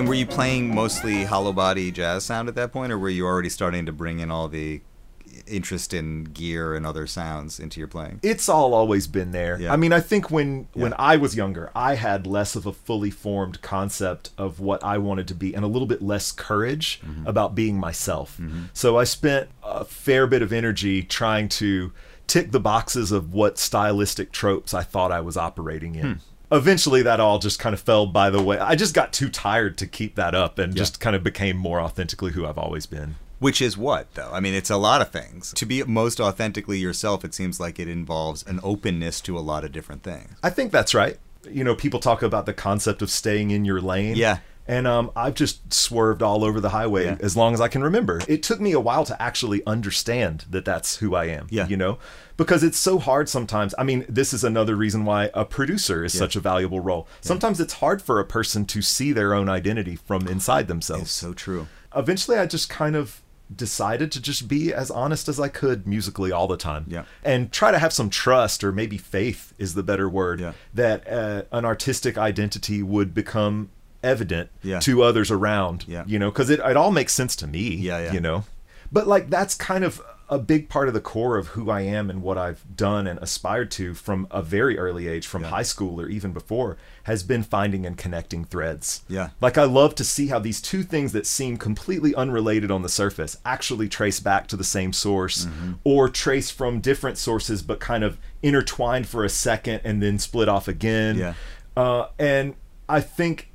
Were 0.10 0.15
you 0.15 0.26
playing 0.26 0.74
mostly 0.76 1.24
hollow 1.24 1.54
body 1.54 1.91
jazz 1.91 2.26
sound 2.26 2.50
at 2.50 2.56
that 2.56 2.72
point, 2.74 2.91
or 2.91 2.98
were 3.00 3.10
you 3.10 3.26
already 3.26 3.50
starting 3.50 3.86
to 3.86 3.91
bring 3.93 4.19
in 4.19 4.30
all 4.32 4.48
the 4.50 4.82
interest 5.48 5.93
in 5.93 6.24
gear 6.26 6.76
and 6.76 6.86
other 6.86 7.08
sounds 7.08 7.60
into 7.60 7.80
your 7.80 7.88
playing? 7.88 8.19
it's 8.24 8.50
all 8.50 8.74
always 8.74 9.08
been 9.08 9.32
there. 9.32 9.60
Yeah. 9.60 9.72
I 9.72 9.78
mean, 9.78 9.93
I 9.93 10.00
think 10.00 10.30
when 10.30 10.67
when 10.74 10.93
I 10.98 11.17
was 11.17 11.36
younger, 11.36 11.72
I 11.76 11.95
had 11.95 12.28
less 12.28 12.56
of 12.56 12.65
a 12.65 12.74
fully 12.74 13.10
formed 13.12 13.62
concept 13.62 14.32
of 14.38 14.60
what 14.60 14.84
I 14.84 14.98
wanted 14.98 15.28
to 15.30 15.36
be 15.36 15.54
and 15.54 15.63
a 15.63 15.67
little 15.67 15.88
bit 15.88 16.02
less 16.02 16.32
courage 16.32 17.00
Mm-hmm. 17.06 17.28
about 17.28 17.56
being 17.56 17.80
myself. 17.80 18.39
So 18.74 18.98
I 18.98 19.04
spent 19.04 19.50
a 19.63 19.86
fair 19.86 20.28
bit 20.28 20.41
of 20.41 20.52
energy 20.52 21.04
trying 21.04 21.48
to 21.50 21.91
tick 22.28 22.52
the 22.52 22.60
boxes 22.60 23.12
of 23.12 23.34
what 23.34 23.58
stylistic 23.58 24.32
tropes 24.32 24.74
I 24.74 24.84
thought 24.84 25.12
I 25.12 25.22
was 25.22 25.38
operating 25.38 25.95
in. 25.95 26.06
Hmm. 26.13 26.19
Eventually, 26.51 27.01
that 27.03 27.19
all 27.19 27.39
just 27.39 27.59
kind 27.59 27.73
of 27.73 27.79
fell 27.79 28.07
by 28.07 28.29
the 28.29 28.41
way. 28.41 28.57
I 28.57 28.75
just 28.75 28.93
got 28.93 29.13
too 29.13 29.29
tired 29.29 29.77
to 29.79 29.88
keep 29.88 30.15
that 30.15 30.33
up 30.33 30.57
and 30.57 30.75
just 30.75 30.99
kind 30.99 31.15
of 31.15 31.23
became 31.23 31.57
more 31.57 31.79
authentically 31.79 32.31
who 32.31 32.45
I've 32.45 32.57
always 32.57 32.85
been. 32.85 33.15
Which 33.39 33.62
is 33.62 33.77
what, 33.77 34.13
though? 34.15 34.29
I 34.33 34.41
mean, 34.41 34.53
it's 34.53 34.69
a 34.69 34.77
lot 34.77 35.01
of 35.01 35.12
things. 35.12 35.53
To 35.53 35.65
be 35.65 35.81
most 35.83 36.19
authentically 36.19 36.77
yourself, 36.77 37.23
it 37.23 37.33
seems 37.33 37.59
like 37.59 37.79
it 37.79 37.88
involves 37.88 38.43
an 38.43 38.59
openness 38.63 39.21
to 39.21 39.38
a 39.38 39.39
lot 39.39 39.63
of 39.63 39.71
different 39.71 40.03
things. 40.03 40.35
I 40.43 40.49
think 40.49 40.71
that's 40.71 40.93
right. 40.93 41.17
You 41.49 41.63
know, 41.63 41.73
people 41.73 42.01
talk 42.01 42.21
about 42.21 42.45
the 42.45 42.53
concept 42.53 43.01
of 43.01 43.09
staying 43.09 43.51
in 43.51 43.63
your 43.63 43.79
lane. 43.79 44.17
Yeah. 44.17 44.39
And 44.69 44.86
um, 44.86 45.12
I've 45.15 45.34
just 45.34 45.73
swerved 45.73 46.21
all 46.21 46.43
over 46.45 46.60
the 46.62 46.69
highway 46.69 47.05
Yeah. 47.05 47.17
as 47.21 47.36
long 47.36 47.55
as 47.55 47.60
I 47.60 47.67
can 47.69 47.82
remember. 47.84 48.21
It 48.27 48.43
took 48.43 48.62
me 48.62 48.71
a 48.71 48.79
while 48.79 49.03
to 49.05 49.19
actually 49.21 49.65
understand 49.65 50.45
that 50.51 50.63
that's 50.63 50.97
who 50.97 51.15
I 51.15 51.25
am. 51.25 51.47
Yeah. 51.49 51.67
You 51.67 51.75
know, 51.75 51.97
because 52.38 52.63
it's 52.63 52.77
so 52.77 52.99
hard 52.99 53.27
sometimes. 53.27 53.73
I 53.79 53.84
mean, 53.84 54.05
this 54.08 54.32
is 54.32 54.43
another 54.43 54.75
reason 54.75 55.05
why 55.05 55.32
a 55.34 55.43
producer 55.43 56.05
is 56.05 56.13
Yeah. 56.13 56.19
such 56.19 56.36
a 56.36 56.39
valuable 56.39 56.82
role. 56.82 57.08
Sometimes 57.19 57.60
it's 57.60 57.73
hard 57.73 57.99
for 57.99 58.19
a 58.19 58.25
person 58.25 58.63
to 58.65 58.82
see 58.84 59.12
their 59.12 59.34
own 59.34 59.49
identity 59.49 59.95
from 59.95 60.27
inside 60.27 60.67
themselves 60.67 61.03
It's 61.03 61.12
so 61.12 61.34
true. 61.34 61.67
eventually 61.95 62.38
I 62.38 62.45
just 62.45 62.69
kind 62.69 62.95
of 62.95 63.21
decided 63.53 64.12
to 64.12 64.21
just 64.21 64.47
be 64.47 64.71
as 64.71 64.91
honest 64.91 65.27
as 65.27 65.39
I 65.39 65.47
could 65.47 65.88
musically 65.88 66.32
all 66.32 66.47
the 66.47 66.55
time. 66.58 66.86
Yeah. 66.88 67.05
And 67.23 67.51
try 67.51 67.71
to 67.71 67.79
have 67.79 67.91
some 67.91 68.12
trust 68.12 68.63
or 68.63 68.71
maybe 68.71 68.99
faith 68.99 69.53
is 69.58 69.73
the 69.73 69.82
better 69.82 70.08
word 70.08 70.39
Yeah. 70.39 70.51
that 70.75 71.12
uh, 71.12 71.41
an 71.51 71.65
artistic 71.65 72.15
identity 72.19 72.84
would 72.84 73.15
become 73.15 73.69
evident 74.03 74.49
Yeah. 74.63 74.79
to 74.79 75.03
others 75.03 75.29
around. 75.31 75.85
Yeah. 75.88 76.03
You 76.07 76.19
know, 76.19 76.31
cuz 76.31 76.49
it 76.49 76.59
it 76.59 76.77
all 76.77 76.91
makes 76.91 77.13
sense 77.13 77.35
to 77.38 77.47
me, 77.47 77.75
Yeah, 77.75 77.99
yeah. 78.05 78.13
you 78.13 78.19
know. 78.19 78.45
But 78.91 79.07
like 79.07 79.29
that's 79.29 79.55
kind 79.55 79.83
of 79.83 80.01
a 80.31 80.38
big 80.38 80.69
part 80.69 80.88
of 80.88 80.93
the 80.93 81.01
core 81.01 81.38
of 81.38 81.47
who 81.49 81.71
I 81.71 81.81
am 81.81 82.07
and 82.07 82.21
what 82.21 82.38
I've 82.38 82.63
done 82.75 83.07
and 83.07 83.17
aspired 83.19 83.71
to 83.71 83.95
from 83.95 84.27
a 84.29 84.43
very 84.43 84.77
early 84.77 85.07
age, 85.07 85.25
from 85.25 85.41
Yeah. 85.41 85.49
high 85.49 85.63
school 85.63 85.99
or 85.99 86.07
even 86.07 86.33
before, 86.33 86.77
has 87.03 87.23
been 87.23 87.41
finding 87.41 87.83
and 87.83 87.97
connecting 87.97 88.45
threads. 88.45 89.01
Yeah. 89.07 89.29
Like 89.41 89.57
I 89.57 89.63
love 89.63 89.95
to 89.95 90.03
see 90.03 90.27
how 90.27 90.38
these 90.38 90.62
two 90.62 90.83
things 90.83 91.13
that 91.13 91.25
seem 91.25 91.57
completely 91.57 92.13
unrelated 92.13 92.69
on 92.69 92.83
the 92.83 92.89
surface 92.89 93.38
actually 93.43 93.89
trace 93.89 94.19
back 94.19 94.45
to 94.49 94.55
the 94.55 94.63
same 94.63 94.93
source 94.93 95.45
Mm-hmm. 95.45 95.71
or 95.83 96.09
trace 96.09 96.51
from 96.51 96.79
different 96.79 97.17
sources 97.17 97.63
but 97.63 97.79
kind 97.79 98.03
of 98.03 98.19
intertwined 98.43 99.07
for 99.07 99.23
a 99.25 99.29
second 99.29 99.81
and 99.83 99.99
then 100.01 100.19
split 100.19 100.47
off 100.47 100.67
again. 100.67 101.17
Yeah. 101.17 101.33
Uh, 101.75 102.05
and 102.19 102.53
I 102.88 103.01
think 103.01 103.48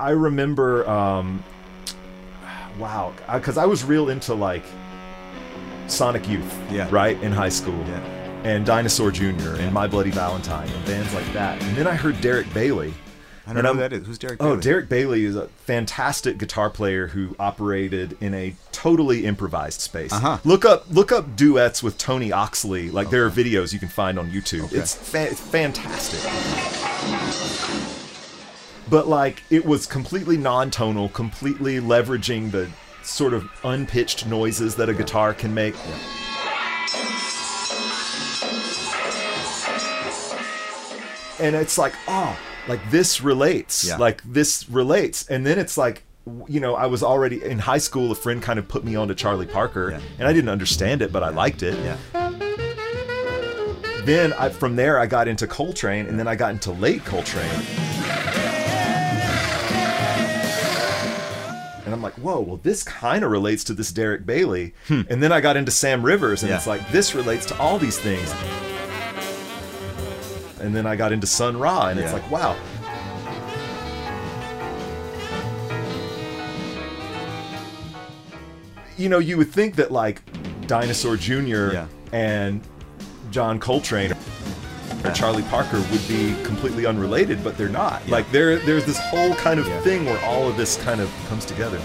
I 0.00 0.10
remember 0.10 0.88
um 0.88 1.44
wow, 2.78 3.12
cuz 3.42 3.56
I 3.58 3.66
was 3.66 3.84
real 3.84 4.08
into 4.08 4.34
like 4.34 4.64
Sonic 5.88 6.28
Youth, 6.28 6.54
Yeah. 6.70 6.88
right, 6.90 7.20
in 7.22 7.32
high 7.32 7.48
school. 7.48 7.78
Yeah. 7.88 8.00
And 8.44 8.64
Dinosaur 8.64 9.10
Jr. 9.10 9.56
and 9.58 9.72
My 9.74 9.86
Bloody 9.86 10.10
Valentine 10.10 10.68
and 10.68 10.84
bands 10.86 11.12
like 11.12 11.30
that. 11.34 11.60
And 11.62 11.76
then 11.76 11.86
I 11.86 11.94
heard 11.94 12.20
Derek 12.22 12.52
Bailey. 12.54 12.94
I 13.46 13.52
don't 13.52 13.64
know 13.64 13.70
I'm- 13.70 13.76
who 13.76 13.82
that 13.82 13.92
is. 13.92 14.06
Who's 14.06 14.18
Derek? 14.18 14.40
Oh, 14.42 14.56
Derek 14.56 14.88
Bailey 14.88 15.24
is 15.24 15.34
a 15.34 15.48
fantastic 15.66 16.38
guitar 16.38 16.70
player 16.70 17.08
who 17.08 17.34
operated 17.38 18.16
in 18.20 18.32
a 18.32 18.54
totally 18.70 19.26
improvised 19.26 19.80
space. 19.80 20.12
Uh-huh. 20.12 20.38
Look 20.44 20.64
up 20.64 20.84
look 20.90 21.10
up 21.10 21.34
duets 21.36 21.82
with 21.82 21.98
Tony 21.98 22.30
Oxley. 22.32 22.90
Like 22.90 23.10
there 23.10 23.26
are 23.26 23.30
videos 23.30 23.72
you 23.72 23.80
can 23.80 23.88
find 23.88 24.18
on 24.18 24.30
YouTube. 24.30 24.64
Okay. 24.66 24.76
It's, 24.76 24.94
fa- 24.94 25.28
it's 25.32 25.40
fantastic. 25.40 26.20
But 28.90 29.06
like 29.08 29.42
it 29.50 29.64
was 29.64 29.86
completely 29.86 30.36
non-tonal, 30.36 31.10
completely 31.10 31.76
leveraging 31.80 32.50
the 32.50 32.68
sort 33.02 33.32
of 33.32 33.48
unpitched 33.64 34.26
noises 34.26 34.74
that 34.76 34.88
a 34.88 34.94
guitar 34.94 35.32
can 35.32 35.54
make. 35.54 35.74
and 41.38 41.56
it's 41.56 41.78
like 41.78 41.94
oh 42.08 42.38
like 42.68 42.80
this 42.90 43.20
relates 43.22 43.84
Yeah. 43.88 43.96
like 43.96 44.22
this 44.24 44.68
relates 44.68 45.26
and 45.28 45.46
then 45.46 45.58
it's 45.58 45.78
like 45.78 46.02
you 46.46 46.60
know 46.60 46.74
i 46.74 46.86
was 46.86 47.02
already 47.02 47.42
in 47.42 47.58
high 47.58 47.78
school 47.78 48.12
a 48.12 48.14
friend 48.14 48.42
kind 48.42 48.58
of 48.58 48.68
put 48.68 48.84
me 48.84 48.94
on 48.94 49.08
to 49.08 49.14
charlie 49.14 49.46
parker 49.46 49.90
Yeah. 49.92 50.00
and 50.18 50.28
i 50.28 50.32
didn't 50.32 50.50
understand 50.50 51.00
it 51.02 51.12
but 51.12 51.22
i 51.22 51.30
liked 51.30 51.62
it 51.62 51.78
Yeah. 51.78 51.96
then 54.04 54.32
I, 54.34 54.50
from 54.50 54.76
there 54.76 54.98
i 54.98 55.06
got 55.06 55.28
into 55.28 55.46
coltrane 55.46 56.06
and 56.06 56.18
then 56.18 56.28
i 56.28 56.34
got 56.36 56.50
into 56.52 56.72
late 56.72 57.04
coltrane 57.04 57.48
and 61.90 61.94
i'm 61.96 62.02
like 62.02 62.14
whoa 62.14 62.38
well 62.38 62.56
this 62.62 62.84
kind 62.84 63.24
of 63.24 63.32
relates 63.32 63.64
to 63.64 63.74
this 63.74 63.90
derek 63.90 64.24
bailey 64.24 64.72
and 64.88 65.20
then 65.20 65.32
i 65.32 65.40
got 65.40 65.56
into 65.56 65.72
sam 65.72 66.04
rivers 66.06 66.42
and 66.44 66.48
Hmm. 66.50 66.52
Yeah. 66.52 66.56
it's 66.58 66.66
like 66.68 66.88
this 66.92 67.16
relates 67.16 67.44
to 67.46 67.58
all 67.58 67.78
these 67.78 67.98
things 67.98 68.32
and 70.60 70.74
then 70.76 70.86
i 70.86 70.94
got 70.94 71.10
into 71.10 71.26
sun 71.26 71.58
ra 71.58 71.88
and 71.88 71.98
it's 71.98 72.12
like 72.12 72.30
wow 72.30 72.56
you 78.96 79.08
know 79.08 79.18
you 79.18 79.36
would 79.36 79.50
think 79.50 79.76
that 79.76 79.90
like 79.90 80.22
dinosaur 80.66 81.16
jr 81.16 81.72
Yeah. 81.72 81.86
and 82.12 82.60
john 83.30 83.58
coltrane 83.58 84.12
or 85.04 85.10
Charlie 85.12 85.42
Parker 85.44 85.78
would 85.90 86.08
be 86.08 86.34
completely 86.44 86.86
unrelated, 86.86 87.42
but 87.42 87.56
they're 87.56 87.68
not. 87.68 88.06
Like 88.08 88.30
there, 88.32 88.56
there's 88.58 88.84
this 88.84 88.98
whole 88.98 89.34
kind 89.36 89.58
of 89.60 89.66
Yeah. 89.66 89.80
thing 89.80 90.04
where 90.04 90.22
all 90.24 90.48
of 90.48 90.56
this 90.56 90.76
kind 90.82 91.00
of 91.00 91.10
comes 91.28 91.44
together. 91.44 91.80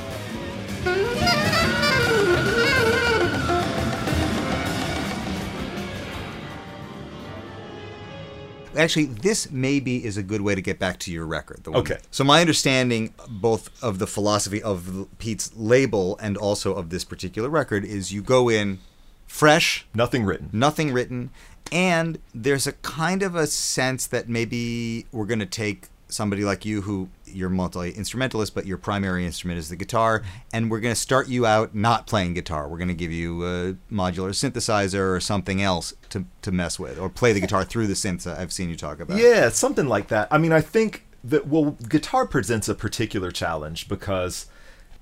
Actually, 8.77 9.05
this 9.05 9.49
maybe 9.51 10.03
is 10.03 10.17
a 10.17 10.23
good 10.23 10.41
way 10.41 10.53
to 10.53 10.61
get 10.61 10.79
back 10.79 10.99
to 10.99 11.11
your 11.11 11.25
record. 11.25 11.63
The 11.63 11.71
one- 11.71 11.79
Okay. 11.81 11.97
So 12.11 12.25
my 12.25 12.41
understanding, 12.41 13.13
both 13.29 13.69
of 13.81 13.99
the 13.99 14.07
philosophy 14.07 14.61
of 14.61 15.07
Pete's 15.17 15.51
label 15.55 16.17
and 16.21 16.35
also 16.35 16.73
of 16.73 16.89
this 16.89 17.05
particular 17.05 17.47
record, 17.47 17.85
is 17.85 18.11
you 18.11 18.21
go 18.21 18.49
in 18.49 18.79
fresh, 19.27 19.85
Nothing 19.93 20.25
written. 20.25 20.49
nothing 20.51 20.91
written, 20.91 21.29
and 21.75 22.19
there's 22.33 22.65
a 22.65 22.71
kind 22.71 23.21
of 23.21 23.35
a 23.35 23.45
sense 23.45 24.07
that 24.07 24.29
maybe 24.29 25.05
we're 25.11 25.25
going 25.25 25.39
to 25.39 25.45
take 25.45 25.89
somebody 26.07 26.45
like 26.45 26.63
you 26.63 26.81
who 26.83 27.09
you're 27.25 27.49
multi 27.49 27.89
instrumentalist 27.91 28.55
but 28.55 28.65
your 28.65 28.77
primary 28.77 29.25
instrument 29.25 29.57
is 29.59 29.69
the 29.69 29.75
guitar 29.75 30.21
and 30.53 30.71
we're 30.71 30.79
going 30.79 30.93
to 30.93 30.99
start 30.99 31.27
you 31.27 31.45
out 31.45 31.75
not 31.75 32.07
playing 32.07 32.33
guitar 32.33 32.69
we're 32.69 32.77
going 32.77 32.87
to 32.87 32.93
give 32.93 33.11
you 33.11 33.43
a 33.43 33.73
modular 33.91 34.29
synthesizer 34.29 35.13
or 35.13 35.19
something 35.19 35.61
else 35.61 35.93
to, 36.09 36.23
to 36.41 36.51
mess 36.51 36.79
with 36.79 36.97
or 36.99 37.09
play 37.09 37.33
the 37.33 37.41
guitar 37.41 37.65
through 37.65 37.87
the 37.87 37.95
synths 37.95 38.25
i've 38.25 38.53
seen 38.53 38.69
you 38.69 38.75
talk 38.75 38.99
about 38.99 39.17
Yeah, 39.17 39.49
something 39.49 39.87
like 39.87 40.07
that. 40.09 40.27
I 40.31 40.37
mean, 40.37 40.53
I 40.53 40.61
think 40.61 41.05
that 41.23 41.47
well, 41.47 41.71
guitar 41.89 42.25
presents 42.27 42.69
a 42.69 42.75
particular 42.75 43.31
challenge 43.31 43.89
because 43.89 44.45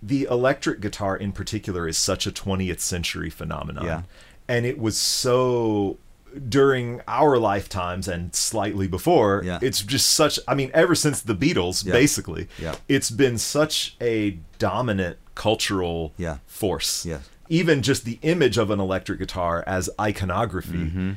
the 0.01 0.23
electric 0.31 0.79
guitar 0.79 1.15
in 1.17 1.33
particular 1.33 1.87
is 1.87 1.97
such 1.97 2.25
a 2.25 2.31
20th 2.31 2.79
century 2.79 3.29
phenomenon. 3.29 3.85
Yeah. 3.85 4.01
And 4.47 4.65
it 4.65 4.79
was 4.79 4.97
so 4.97 5.97
during 6.49 7.01
our 7.07 7.37
lifetimes 7.37 8.07
and 8.07 8.33
slightly 8.35 8.87
before, 8.87 9.41
Yeah. 9.45 9.59
it's 9.61 9.81
just 9.81 10.07
such 10.11 10.39
I 10.47 10.55
mean, 10.55 10.71
ever 10.73 10.95
since 10.95 11.21
the 11.21 11.35
Beatles, 11.35 11.85
Yeah. 11.85 11.93
basically, 11.93 12.47
Yeah. 12.59 12.75
it's 12.87 13.11
been 13.11 13.37
such 13.37 13.95
a 14.01 14.39
dominant 14.59 15.17
cultural 15.35 16.13
force. 16.47 17.05
Even 17.49 17.81
just 17.81 18.05
the 18.05 18.19
image 18.21 18.57
of 18.57 18.71
an 18.71 18.79
electric 18.79 19.19
guitar 19.19 19.63
as 19.67 19.89
iconography 19.99 20.77
Mm-hmm. 20.77 21.11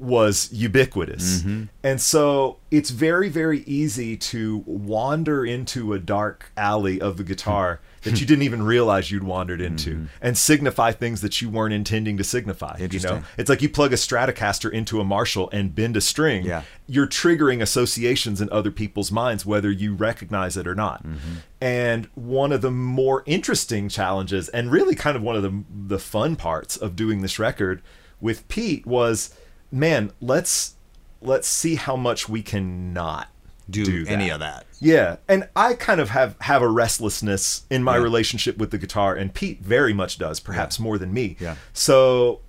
was 0.00 0.48
ubiquitous. 0.52 1.38
Mm-hmm. 1.40 1.64
And 1.82 2.00
so 2.00 2.58
it's 2.70 2.90
very, 2.90 3.28
very 3.28 3.60
easy 3.60 4.16
to 4.16 4.62
wander 4.66 5.44
into 5.44 5.92
a 5.94 5.98
dark 5.98 6.50
alley 6.56 7.00
of 7.00 7.16
the 7.16 7.24
guitar 7.24 7.80
that 8.06 8.20
you 8.20 8.26
didn't 8.26 8.42
even 8.42 8.62
realize 8.62 9.10
you'd 9.10 9.24
wandered 9.24 9.60
into 9.60 10.06
and 10.22 10.38
signify 10.38 10.92
things 10.92 11.20
that 11.20 11.42
you 11.42 11.50
weren't 11.50 11.74
intending 11.74 12.16
to 12.16 12.24
signify. 12.24 12.76
You 12.78 13.00
know, 13.00 13.16
Mm-hmm. 13.16 13.40
It's 13.40 13.50
like 13.50 13.62
you 13.62 13.68
plug 13.68 13.92
a 13.92 13.96
Stratocaster 13.96 14.70
into 14.70 15.00
a 15.00 15.04
Marshall 15.04 15.50
and 15.52 15.74
bend 15.74 15.96
a 15.96 16.00
string. 16.00 16.44
Yeah. 16.44 16.62
You're 16.86 17.06
triggering 17.06 17.60
associations 17.60 18.40
in 18.40 18.48
other 18.50 18.70
people's 18.70 19.12
minds, 19.12 19.44
whether 19.44 19.70
you 19.70 19.94
recognize 19.94 20.56
it 20.56 20.66
or 20.66 20.74
not. 20.74 21.06
Mm-hmm. 21.06 21.34
And 21.60 22.06
one 22.14 22.52
of 22.52 22.62
the 22.62 22.70
more 22.70 23.22
interesting 23.26 23.88
challenges, 23.88 24.48
and 24.50 24.70
really 24.70 24.94
kind 24.94 25.16
of 25.16 25.22
one 25.22 25.36
of 25.36 25.42
the 25.42 25.64
the 25.68 25.98
fun 25.98 26.36
parts 26.36 26.76
of 26.76 26.96
doing 26.96 27.22
this 27.22 27.38
record 27.38 27.82
with 28.20 28.46
Pete 28.48 28.86
was, 28.86 29.34
man, 29.70 30.12
let's 30.20 30.74
let's 31.20 31.48
see 31.48 31.74
how 31.74 31.96
much 31.96 32.28
we 32.28 32.42
can 32.42 32.92
not 32.92 33.28
Do, 33.68 34.04
that. 34.04 34.10
any 34.12 34.30
of 34.30 34.40
that. 34.40 34.64
Yeah, 34.80 35.16
and 35.28 35.48
I 35.56 35.74
kind 35.74 36.00
of 36.00 36.10
have 36.10 36.36
have 36.40 36.62
a 36.62 36.68
restlessness 36.68 37.62
in 37.70 37.82
my 37.82 37.96
Yeah. 37.96 38.02
relationship 38.02 38.58
with 38.58 38.70
the 38.70 38.78
guitar, 38.78 39.14
and 39.14 39.32
Pete 39.34 39.62
very 39.62 39.92
much 39.92 40.18
does, 40.18 40.38
perhaps 40.40 40.78
more 40.78 40.98
than 40.98 41.12
me. 41.12 41.36
Yeah. 41.40 41.56
So 41.72 42.40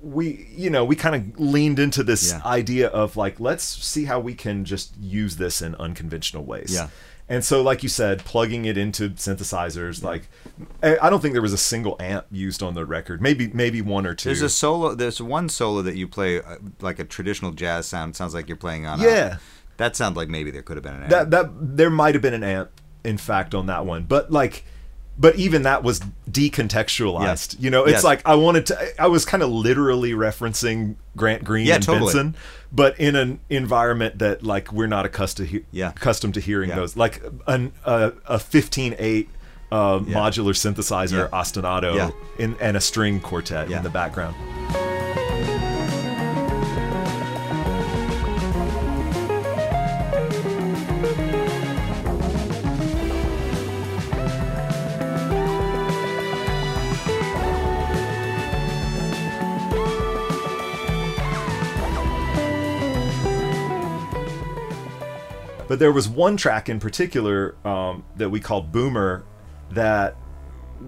we, 0.00 0.46
you 0.54 0.70
know, 0.70 0.84
we 0.84 0.94
kind 0.94 1.16
of 1.16 1.40
leaned 1.40 1.78
into 1.78 2.02
this 2.04 2.30
Yeah. 2.30 2.40
idea 2.44 2.88
of 2.88 3.16
like, 3.16 3.40
let's 3.40 3.64
see 3.64 4.04
how 4.04 4.20
we 4.20 4.34
can 4.34 4.64
just 4.64 4.92
use 5.00 5.36
this 5.36 5.60
in 5.62 5.74
unconventional 5.76 6.44
ways. 6.44 6.70
Yeah. 6.72 6.88
And 7.30 7.44
so, 7.44 7.60
like 7.62 7.82
you 7.82 7.88
said, 7.90 8.24
plugging 8.24 8.64
it 8.64 8.78
into 8.78 9.10
synthesizers, 9.10 10.02
like 10.02 10.28
I 10.82 10.96
I 11.02 11.10
don't 11.10 11.20
think 11.20 11.34
there 11.34 11.42
was 11.42 11.52
a 11.52 11.58
single 11.58 11.96
amp 12.00 12.24
used 12.30 12.62
on 12.62 12.74
the 12.74 12.86
record. 12.86 13.20
Maybe, 13.20 13.48
maybe 13.48 13.82
one 13.82 14.06
or 14.06 14.14
two. 14.14 14.30
There's 14.30 14.40
a 14.42 14.48
solo. 14.48 14.94
There's 14.94 15.20
one 15.20 15.48
solo 15.50 15.82
that 15.82 15.96
you 15.96 16.08
play 16.08 16.40
uh, 16.40 16.56
like 16.80 16.98
a 16.98 17.04
traditional 17.04 17.52
jazz 17.52 17.86
sound. 17.86 18.16
Sounds 18.16 18.32
like 18.34 18.48
you're 18.48 18.56
playing 18.56 18.86
on. 18.86 19.00
a- 19.00 19.04
Yeah. 19.04 19.36
That 19.78 19.96
sounds 19.96 20.16
like 20.16 20.28
maybe 20.28 20.50
there 20.50 20.62
could 20.62 20.76
have 20.76 20.84
been 20.84 20.94
an. 20.94 21.08
that 21.08 21.20
amp. 21.22 21.30
that 21.30 21.50
there 21.76 21.90
might 21.90 22.14
have 22.14 22.22
been 22.22 22.34
an 22.34 22.44
amp 22.44 22.70
in 23.04 23.16
fact 23.18 23.54
on 23.54 23.66
that 23.66 23.84
one 23.86 24.04
but 24.04 24.30
like 24.30 24.64
but 25.20 25.34
even 25.36 25.62
that 25.62 25.82
was 25.82 26.00
decontextualized 26.30 27.54
Yeah. 27.54 27.64
you 27.64 27.70
know 27.70 27.84
it's 27.84 27.92
Yes. 27.94 28.04
like 28.04 28.22
i 28.26 28.34
wanted 28.34 28.66
to 28.66 29.00
i 29.02 29.06
was 29.06 29.24
kind 29.24 29.42
of 29.42 29.50
literally 29.50 30.12
referencing 30.12 30.96
grant 31.16 31.44
green 31.44 31.66
Yeah, 31.66 31.76
and 31.76 31.84
totally. 31.84 32.12
benson 32.12 32.36
but 32.72 32.98
in 33.00 33.16
an 33.16 33.40
environment 33.48 34.18
that 34.18 34.42
like 34.42 34.72
we're 34.72 34.86
not 34.86 35.06
accustomed 35.06 35.48
to, 35.48 35.56
he- 35.58 35.64
Yeah. 35.72 35.90
accustomed 35.90 36.34
to 36.34 36.40
hearing 36.40 36.68
Yeah. 36.70 36.76
those 36.76 36.96
like 36.96 37.22
an 37.46 37.72
a, 37.84 38.12
a 38.26 38.36
15.8 38.38 39.28
uh, 39.70 39.98
modular 40.00 40.54
synthesizer 40.54 41.28
Yeah. 41.30 41.38
ostinato 41.38 41.94
Yeah. 41.94 42.10
in, 42.38 42.56
and 42.60 42.76
a 42.76 42.80
string 42.80 43.20
quartet 43.20 43.68
Yeah. 43.70 43.78
in 43.78 43.82
the 43.84 43.90
background 43.90 44.34
But 65.68 65.78
there 65.78 65.92
was 65.92 66.08
one 66.08 66.36
track 66.36 66.68
in 66.68 66.80
particular 66.80 67.54
um, 67.66 68.04
that 68.16 68.30
we 68.30 68.40
called 68.40 68.72
Boomer 68.72 69.24
that 69.70 70.16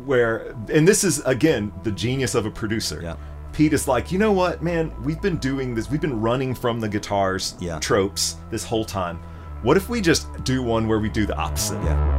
where 0.07 0.55
and 0.73 0.87
this 0.89 1.05
is 1.05 1.21
again 1.27 1.73
the 1.83 1.93
genius 1.93 2.35
of 2.35 2.47
a 2.47 2.51
producer. 2.51 3.01
Yeah. 3.03 3.17
Pete 3.53 3.73
is 3.73 3.89
like, 3.89 4.13
you 4.13 4.19
know 4.19 4.31
what, 4.33 4.63
man, 4.63 4.93
we've 5.03 5.21
been 5.21 5.37
doing 5.39 5.75
this, 5.75 5.91
we've 5.91 6.01
been 6.01 6.21
running 6.21 6.55
from 6.55 6.79
the 6.81 6.89
guitars 6.89 7.57
Yeah. 7.61 7.79
tropes 7.81 8.37
this 8.51 8.65
whole 8.65 8.85
time. 8.85 9.19
What 9.63 9.77
if 9.77 9.89
we 9.89 10.01
just 10.01 10.29
do 10.45 10.63
one 10.63 10.87
where 10.89 11.01
we 11.01 11.09
do 11.11 11.27
the 11.27 11.37
opposite? 11.37 11.83
yeah. 11.83 12.19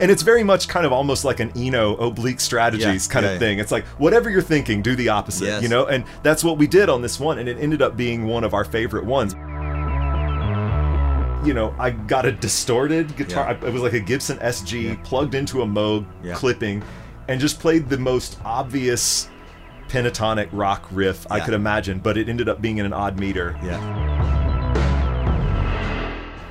And 0.00 0.12
it's 0.12 0.22
very 0.22 0.44
much 0.44 0.68
kind 0.68 0.86
of 0.86 0.92
almost 0.92 1.24
like 1.24 1.40
an 1.40 1.50
Eno 1.56 1.96
oblique 1.96 2.38
strategies 2.38 3.08
Yeah, 3.08 3.12
kind 3.12 3.26
of 3.26 3.38
thing. 3.40 3.58
It's 3.58 3.72
like 3.72 3.84
whatever 3.98 4.30
you're 4.30 4.42
thinking, 4.42 4.80
do 4.80 4.94
the 4.94 5.08
opposite, 5.08 5.46
Yes. 5.46 5.62
you 5.62 5.68
know? 5.68 5.86
And 5.86 6.04
that's 6.22 6.44
what 6.44 6.56
we 6.56 6.68
did 6.68 6.88
on 6.88 7.02
this 7.02 7.18
one, 7.18 7.38
and 7.40 7.48
it 7.48 7.58
ended 7.58 7.82
up 7.82 7.96
being 7.96 8.24
one 8.26 8.44
of 8.44 8.54
our 8.54 8.62
favorite 8.64 9.04
ones. 9.04 9.34
You 11.44 11.54
know, 11.54 11.74
I 11.78 11.90
got 11.90 12.26
a 12.26 12.32
distorted 12.32 13.16
guitar. 13.16 13.52
Yeah. 13.52 13.58
I- 13.62 13.68
It 13.68 13.72
was 13.72 13.82
like 13.82 13.92
a 13.92 14.00
Gibson 14.00 14.38
SG 14.40 14.96
plugged 15.04 15.34
into 15.34 15.62
a 15.62 15.66
Moog 15.66 16.04
Yeah. 16.22 16.34
clipping, 16.34 16.82
and 17.28 17.40
just 17.40 17.60
played 17.60 17.88
the 17.88 17.96
most 17.98 18.38
obvious 18.44 19.28
pentatonic 19.88 20.48
rock 20.52 20.86
riff 20.90 21.26
I 21.30 21.40
could 21.40 21.54
imagine. 21.54 22.00
But 22.00 22.18
it 22.18 22.28
ended 22.28 22.48
up 22.48 22.60
being 22.60 22.78
in 22.78 22.86
an 22.86 22.92
odd 22.92 23.18
meter. 23.18 23.56
Yeah. 23.64 23.78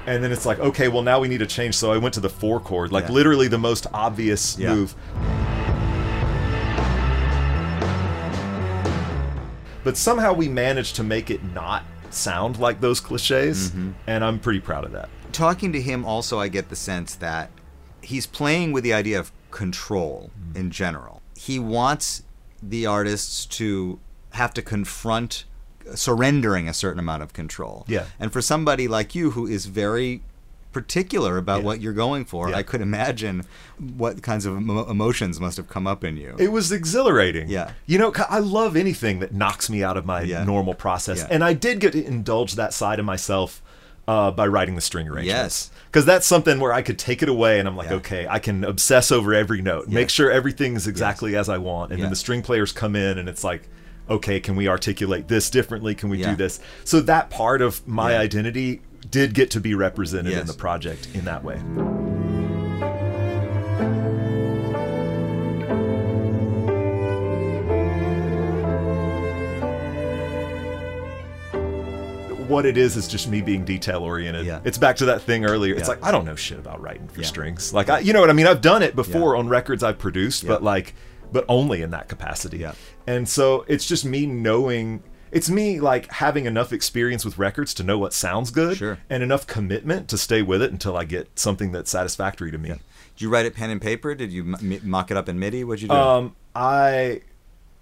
And 0.07 0.23
then 0.23 0.31
it's 0.31 0.45
like, 0.45 0.59
okay, 0.59 0.87
well 0.87 1.03
now 1.03 1.19
we 1.19 1.27
need 1.27 1.41
a 1.41 1.45
change. 1.45 1.75
So 1.75 1.91
I 1.91 1.97
went 1.97 2.13
to 2.13 2.21
the 2.21 2.29
four 2.29 2.59
chord, 2.61 2.93
like 2.93 3.05
Yeah. 3.07 3.11
literally 3.11 3.49
the 3.49 3.57
most 3.57 3.87
obvious 3.93 4.57
Yeah. 4.57 4.73
move. 4.73 4.95
But 9.83 9.95
somehow 9.97 10.33
we 10.33 10.47
managed 10.49 10.95
to 10.97 11.03
make 11.03 11.29
it 11.29 11.41
not 11.53 11.83
sound 12.13 12.57
like 12.59 12.81
those 12.81 12.99
cliches, 12.99 13.71
Mm-hmm. 13.71 13.91
and 14.07 14.23
I'm 14.23 14.39
pretty 14.39 14.59
proud 14.59 14.83
of 14.85 14.91
that. 14.93 15.09
talking 15.33 15.71
to 15.73 15.81
him 15.81 16.05
also 16.05 16.39
i 16.39 16.47
get 16.47 16.69
the 16.69 16.75
sense 16.75 17.13
that 17.15 17.51
he's 18.01 18.25
playing 18.25 18.71
with 18.71 18.83
the 18.83 18.93
idea 18.93 19.19
of 19.19 19.31
control 19.51 20.31
Mm. 20.39 20.55
in 20.55 20.71
general 20.71 21.21
he 21.35 21.59
wants 21.59 22.23
the 22.63 22.85
artists 22.85 23.45
to 23.45 23.99
have 24.31 24.53
to 24.53 24.61
confront 24.61 25.43
surrendering 25.95 26.67
a 26.67 26.73
certain 26.73 26.99
amount 26.99 27.23
of 27.23 27.33
control 27.33 27.85
Yeah. 27.87 28.05
and 28.19 28.31
for 28.33 28.41
somebody 28.41 28.87
like 28.87 29.13
you 29.15 29.31
who 29.31 29.45
is 29.47 29.65
very 29.67 30.21
particular 30.81 31.37
about 31.37 31.59
Yeah. 31.59 31.65
what 31.65 31.81
you're 31.81 31.93
going 32.05 32.23
for 32.25 32.49
Yeah. 32.49 32.57
i 32.57 32.63
could 32.63 32.81
imagine 32.81 33.43
what 34.03 34.21
kinds 34.21 34.45
of 34.45 34.55
emo- 34.57 34.87
emotions 34.89 35.39
must 35.39 35.57
have 35.57 35.67
come 35.67 35.87
up 35.87 36.03
in 36.03 36.17
you 36.17 36.35
It 36.37 36.51
was 36.51 36.71
exhilarating. 36.71 37.49
Yeah. 37.49 37.71
You 37.85 37.97
know, 37.97 38.11
I 38.29 38.39
love 38.39 38.75
anything 38.75 39.19
that 39.19 39.33
knocks 39.33 39.69
me 39.69 39.83
out 39.83 39.97
of 39.97 40.05
my 40.05 40.21
Yeah. 40.21 40.43
normal 40.43 40.73
process. 40.73 41.23
And 41.29 41.43
I 41.43 41.53
did 41.53 41.79
get 41.79 41.91
to 41.93 42.03
indulge 42.05 42.55
that 42.55 42.73
side 42.73 42.99
of 42.99 43.05
myself 43.05 43.61
uh, 44.07 44.31
by 44.31 44.47
writing 44.47 44.75
the 44.75 44.81
string 44.89 45.07
arrangements. 45.07 45.27
Yes. 45.27 45.71
Because 45.87 46.05
that's 46.05 46.25
something 46.25 46.59
where 46.59 46.71
I 46.73 46.81
could 46.81 46.97
take 46.97 47.21
it 47.21 47.29
away 47.29 47.59
and 47.59 47.67
I'm 47.67 47.75
like, 47.75 47.89
Yeah. 47.89 47.97
okay, 47.97 48.27
I 48.29 48.39
can 48.39 48.63
obsess 48.63 49.11
over 49.11 49.33
every 49.33 49.61
note, 49.61 49.87
make 49.89 50.05
Yes. 50.09 50.11
sure 50.11 50.31
everything's 50.31 50.87
exactly 50.87 51.35
as 51.35 51.49
I 51.49 51.57
want. 51.57 51.91
And 51.91 51.99
Yeah. 51.99 52.05
then 52.05 52.11
the 52.11 52.15
string 52.25 52.41
players 52.41 52.71
come 52.71 52.95
in 52.95 53.17
and 53.17 53.27
it's 53.27 53.43
like, 53.43 53.63
okay, 54.09 54.39
can 54.39 54.55
we 54.55 54.69
articulate 54.69 55.27
this 55.27 55.49
differently? 55.49 55.93
Can 55.93 56.07
we 56.09 56.19
Yeah. 56.19 56.29
do 56.31 56.35
this? 56.37 56.61
So 56.85 57.01
that 57.01 57.29
part 57.29 57.61
of 57.61 57.85
my 57.85 58.17
identity 58.17 58.79
did 59.09 59.33
get 59.33 59.51
to 59.51 59.59
be 59.59 59.73
represented 59.75 60.33
in 60.33 60.47
the 60.47 60.53
project 60.53 61.07
in 61.13 61.25
that 61.25 61.43
way. 61.43 61.59
what 72.47 72.65
it 72.65 72.77
is 72.77 72.95
is 72.95 73.07
just 73.07 73.27
me 73.27 73.41
being 73.41 73.65
detail 73.65 74.01
oriented. 74.03 74.45
Yeah. 74.45 74.61
It's 74.63 74.77
back 74.77 74.95
to 74.97 75.05
that 75.05 75.21
thing 75.21 75.43
earlier. 75.45 75.73
It's 75.73 75.83
Yeah. 75.83 75.95
like 75.95 76.03
I 76.05 76.11
don't 76.11 76.23
know 76.25 76.35
shit 76.35 76.57
about 76.57 76.81
writing 76.81 77.07
for 77.09 77.21
Yeah. 77.21 77.27
strings. 77.27 77.73
Like 77.73 77.89
I, 77.89 77.99
you 77.99 78.13
know 78.13 78.21
what 78.21 78.29
I 78.29 78.33
mean? 78.33 78.47
I've 78.47 78.61
done 78.61 78.81
it 78.81 78.95
before 78.95 79.35
on 79.35 79.49
records 79.49 79.83
I've 79.83 79.99
produced, 79.99 80.47
but 80.47 80.63
like, 80.63 80.95
but 81.31 81.43
only 81.49 81.81
in 81.81 81.91
that 81.91 82.07
capacity. 82.07 82.59
Yeah. 82.59 82.71
And 83.05 83.27
so 83.27 83.65
it's 83.67 83.85
just 83.85 84.05
me 84.05 84.25
knowing. 84.25 85.03
It's 85.31 85.49
me 85.49 85.79
like 85.79 86.11
having 86.11 86.45
enough 86.45 86.71
experience 86.73 87.23
with 87.25 87.37
records 87.37 87.73
to 87.75 87.83
know 87.83 87.97
what 87.97 88.13
sounds 88.13 88.51
good, 88.51 88.77
Sure. 88.77 88.97
and 89.09 89.21
enough 89.23 89.45
commitment 89.47 90.07
to 90.09 90.17
stay 90.17 90.41
with 90.41 90.61
it 90.61 90.71
until 90.71 90.95
I 90.97 91.03
get 91.03 91.37
something 91.37 91.71
that's 91.71 91.91
satisfactory 91.91 92.51
to 92.51 92.57
me. 92.57 92.69
did 92.69 92.79
you 93.17 93.29
write 93.29 93.45
it 93.45 93.55
pen 93.55 93.69
and 93.71 93.81
paper 93.81 94.13
did 94.13 94.31
you 94.31 94.43
m- 94.61 94.79
mock 94.83 95.09
it 95.11 95.17
up 95.17 95.27
in 95.27 95.39
midi 95.39 95.63
what'd 95.63 95.81
you 95.81 95.87
do 95.87 95.93
Um, 95.95 96.35
I 96.55 97.21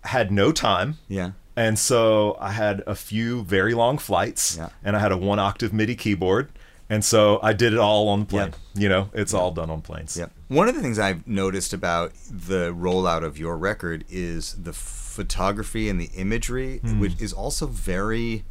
had 0.03 0.31
no 0.31 0.51
time. 0.51 0.97
yeah 1.07 1.31
And 1.57 1.77
so 1.79 2.37
I 2.41 2.51
had 2.51 2.83
a 2.85 2.95
few 2.95 3.43
very 3.43 3.73
long 3.73 3.97
flights, 3.97 4.57
Yeah. 4.57 4.69
and 4.83 4.95
I 4.95 4.99
had 4.99 5.11
a 5.13 5.17
one 5.17 5.39
octave 5.39 5.71
MIDI 5.71 5.95
keyboard, 5.95 6.49
and 6.89 7.03
so 7.03 7.39
I 7.41 7.53
did 7.53 7.73
it 7.73 7.79
all 7.79 8.07
on 8.09 8.21
the 8.21 8.25
plane. 8.25 8.53
Yeah. 8.75 8.81
You 8.81 8.89
know, 8.89 9.09
it's 9.13 9.33
all 9.33 9.51
done 9.51 9.69
on 9.69 9.81
planes. 9.81 10.15
Yep. 10.17 10.31
One 10.49 10.67
of 10.69 10.75
the 10.75 10.81
things 10.81 10.99
I've 10.99 11.25
noticed 11.27 11.73
about 11.73 12.13
the 12.29 12.71
rollout 12.73 13.23
of 13.23 13.37
your 13.39 13.57
record 13.57 14.05
is 14.09 14.53
the 14.61 14.73
photography 14.73 15.89
and 15.89 15.99
the 15.99 16.09
imagery, 16.15 16.79
Hmm. 16.79 16.99
which 16.99 17.19
is 17.21 17.33
also 17.33 17.67
very, 17.67 18.43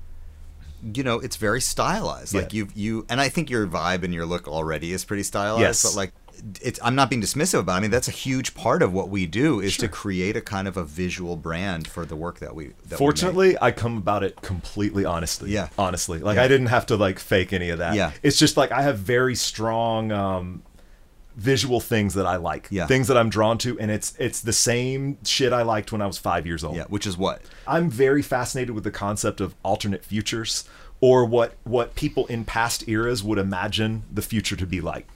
you 0.95 1.03
know, 1.03 1.21
it's 1.21 1.37
very 1.37 1.61
stylized. 1.61 2.35
Like 2.35 2.53
Yeah. 2.53 2.65
you, 2.65 2.69
you, 2.75 3.07
and 3.09 3.21
I 3.21 3.29
think 3.29 3.51
your 3.51 3.67
vibe 3.67 4.03
and 4.03 4.13
your 4.15 4.27
look 4.27 4.49
already 4.49 4.93
is 4.93 5.05
pretty 5.05 5.23
stylized. 5.23 5.61
Yes. 5.61 5.83
But 5.83 5.95
like, 5.97 6.13
it's 6.61 6.79
I'm 6.83 6.95
not 6.95 7.11
being 7.11 7.23
dismissive 7.23 7.61
about. 7.61 7.75
It. 7.75 7.77
I 7.77 7.81
mean, 7.81 7.91
that's 7.91 8.09
a 8.09 8.13
huge 8.13 8.55
part 8.55 8.83
of 8.83 8.93
what 8.93 9.09
we 9.09 9.27
do 9.27 9.61
is 9.61 9.77
to 9.79 9.89
create 9.89 10.37
a 10.37 10.41
kind 10.41 10.69
of 10.69 10.77
a 10.77 10.85
visual 10.85 11.37
brand 11.37 11.89
for 11.89 12.05
the 12.05 12.17
work 12.17 12.39
that 12.41 12.55
we. 12.55 12.69
That 12.87 12.91
we. 12.93 12.97
Fortunately, 12.97 13.57
I 13.61 13.71
come 13.71 13.97
about 13.97 14.23
it 14.23 14.41
completely 14.43 15.05
honestly. 15.05 15.51
Yeah. 15.51 15.69
Honestly. 15.79 16.19
Like 16.19 16.37
Yeah. 16.37 16.45
I 16.45 16.49
didn't 16.49 16.67
have 16.69 16.87
to 16.87 16.97
like 16.97 17.19
fake 17.19 17.53
any 17.53 17.71
of 17.71 17.79
that. 17.79 17.95
Yeah. 17.95 18.13
It's 18.23 18.39
just 18.39 18.57
like 18.57 18.73
I 18.73 18.83
have 18.83 18.99
very 18.99 19.35
strong 19.35 20.13
um 20.13 20.63
visual 21.37 21.81
things 21.81 22.15
that 22.15 22.27
I 22.27 22.37
like, 22.37 22.69
Yeah. 22.71 22.87
things 22.87 23.09
that 23.09 23.17
I'm 23.17 23.29
drawn 23.29 23.59
to, 23.59 23.79
and 23.81 23.91
it's 23.91 24.15
it's 24.19 24.41
the 24.41 24.53
same 24.53 25.19
shit 25.25 25.53
I 25.53 25.63
liked 25.63 25.91
when 25.93 26.01
I 26.01 26.07
was 26.07 26.19
five 26.19 26.47
years 26.47 26.63
old. 26.63 26.77
Yeah, 26.77 26.85
which 26.85 27.07
is 27.07 27.17
what? 27.17 27.43
I'm 27.67 27.91
very 27.91 28.23
fascinated 28.23 28.75
with 28.75 28.85
the 28.85 28.91
concept 28.93 29.41
of 29.41 29.55
alternate 29.65 30.05
futures 30.05 30.69
or 31.01 31.25
what 31.25 31.57
what 31.65 31.95
people 31.95 32.27
in 32.27 32.45
past 32.45 32.89
eras 32.89 33.23
would 33.25 33.39
imagine 33.39 34.05
the 34.13 34.23
future 34.23 34.57
to 34.57 34.67
be 34.67 34.81
like. 34.81 35.09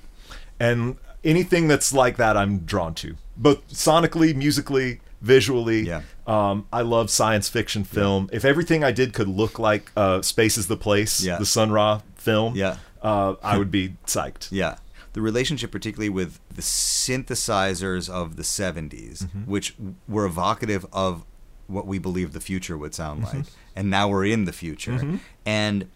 And 0.59 0.97
anything 1.25 1.69
that's 1.69 1.93
like 1.93 2.17
that 2.17 2.37
I'm 2.37 2.61
drawn 2.61 2.95
to. 2.97 3.17
Both 3.37 3.69
sonically, 3.69 4.35
musically, 4.35 5.01
visually. 5.21 5.81
Yeah. 5.83 6.03
Um, 6.27 6.67
I 6.73 6.83
love 6.83 7.11
science 7.11 7.49
fiction 7.49 7.85
film. 7.85 8.29
If 8.33 8.45
everything 8.45 8.85
I 8.85 8.91
did 8.93 9.13
could 9.13 9.29
look 9.29 9.59
like 9.59 9.91
uh, 9.97 10.23
Space 10.23 10.59
is 10.59 10.67
the 10.67 10.77
Place, 10.77 11.21
Yeah. 11.23 11.39
the 11.39 11.47
Sun 11.47 11.71
Ra 11.73 12.03
film, 12.17 12.55
Yeah. 12.57 12.77
uh, 13.03 13.35
I 13.43 13.59
would 13.59 13.71
be 13.71 13.95
psyched. 14.07 14.49
Yeah. 14.53 14.77
The 15.15 15.23
relationship, 15.23 15.71
particularly 15.73 16.11
with 16.11 16.39
the 16.55 16.63
synthesizers 16.63 18.09
of 18.09 18.37
the 18.37 18.43
70s, 18.43 19.27
which 19.47 19.75
were 20.07 20.25
evocative 20.27 20.87
of 20.93 21.25
what 21.67 21.87
we 21.87 21.99
believe 21.99 22.33
the 22.33 22.41
future 22.41 22.77
would 22.79 22.95
sound 22.95 23.25
like. 23.25 23.47
And 23.75 23.91
now 23.91 24.09
we're 24.09 24.27
in 24.27 24.45
the 24.45 24.53
future. 24.53 25.19
And 25.45 25.89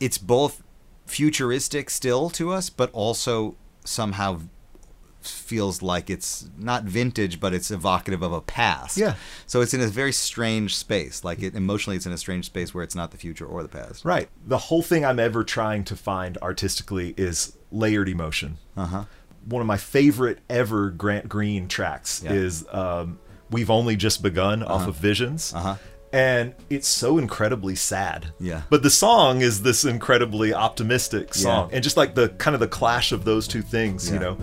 it's 0.00 0.18
both 0.18 0.62
futuristic 1.06 1.90
still 1.90 2.30
to 2.30 2.52
us, 2.52 2.70
but 2.70 2.90
also 2.92 3.56
somehow 3.84 4.40
feels 5.20 5.80
like 5.80 6.10
it's 6.10 6.50
not 6.58 6.84
vintage, 6.84 7.40
but 7.40 7.54
it's 7.54 7.70
evocative 7.70 8.20
of 8.22 8.32
a 8.32 8.40
past. 8.42 8.98
Yeah. 8.98 9.14
So 9.46 9.62
it's 9.62 9.72
in 9.72 9.80
a 9.80 9.86
very 9.86 10.12
strange 10.12 10.76
space. 10.76 11.24
Like 11.24 11.40
it 11.42 11.54
emotionally, 11.54 11.96
it's 11.96 12.04
in 12.06 12.12
a 12.12 12.18
strange 12.18 12.44
space 12.46 12.74
where 12.74 12.84
it's 12.84 12.94
not 12.94 13.10
the 13.10 13.16
future 13.16 13.46
or 13.46 13.62
the 13.62 13.68
past. 13.68 14.04
Right. 14.04 14.28
The 14.46 14.58
whole 14.58 14.82
thing 14.82 15.04
I'm 15.04 15.18
ever 15.18 15.42
trying 15.42 15.84
to 15.84 15.96
find 15.96 16.36
artistically 16.42 17.14
is 17.16 17.56
layered 17.70 18.08
emotion. 18.08 18.58
Uh 18.76 18.86
huh. 18.86 19.04
One 19.46 19.60
of 19.60 19.66
my 19.66 19.76
favorite 19.78 20.40
ever 20.50 20.90
Grant 20.90 21.28
Green 21.28 21.68
tracks 21.68 22.22
Yeah. 22.22 22.32
is 22.32 22.64
um, 22.70 23.18
"We've 23.50 23.70
Only 23.70 23.96
Just 23.96 24.22
Begun" 24.22 24.62
off 24.62 24.86
of 24.88 24.96
Visions, 24.96 25.52
Uh-huh. 25.54 25.76
And 26.14 26.54
it's 26.70 26.86
so 26.86 27.18
incredibly 27.18 27.74
sad. 27.74 28.28
Yeah. 28.38 28.62
But 28.70 28.84
the 28.84 28.90
song 28.90 29.40
is 29.40 29.62
this 29.62 29.84
incredibly 29.84 30.54
optimistic 30.54 31.34
song, 31.34 31.68
Yeah. 31.68 31.74
and 31.74 31.82
just 31.82 31.96
like 31.96 32.14
the 32.14 32.28
kind 32.28 32.54
of 32.54 32.60
the 32.60 32.68
clash 32.68 33.10
of 33.10 33.24
those 33.24 33.48
two 33.48 33.62
things, 33.62 34.08
you 34.08 34.20
know. 34.20 34.38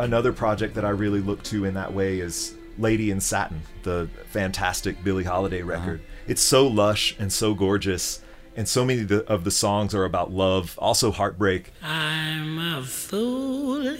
Another 0.00 0.32
project 0.32 0.74
that 0.74 0.84
I 0.84 0.88
really 0.88 1.20
look 1.20 1.44
to 1.44 1.64
in 1.64 1.74
that 1.74 1.94
way 1.94 2.18
is 2.18 2.56
Lady 2.76 3.12
in 3.12 3.20
Satin, 3.20 3.60
the 3.84 4.08
fantastic 4.30 5.04
Billie 5.04 5.22
Holiday 5.22 5.62
uh-huh. 5.62 5.70
record. 5.70 6.00
It's 6.30 6.42
so 6.42 6.64
lush 6.64 7.16
and 7.18 7.32
so 7.32 7.54
gorgeous, 7.54 8.22
and 8.54 8.68
so 8.68 8.84
many 8.84 9.00
of 9.00 9.08
the, 9.08 9.26
of 9.26 9.42
the 9.42 9.50
songs 9.50 9.96
are 9.96 10.04
about 10.04 10.30
love, 10.30 10.78
also 10.78 11.10
heartbreak. 11.10 11.72
I'm 11.82 12.56
a 12.56 12.84
fool 12.84 13.96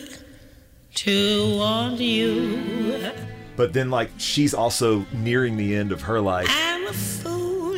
to 0.94 1.56
want 1.56 1.98
you. 1.98 3.10
But 3.56 3.72
then, 3.72 3.90
like, 3.90 4.12
she's 4.18 4.54
also 4.54 5.04
nearing 5.12 5.56
the 5.56 5.74
end 5.74 5.90
of 5.90 6.02
her 6.02 6.20
life, 6.20 6.46
I'm 6.48 6.86
a 6.86 6.92
fool 6.92 7.74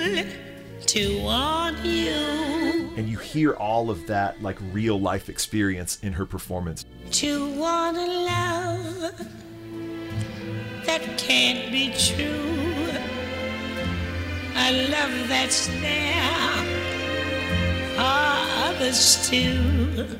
to 0.86 1.22
want 1.22 1.78
you. 1.78 2.10
and 2.98 3.08
you 3.08 3.16
hear 3.16 3.54
all 3.54 3.88
of 3.88 4.06
that, 4.08 4.42
like, 4.42 4.58
real 4.70 5.00
life 5.00 5.30
experience 5.30 5.98
in 6.02 6.12
her 6.12 6.26
performance. 6.26 6.84
To 7.12 7.50
want 7.54 7.96
a 7.96 8.06
love 8.06 9.28
that 10.84 11.16
can't 11.16 11.72
be 11.72 11.94
true. 11.96 12.61
A 14.54 14.88
love 14.90 15.28
that's 15.28 15.66
there 15.66 16.64
for 17.94 17.98
ah, 17.98 18.68
others 18.70 19.28
too. 19.28 20.18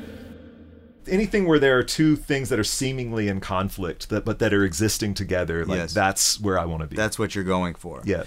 Anything 1.07 1.47
where 1.47 1.59
there 1.59 1.77
are 1.77 1.83
two 1.83 2.15
things 2.15 2.49
that 2.49 2.57
are 2.59 2.63
seemingly 2.63 3.27
in 3.27 3.39
conflict, 3.41 4.09
that 4.09 4.23
but 4.25 4.39
that 4.39 4.53
are 4.53 4.63
existing 4.63 5.13
together, 5.13 5.65
like 5.65 5.77
Yes. 5.77 5.93
that's 5.93 6.39
where 6.39 6.57
I 6.57 6.65
want 6.65 6.81
to 6.81 6.87
be. 6.87 6.95
That's 6.95 7.19
what 7.19 7.35
you're 7.35 7.43
going 7.43 7.75
for. 7.75 8.01
yeah. 8.05 8.23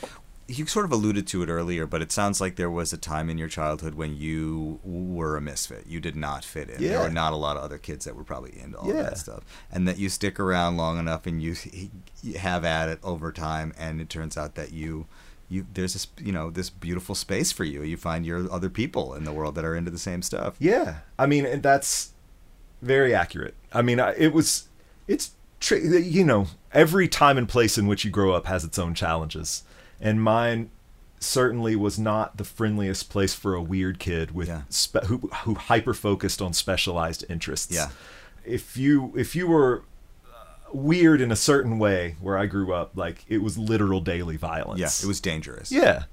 you 0.48 0.64
sort 0.66 0.84
of 0.84 0.92
alluded 0.92 1.26
to 1.26 1.42
it 1.42 1.48
earlier, 1.48 1.86
but 1.86 2.00
it 2.02 2.12
sounds 2.12 2.40
like 2.40 2.54
there 2.56 2.70
was 2.70 2.92
a 2.92 2.96
time 2.98 3.28
in 3.30 3.36
your 3.38 3.48
childhood 3.48 3.94
when 3.94 4.14
you 4.14 4.78
were 4.84 5.36
a 5.36 5.40
misfit. 5.40 5.86
You 5.88 5.98
did 6.00 6.14
not 6.14 6.44
fit 6.44 6.68
in. 6.70 6.80
There 6.82 7.00
were 7.00 7.08
not 7.10 7.32
a 7.32 7.36
lot 7.36 7.56
of 7.56 7.64
other 7.64 7.78
kids 7.78 8.04
that 8.04 8.14
were 8.14 8.22
probably 8.24 8.56
into 8.60 8.78
all 8.78 8.86
Yeah. 8.88 9.02
that 9.02 9.18
stuff, 9.18 9.42
and 9.72 9.88
that 9.88 9.98
you 9.98 10.08
stick 10.08 10.38
around 10.38 10.76
long 10.76 10.98
enough 10.98 11.26
and 11.26 11.42
you, 11.42 11.56
you 12.22 12.38
have 12.38 12.64
at 12.64 12.88
it 12.90 13.00
over 13.02 13.32
time, 13.32 13.72
and 13.78 14.00
it 14.00 14.08
turns 14.08 14.36
out 14.36 14.54
that 14.54 14.72
you. 14.72 15.06
You, 15.48 15.66
there's 15.74 15.92
this 15.92 16.06
you 16.20 16.32
know 16.32 16.50
this 16.50 16.70
beautiful 16.70 17.14
space 17.14 17.52
for 17.52 17.64
you. 17.64 17.82
You 17.82 17.96
find 17.96 18.26
your 18.26 18.50
other 18.52 18.68
people 18.70 19.14
in 19.14 19.24
the 19.24 19.32
world 19.32 19.54
that 19.54 19.64
are 19.64 19.76
into 19.76 19.90
the 19.90 19.98
same 19.98 20.22
stuff. 20.22 20.56
Yeah, 20.58 20.98
I 21.18 21.26
mean, 21.26 21.46
and 21.46 21.62
that's 21.62 22.10
very 22.82 23.14
accurate. 23.14 23.54
I 23.72 23.82
mean, 23.82 24.00
I- 24.00 24.14
it 24.16 24.32
was, 24.32 24.68
it's, 25.08 25.30
tri- 25.60 25.78
you 25.78 26.24
know, 26.24 26.46
every 26.72 27.08
time 27.08 27.38
and 27.38 27.48
place 27.48 27.78
in 27.78 27.86
which 27.86 28.04
you 28.04 28.10
grow 28.10 28.32
up 28.32 28.46
has 28.46 28.64
its 28.64 28.78
own 28.78 28.94
challenges, 28.94 29.62
and 30.00 30.20
mine 30.22 30.70
certainly 31.20 31.74
was 31.76 31.98
not 31.98 32.36
the 32.36 32.44
friendliest 32.44 33.08
place 33.08 33.32
for 33.34 33.54
a 33.54 33.62
weird 33.62 33.98
kid 33.98 34.32
with 34.32 34.48
Yeah. 34.48 34.62
spe- 34.68 35.04
who 35.06 35.18
who 35.44 35.54
hyper 35.54 35.94
focused 35.94 36.42
on 36.42 36.52
specialized 36.52 37.24
interests. 37.28 37.72
Yeah. 37.74 37.90
if 38.44 38.76
you 38.76 39.12
if 39.16 39.34
you 39.34 39.46
were 39.46 39.82
weird 40.72 41.20
in 41.20 41.30
a 41.32 41.36
certain 41.36 41.78
way 41.78 42.16
where 42.20 42.36
I 42.36 42.46
grew 42.46 42.72
up, 42.72 42.92
like 42.96 43.24
it 43.28 43.38
was 43.38 43.56
literal 43.58 44.00
daily 44.00 44.36
violence. 44.36 44.80
Yeah, 44.80 44.90
it 45.04 45.08
was 45.08 45.20
dangerous. 45.20 45.70
Yeah. 45.70 46.04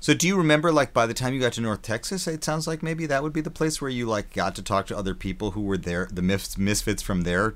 So 0.00 0.12
do 0.12 0.26
you 0.28 0.36
remember 0.36 0.70
like 0.70 0.92
by 0.92 1.06
the 1.06 1.14
time 1.14 1.32
you 1.32 1.40
got 1.40 1.54
to 1.54 1.62
North 1.62 1.80
Texas, 1.80 2.26
it 2.28 2.44
sounds 2.44 2.66
like 2.66 2.82
maybe 2.82 3.06
that 3.06 3.22
would 3.22 3.32
be 3.32 3.40
the 3.40 3.50
place 3.50 3.80
where 3.80 3.90
you 3.90 4.04
like 4.06 4.34
got 4.34 4.54
to 4.56 4.62
talk 4.62 4.86
to 4.88 4.96
other 4.96 5.14
people 5.14 5.52
who 5.52 5.62
were 5.62 5.78
there, 5.78 6.08
the 6.12 6.20
mis- 6.20 6.58
misfits 6.58 7.02
from 7.02 7.22
their 7.22 7.54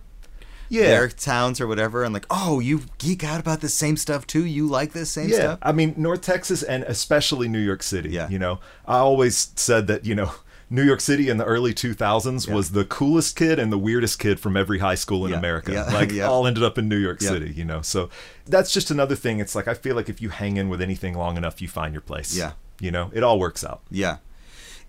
Yeah. 0.70 0.86
their 0.86 1.08
towns 1.08 1.60
or 1.60 1.66
whatever, 1.66 2.04
and 2.04 2.14
like, 2.14 2.24
oh, 2.30 2.58
you 2.58 2.82
geek 2.96 3.22
out 3.22 3.38
about 3.38 3.60
the 3.60 3.68
same 3.68 3.98
stuff 3.98 4.26
too. 4.26 4.46
You 4.46 4.66
like 4.66 4.92
this 4.94 5.10
same 5.10 5.28
yeah, 5.28 5.36
stuff. 5.36 5.58
I 5.60 5.72
mean 5.72 5.92
North 5.98 6.22
Texas 6.22 6.62
and 6.62 6.84
especially 6.84 7.48
New 7.48 7.58
York 7.60 7.82
City. 7.82 8.08
Yeah. 8.10 8.30
you 8.30 8.38
know, 8.38 8.60
I 8.86 8.96
always 8.96 9.52
said 9.56 9.86
that 9.88 10.06
you 10.06 10.14
know 10.14 10.32
New 10.70 10.82
York 10.82 11.00
City 11.00 11.28
in 11.28 11.38
the 11.38 11.44
early 11.44 11.72
2000s 11.72 12.46
Yeah. 12.46 12.54
was 12.54 12.70
the 12.72 12.84
coolest 12.84 13.36
kid 13.36 13.58
and 13.58 13.72
the 13.72 13.78
weirdest 13.78 14.18
kid 14.18 14.38
from 14.38 14.56
every 14.56 14.78
high 14.80 14.94
school 14.96 15.24
in 15.24 15.32
Yeah, 15.32 15.38
America. 15.38 15.72
yeah, 15.72 15.84
Like 15.92 16.12
all 16.20 16.46
ended 16.46 16.62
up 16.62 16.76
in 16.78 16.88
New 16.88 16.98
York. 16.98 17.20
City. 17.20 17.52
You 17.54 17.64
know, 17.64 17.80
so 17.82 18.10
that's 18.46 18.70
just 18.72 18.90
another 18.90 19.14
thing. 19.16 19.38
It's 19.40 19.54
like 19.54 19.66
I 19.68 19.74
feel 19.74 19.96
like 19.96 20.08
if 20.08 20.20
you 20.20 20.28
hang 20.28 20.56
in 20.58 20.68
with 20.68 20.82
anything 20.82 21.14
long 21.16 21.36
enough, 21.36 21.62
you 21.62 21.68
find 21.68 21.94
your 21.94 22.02
place. 22.02 22.36
Yeah. 22.36 22.52
you 22.80 22.90
know, 22.90 23.10
it 23.14 23.22
all 23.22 23.38
works 23.38 23.64
out. 23.64 23.80
Yeah. 23.90 24.18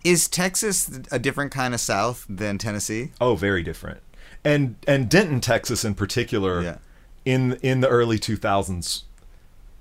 Is 0.04 0.28
Texas 0.28 1.00
a 1.12 1.20
different 1.20 1.52
kind 1.52 1.74
of 1.74 1.80
South 1.80 2.26
than 2.30 2.58
Tennessee? 2.58 3.12
Oh, 3.20 3.36
very 3.36 3.64
different. 3.64 4.00
And 4.46 4.76
and 4.88 5.10
Denton, 5.10 5.42
Texas, 5.42 5.84
in 5.84 5.96
particular, 5.96 6.80
in 7.26 7.54
in 7.62 7.82
the 7.82 7.90
early 7.90 8.18
2000s, 8.18 9.04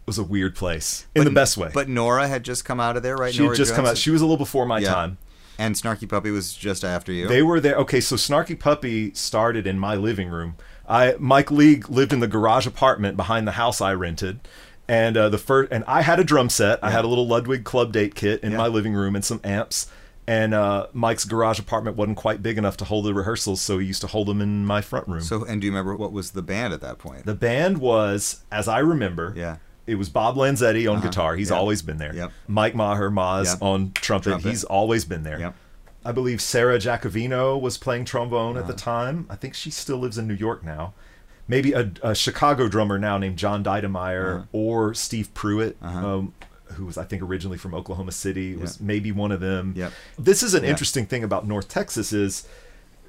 was 0.06 0.18
a 0.18 0.24
weird 0.24 0.56
place 0.56 1.06
in 1.14 1.24
the 1.24 1.30
best 1.30 1.56
way. 1.56 1.70
But 1.72 1.88
Norah 1.88 2.26
had 2.26 2.42
just 2.42 2.64
come 2.64 2.80
out 2.80 2.96
of 2.96 3.02
there, 3.04 3.16
right? 3.16 3.32
she 3.32 3.38
had 3.38 3.44
Norah 3.44 3.56
just 3.56 3.74
come 3.74 3.84
out. 3.86 3.96
She 3.98 4.10
was 4.10 4.20
a 4.20 4.24
little 4.24 4.36
before 4.38 4.66
my 4.66 4.78
Yeah. 4.80 4.92
time. 4.94 5.18
And 5.58 5.74
Snarky 5.74 6.08
Puppy 6.08 6.30
was 6.30 6.54
just 6.54 6.84
after 6.84 7.12
you. 7.12 7.26
They 7.28 7.42
were 7.42 7.60
there. 7.60 7.76
Okay, 7.76 8.00
so 8.00 8.16
Snarky 8.16 8.58
Puppy 8.58 9.12
started 9.14 9.66
in 9.66 9.78
my 9.78 9.94
living 9.96 10.28
room. 10.28 10.56
I 10.88 11.16
Mike 11.18 11.50
League 11.50 11.88
lived 11.90 12.12
in 12.12 12.20
the 12.20 12.28
garage 12.28 12.66
apartment 12.66 13.16
behind 13.16 13.46
the 13.46 13.52
house 13.52 13.80
I 13.80 13.92
rented, 13.94 14.40
and 14.88 15.16
uh, 15.16 15.28
the 15.28 15.38
first 15.38 15.70
and 15.72 15.84
I 15.86 16.02
had 16.02 16.18
a 16.20 16.24
drum 16.24 16.48
set. 16.48 16.78
I 16.82 16.90
had 16.90 17.04
a 17.04 17.08
little 17.08 17.26
Ludwig 17.26 17.64
Club 17.64 17.92
Date 17.92 18.14
kit 18.14 18.42
in 18.42 18.52
Yeah. 18.52 18.58
my 18.58 18.66
living 18.68 18.94
room 18.94 19.14
and 19.14 19.24
some 19.24 19.40
amps. 19.44 19.86
And 20.26 20.52
uh, 20.52 20.88
Mike's 20.92 21.24
garage 21.24 21.58
apartment 21.58 21.96
wasn't 21.96 22.18
quite 22.18 22.42
big 22.42 22.58
enough 22.58 22.76
to 22.76 22.84
hold 22.84 23.06
the 23.06 23.14
rehearsals, 23.14 23.62
so 23.62 23.78
he 23.78 23.86
used 23.86 24.02
to 24.02 24.06
hold 24.06 24.28
them 24.28 24.42
in 24.42 24.66
my 24.66 24.82
front 24.82 25.08
room. 25.08 25.22
so, 25.22 25.42
and 25.42 25.58
do 25.58 25.66
you 25.66 25.72
remember 25.72 25.96
what 25.96 26.12
was 26.12 26.32
the 26.32 26.42
band 26.42 26.74
at 26.74 26.82
that 26.82 26.98
point? 26.98 27.24
the 27.24 27.34
band 27.34 27.78
was, 27.78 28.44
as 28.52 28.68
I 28.68 28.80
remember, 28.80 29.32
Yeah. 29.34 29.56
It 29.88 29.96
was 29.96 30.08
Bob 30.08 30.36
Lanzetti 30.36 30.88
on 30.90 30.98
Uh-huh. 30.98 31.06
guitar. 31.08 31.34
He's 31.36 31.50
Yeah. 31.50 31.56
always 31.56 31.82
been 31.82 31.96
there. 31.98 32.14
Yep. 32.14 32.32
Mike 32.46 32.74
Maher, 32.74 33.10
Maz 33.10 33.46
Yep. 33.46 33.62
on 33.62 33.92
trumpet. 33.94 34.30
Trumpet. 34.30 34.48
He's 34.48 34.64
always 34.64 35.04
been 35.04 35.22
there. 35.22 35.40
Yep. 35.40 35.54
I 36.04 36.12
believe 36.12 36.40
Sarah 36.40 36.78
Jacovino 36.78 37.60
was 37.60 37.76
playing 37.78 38.04
trombone 38.04 38.56
at 38.56 38.66
the 38.66 38.72
Uh-huh. 38.74 38.82
time. 38.84 39.26
I 39.28 39.36
think 39.36 39.54
she 39.54 39.70
still 39.70 39.96
lives 39.98 40.18
in 40.18 40.28
New 40.28 40.34
York 40.34 40.62
now. 40.64 40.92
Maybe 41.48 41.72
a, 41.72 41.90
a 42.02 42.14
Chicago 42.14 42.68
drummer 42.68 42.98
now 42.98 43.16
named 43.18 43.38
John 43.38 43.64
Deitemyer 43.64 44.34
Uh-huh. 44.36 44.44
or 44.52 44.94
Steve 44.94 45.32
Pruitt, 45.34 45.76
Uh-huh. 45.82 46.06
um, 46.18 46.32
who 46.74 46.84
was 46.84 46.98
I 46.98 47.04
think 47.04 47.22
originally 47.22 47.56
from 47.58 47.74
Oklahoma 47.74 48.12
City. 48.12 48.54
Was 48.56 48.76
Yeah. 48.78 48.86
maybe 48.86 49.10
one 49.12 49.32
of 49.32 49.40
them. 49.40 49.72
Yep. 49.74 49.92
This 50.18 50.42
is 50.42 50.52
an 50.54 50.62
Yeah. 50.64 50.70
interesting 50.70 51.06
thing 51.06 51.24
about 51.24 51.46
North 51.48 51.68
Texas 51.68 52.12
is 52.12 52.44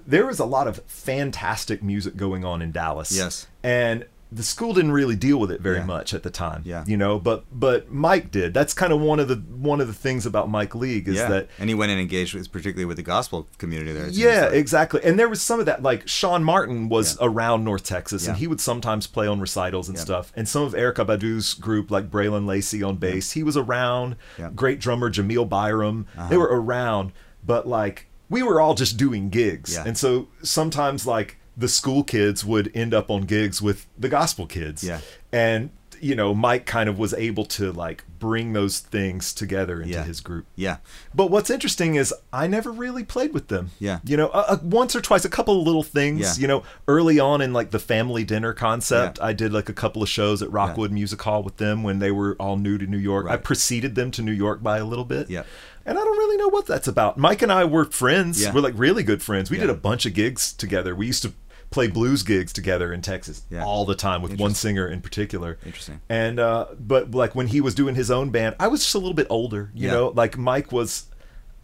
there 0.07 0.29
is 0.29 0.39
a 0.39 0.45
lot 0.45 0.67
of 0.67 0.81
fantastic 0.87 1.83
music 1.83 2.15
going 2.15 2.43
on 2.45 2.61
in 2.61 2.71
Dallas. 2.71 3.11
Yes. 3.11 3.47
And 3.63 4.05
the 4.31 4.43
school 4.43 4.75
didn't 4.75 4.91
really 4.91 5.15
deal 5.15 5.39
with 5.39 5.49
it 5.49 5.59
very 5.59 5.77
Yeah. 5.77 5.85
much 5.85 6.13
at 6.13 6.21
the 6.21 6.29
time. 6.29 6.61
Yeah. 6.63 6.83
You 6.85 6.97
know, 6.97 7.17
but 7.19 7.45
but 7.51 7.91
Mike 7.91 8.29
did. 8.29 8.53
That's 8.53 8.75
kind 8.75 8.93
of 8.93 9.01
one 9.01 9.19
of 9.19 9.27
the 9.27 9.35
one 9.37 9.81
of 9.81 9.87
the 9.87 9.93
things 9.93 10.25
about 10.27 10.49
Mike 10.51 10.75
League 10.75 11.07
is 11.07 11.15
yeah. 11.15 11.27
that 11.29 11.49
and 11.57 11.67
he 11.67 11.73
went 11.73 11.91
and 11.91 11.99
engaged 11.99 12.35
with, 12.35 12.51
particularly 12.51 12.85
with 12.85 12.97
the 12.97 13.03
gospel 13.03 13.47
community 13.57 13.91
there. 13.91 14.07
yeah, 14.09 14.45
like. 14.45 14.53
exactly. 14.53 15.01
And 15.03 15.17
there 15.17 15.27
was 15.29 15.41
some 15.41 15.59
of 15.59 15.65
that. 15.65 15.81
Like 15.81 16.07
Shaun 16.07 16.43
Martin 16.43 16.89
was 16.89 17.17
Yeah. 17.19 17.25
around 17.27 17.63
North 17.63 17.83
Texas, 17.83 18.27
and 18.27 18.37
he 18.37 18.45
would 18.45 18.61
sometimes 18.61 19.07
play 19.07 19.25
on 19.25 19.39
recitals 19.39 19.89
and 19.89 19.97
stuff. 19.97 20.31
And 20.35 20.47
some 20.47 20.61
of 20.61 20.73
Erykah 20.73 21.07
Badu's 21.07 21.55
group, 21.55 21.89
like 21.89 22.11
Braylon 22.11 22.45
Lacy 22.45 22.83
on 22.83 22.97
bass, 22.97 23.31
he 23.31 23.41
was 23.41 23.57
around. 23.57 24.15
Uh-huh. 24.37 24.49
Great 24.55 24.79
drummer 24.79 25.09
Jameel 25.11 25.49
Byram, 25.49 26.05
they 26.29 26.37
were 26.37 26.45
around. 26.51 27.13
But 27.43 27.67
like 27.67 28.05
we 28.29 28.43
were 28.43 28.61
all 28.61 28.75
just 28.75 28.95
doing 28.95 29.29
gigs, 29.29 29.75
and 29.75 29.97
so 29.97 30.27
sometimes 30.43 31.07
like 31.07 31.37
the 31.57 31.67
school 31.67 32.03
kids 32.03 32.43
would 32.45 32.71
end 32.75 32.93
up 32.93 33.09
on 33.11 33.21
gigs 33.23 33.61
with 33.61 33.87
the 33.97 34.09
gospel 34.09 34.45
kids. 34.47 34.83
Yeah. 34.83 34.99
and 35.31 35.69
you 36.01 36.15
know 36.15 36.33
Mike 36.33 36.65
kind 36.65 36.87
of 36.87 36.97
was 36.97 37.13
able 37.15 37.43
to 37.43 37.73
like 37.73 38.05
bring 38.19 38.53
those 38.53 38.79
things 38.79 39.33
together 39.33 39.81
into 39.81 39.93
Yeah. 39.95 40.03
his 40.05 40.21
group. 40.21 40.45
Yeah. 40.55 40.77
But 41.13 41.29
what's 41.29 41.49
interesting 41.49 41.95
is 41.95 42.13
I 42.31 42.47
never 42.47 42.71
really 42.71 43.03
played 43.03 43.33
with 43.33 43.49
them. 43.49 43.71
Yeah. 43.79 43.99
You 44.05 44.15
know, 44.15 44.27
uh, 44.29 44.45
uh, 44.49 44.57
once 44.63 44.95
or 44.95 45.01
twice, 45.01 45.25
a 45.25 45.29
couple 45.29 45.59
of 45.59 45.65
little 45.65 45.83
things. 45.83 46.21
Yeah. 46.21 46.41
You 46.41 46.47
know, 46.47 46.63
early 46.87 47.19
on 47.19 47.41
in 47.41 47.51
like 47.51 47.71
the 47.71 47.79
family 47.79 48.23
dinner 48.23 48.53
concept, 48.53 49.17
Yeah. 49.19 49.25
I 49.25 49.33
did 49.33 49.51
like 49.51 49.67
a 49.69 49.73
couple 49.73 50.01
of 50.01 50.07
shows 50.09 50.41
at 50.41 50.49
Rockwood 50.51 50.91
Music 50.91 51.21
Hall 51.21 51.43
with 51.43 51.57
them 51.57 51.83
when 51.83 51.99
they 51.99 52.11
were 52.11 52.35
all 52.39 52.55
new 52.57 52.77
to 52.77 52.85
New 52.87 52.97
York. 52.97 53.27
I 53.29 53.35
preceded 53.35 53.95
them 53.95 54.09
to 54.11 54.21
New 54.21 54.31
York 54.33 54.63
by 54.63 54.77
a 54.77 54.85
little 54.85 55.05
bit. 55.05 55.29
Yeah. 55.29 55.43
And 55.89 55.97
I 55.97 56.01
don't 56.03 56.17
really 56.17 56.37
know 56.37 56.49
what 56.49 56.67
that's 56.67 56.87
about. 56.87 57.17
Mike 57.17 57.41
and 57.41 57.51
I 57.51 57.65
were 57.65 57.85
friends. 57.85 58.41
Yeah. 58.41 58.53
We're 58.53 58.61
like 58.61 58.75
really 58.77 59.01
good 59.03 59.23
friends. 59.23 59.49
We 59.49 59.57
Yeah. 59.57 59.61
did 59.63 59.69
a 59.71 59.75
bunch 59.75 60.05
of 60.05 60.13
gigs 60.13 60.53
together. 60.53 60.93
We 60.95 61.07
used 61.07 61.23
to 61.23 61.33
play 61.71 61.87
blues 61.87 62.21
gigs 62.23 62.53
together 62.53 62.93
in 62.93 63.01
Texas 63.01 63.41
Yeah. 63.49 63.63
all 63.65 63.85
the 63.85 63.95
time 63.95 64.21
with 64.21 64.39
one 64.39 64.53
singer 64.55 64.87
in 64.87 65.01
particular. 65.01 65.57
Interesting. 65.65 66.01
And 66.09 66.39
uh 66.39 66.67
but 66.79 67.11
like 67.11 67.33
when 67.35 67.47
he 67.47 67.59
was 67.61 67.73
doing 67.75 67.95
his 67.95 68.09
own 68.11 68.29
band, 68.29 68.55
I 68.59 68.67
was 68.67 68.81
just 68.81 68.95
a 68.95 68.99
little 68.99 69.13
bit 69.15 69.27
older, 69.29 69.71
you 69.75 69.87
know, 69.87 70.09
like 70.15 70.37
Mike 70.37 70.71
was 70.71 71.05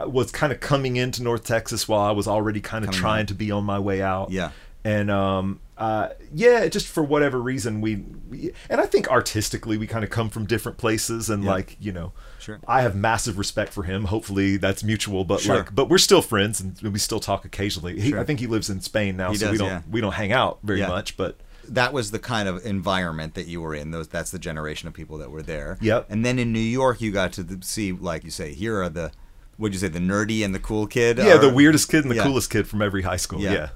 was 0.06 0.32
kind 0.32 0.52
of 0.52 0.60
coming 0.60 0.96
into 0.98 1.24
North 1.24 1.44
Texas 1.46 1.88
while 1.88 2.02
I 2.02 2.12
was 2.12 2.28
already 2.28 2.60
kind 2.62 2.84
of 2.84 2.90
Coming 2.92 3.00
trying 3.02 3.22
out. 3.22 3.28
to 3.30 3.34
be 3.36 3.50
on 3.52 3.64
my 3.64 3.80
way 3.80 4.02
out. 4.02 4.30
Yeah. 4.32 4.52
And 4.84 5.10
um 5.10 5.60
uh 5.78 6.10
yeah, 6.34 6.68
just 6.68 6.88
for 6.88 7.04
whatever 7.04 7.42
reason 7.42 7.82
we, 7.82 8.04
we 8.30 8.52
and 8.70 8.80
I 8.82 8.86
think 8.86 9.08
artistically 9.10 9.78
we 9.78 9.88
kind 9.88 10.04
of 10.04 10.10
come 10.10 10.30
from 10.30 10.46
different 10.46 10.78
places 10.78 11.30
and 11.30 11.44
Yeah. 11.44 11.52
like, 11.52 11.78
you 11.80 11.92
know, 11.92 12.12
Sure. 12.46 12.60
I 12.68 12.82
have 12.84 12.96
massive 12.96 13.38
respect 13.38 13.74
for 13.74 13.84
him. 13.84 14.06
Hopefully 14.06 14.58
that's 14.58 14.84
mutual, 14.84 15.26
but 15.26 15.40
Sure. 15.42 15.58
like 15.58 15.74
but 15.74 15.90
we're 15.90 15.98
still 15.98 16.22
friends 16.22 16.62
and 16.62 16.80
we 16.82 17.00
still 17.00 17.20
talk 17.20 17.44
occasionally. 17.46 18.00
He, 18.00 18.12
Sure. 18.12 18.20
I 18.20 18.24
think 18.24 18.40
he 18.40 18.48
lives 18.48 18.70
in 18.70 18.82
Spain 18.82 19.18
now, 19.18 19.32
He 19.32 19.38
so 19.38 19.52
we 19.52 19.58
don't 19.58 19.68
yeah. 19.68 19.82
we 19.90 20.00
don't 20.02 20.14
hang 20.14 20.32
out 20.32 20.60
very 20.64 20.80
Yeah. 20.80 20.88
much, 20.90 21.18
but 21.18 21.38
that 21.68 21.92
was 21.94 22.12
the 22.12 22.20
kind 22.20 22.48
of 22.48 22.64
environment 22.64 23.34
that 23.34 23.48
you 23.48 23.60
were 23.62 23.74
in. 23.74 23.90
Those 23.90 24.08
that's 24.08 24.30
the 24.30 24.38
generation 24.38 24.88
of 24.88 24.94
people 24.94 25.18
that 25.18 25.32
were 25.32 25.42
there. 25.42 25.78
Yep. 25.82 26.06
And 26.12 26.24
then 26.24 26.38
in 26.38 26.54
New 26.54 26.60
York, 26.60 27.02
you 27.02 27.12
got 27.12 27.34
to 27.34 27.58
see, 27.62 27.92
like 27.92 28.24
you 28.24 28.30
say, 28.30 28.54
here 28.54 28.80
are 28.84 28.90
the, 28.90 29.12
what'd 29.58 29.74
you 29.74 29.80
say, 29.80 29.88
the 29.88 29.98
nerdy 30.00 30.46
and 30.46 30.54
the 30.54 30.60
cool 30.60 30.86
kid. 30.86 31.18
yeah, 31.18 31.38
the 31.38 31.50
weirdest 31.52 31.90
kid 31.90 32.04
and 32.04 32.12
the 32.12 32.16
Yeah. 32.18 32.24
coolest 32.24 32.52
kid 32.52 32.68
from 32.68 32.84
every 32.84 33.02
high 33.02 33.18
school. 33.18 33.40
Yeah. 33.42 33.54
yeah. 33.54 33.70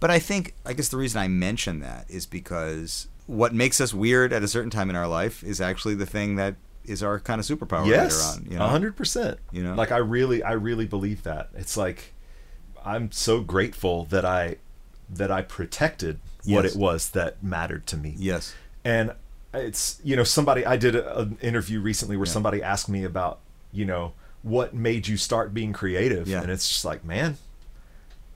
But 0.00 0.10
I 0.10 0.18
think, 0.18 0.54
I 0.66 0.72
guess 0.72 0.88
the 0.88 0.96
reason 0.96 1.20
I 1.20 1.28
mention 1.28 1.78
that 1.80 2.06
is 2.08 2.26
because 2.26 3.06
what 3.26 3.54
makes 3.54 3.80
us 3.80 3.94
weird 3.94 4.32
at 4.32 4.42
a 4.42 4.48
certain 4.48 4.70
time 4.70 4.90
in 4.90 4.96
our 4.96 5.06
life 5.06 5.44
is 5.44 5.60
actually 5.60 5.94
the 5.94 6.06
thing 6.06 6.34
that 6.34 6.56
is 6.90 7.02
our 7.02 7.20
kind 7.20 7.38
of 7.40 7.46
superpower 7.46 7.86
yes 7.86 8.36
later 8.36 8.44
on. 8.46 8.52
You 8.52 8.58
know? 8.58 8.64
a 8.64 8.68
hundred 8.68 8.96
percent 8.96 9.38
You 9.52 9.62
know? 9.62 9.74
like 9.74 9.92
i 9.92 9.96
really 9.98 10.42
i 10.42 10.52
really 10.52 10.86
believe 10.86 11.22
that 11.22 11.50
it's 11.54 11.76
like 11.76 12.12
i'm 12.84 13.12
so 13.12 13.40
grateful 13.40 14.04
that 14.06 14.24
i 14.24 14.56
that 15.08 15.30
i 15.30 15.42
protected 15.42 16.18
what 16.46 16.64
it 16.66 16.74
was 16.76 17.10
that 17.10 17.42
mattered 17.42 17.86
to 17.88 17.96
me 17.96 18.14
Yes. 18.18 18.54
and 18.84 19.12
it's 19.52 20.00
you 20.04 20.16
know 20.16 20.24
somebody 20.24 20.64
i 20.66 20.76
did 20.76 20.94
a, 20.96 21.18
an 21.20 21.38
interview 21.42 21.80
recently 21.80 22.16
where 22.16 22.26
Yeah. 22.26 22.32
somebody 22.32 22.62
asked 22.62 22.88
me 22.88 23.04
about 23.04 23.40
you 23.72 23.84
know 23.84 24.12
what 24.42 24.72
made 24.74 25.06
you 25.06 25.16
start 25.16 25.52
being 25.52 25.72
creative 25.72 26.26
Yeah. 26.26 26.42
and 26.42 26.50
it's 26.50 26.68
just 26.68 26.84
like 26.84 27.04
man 27.04 27.36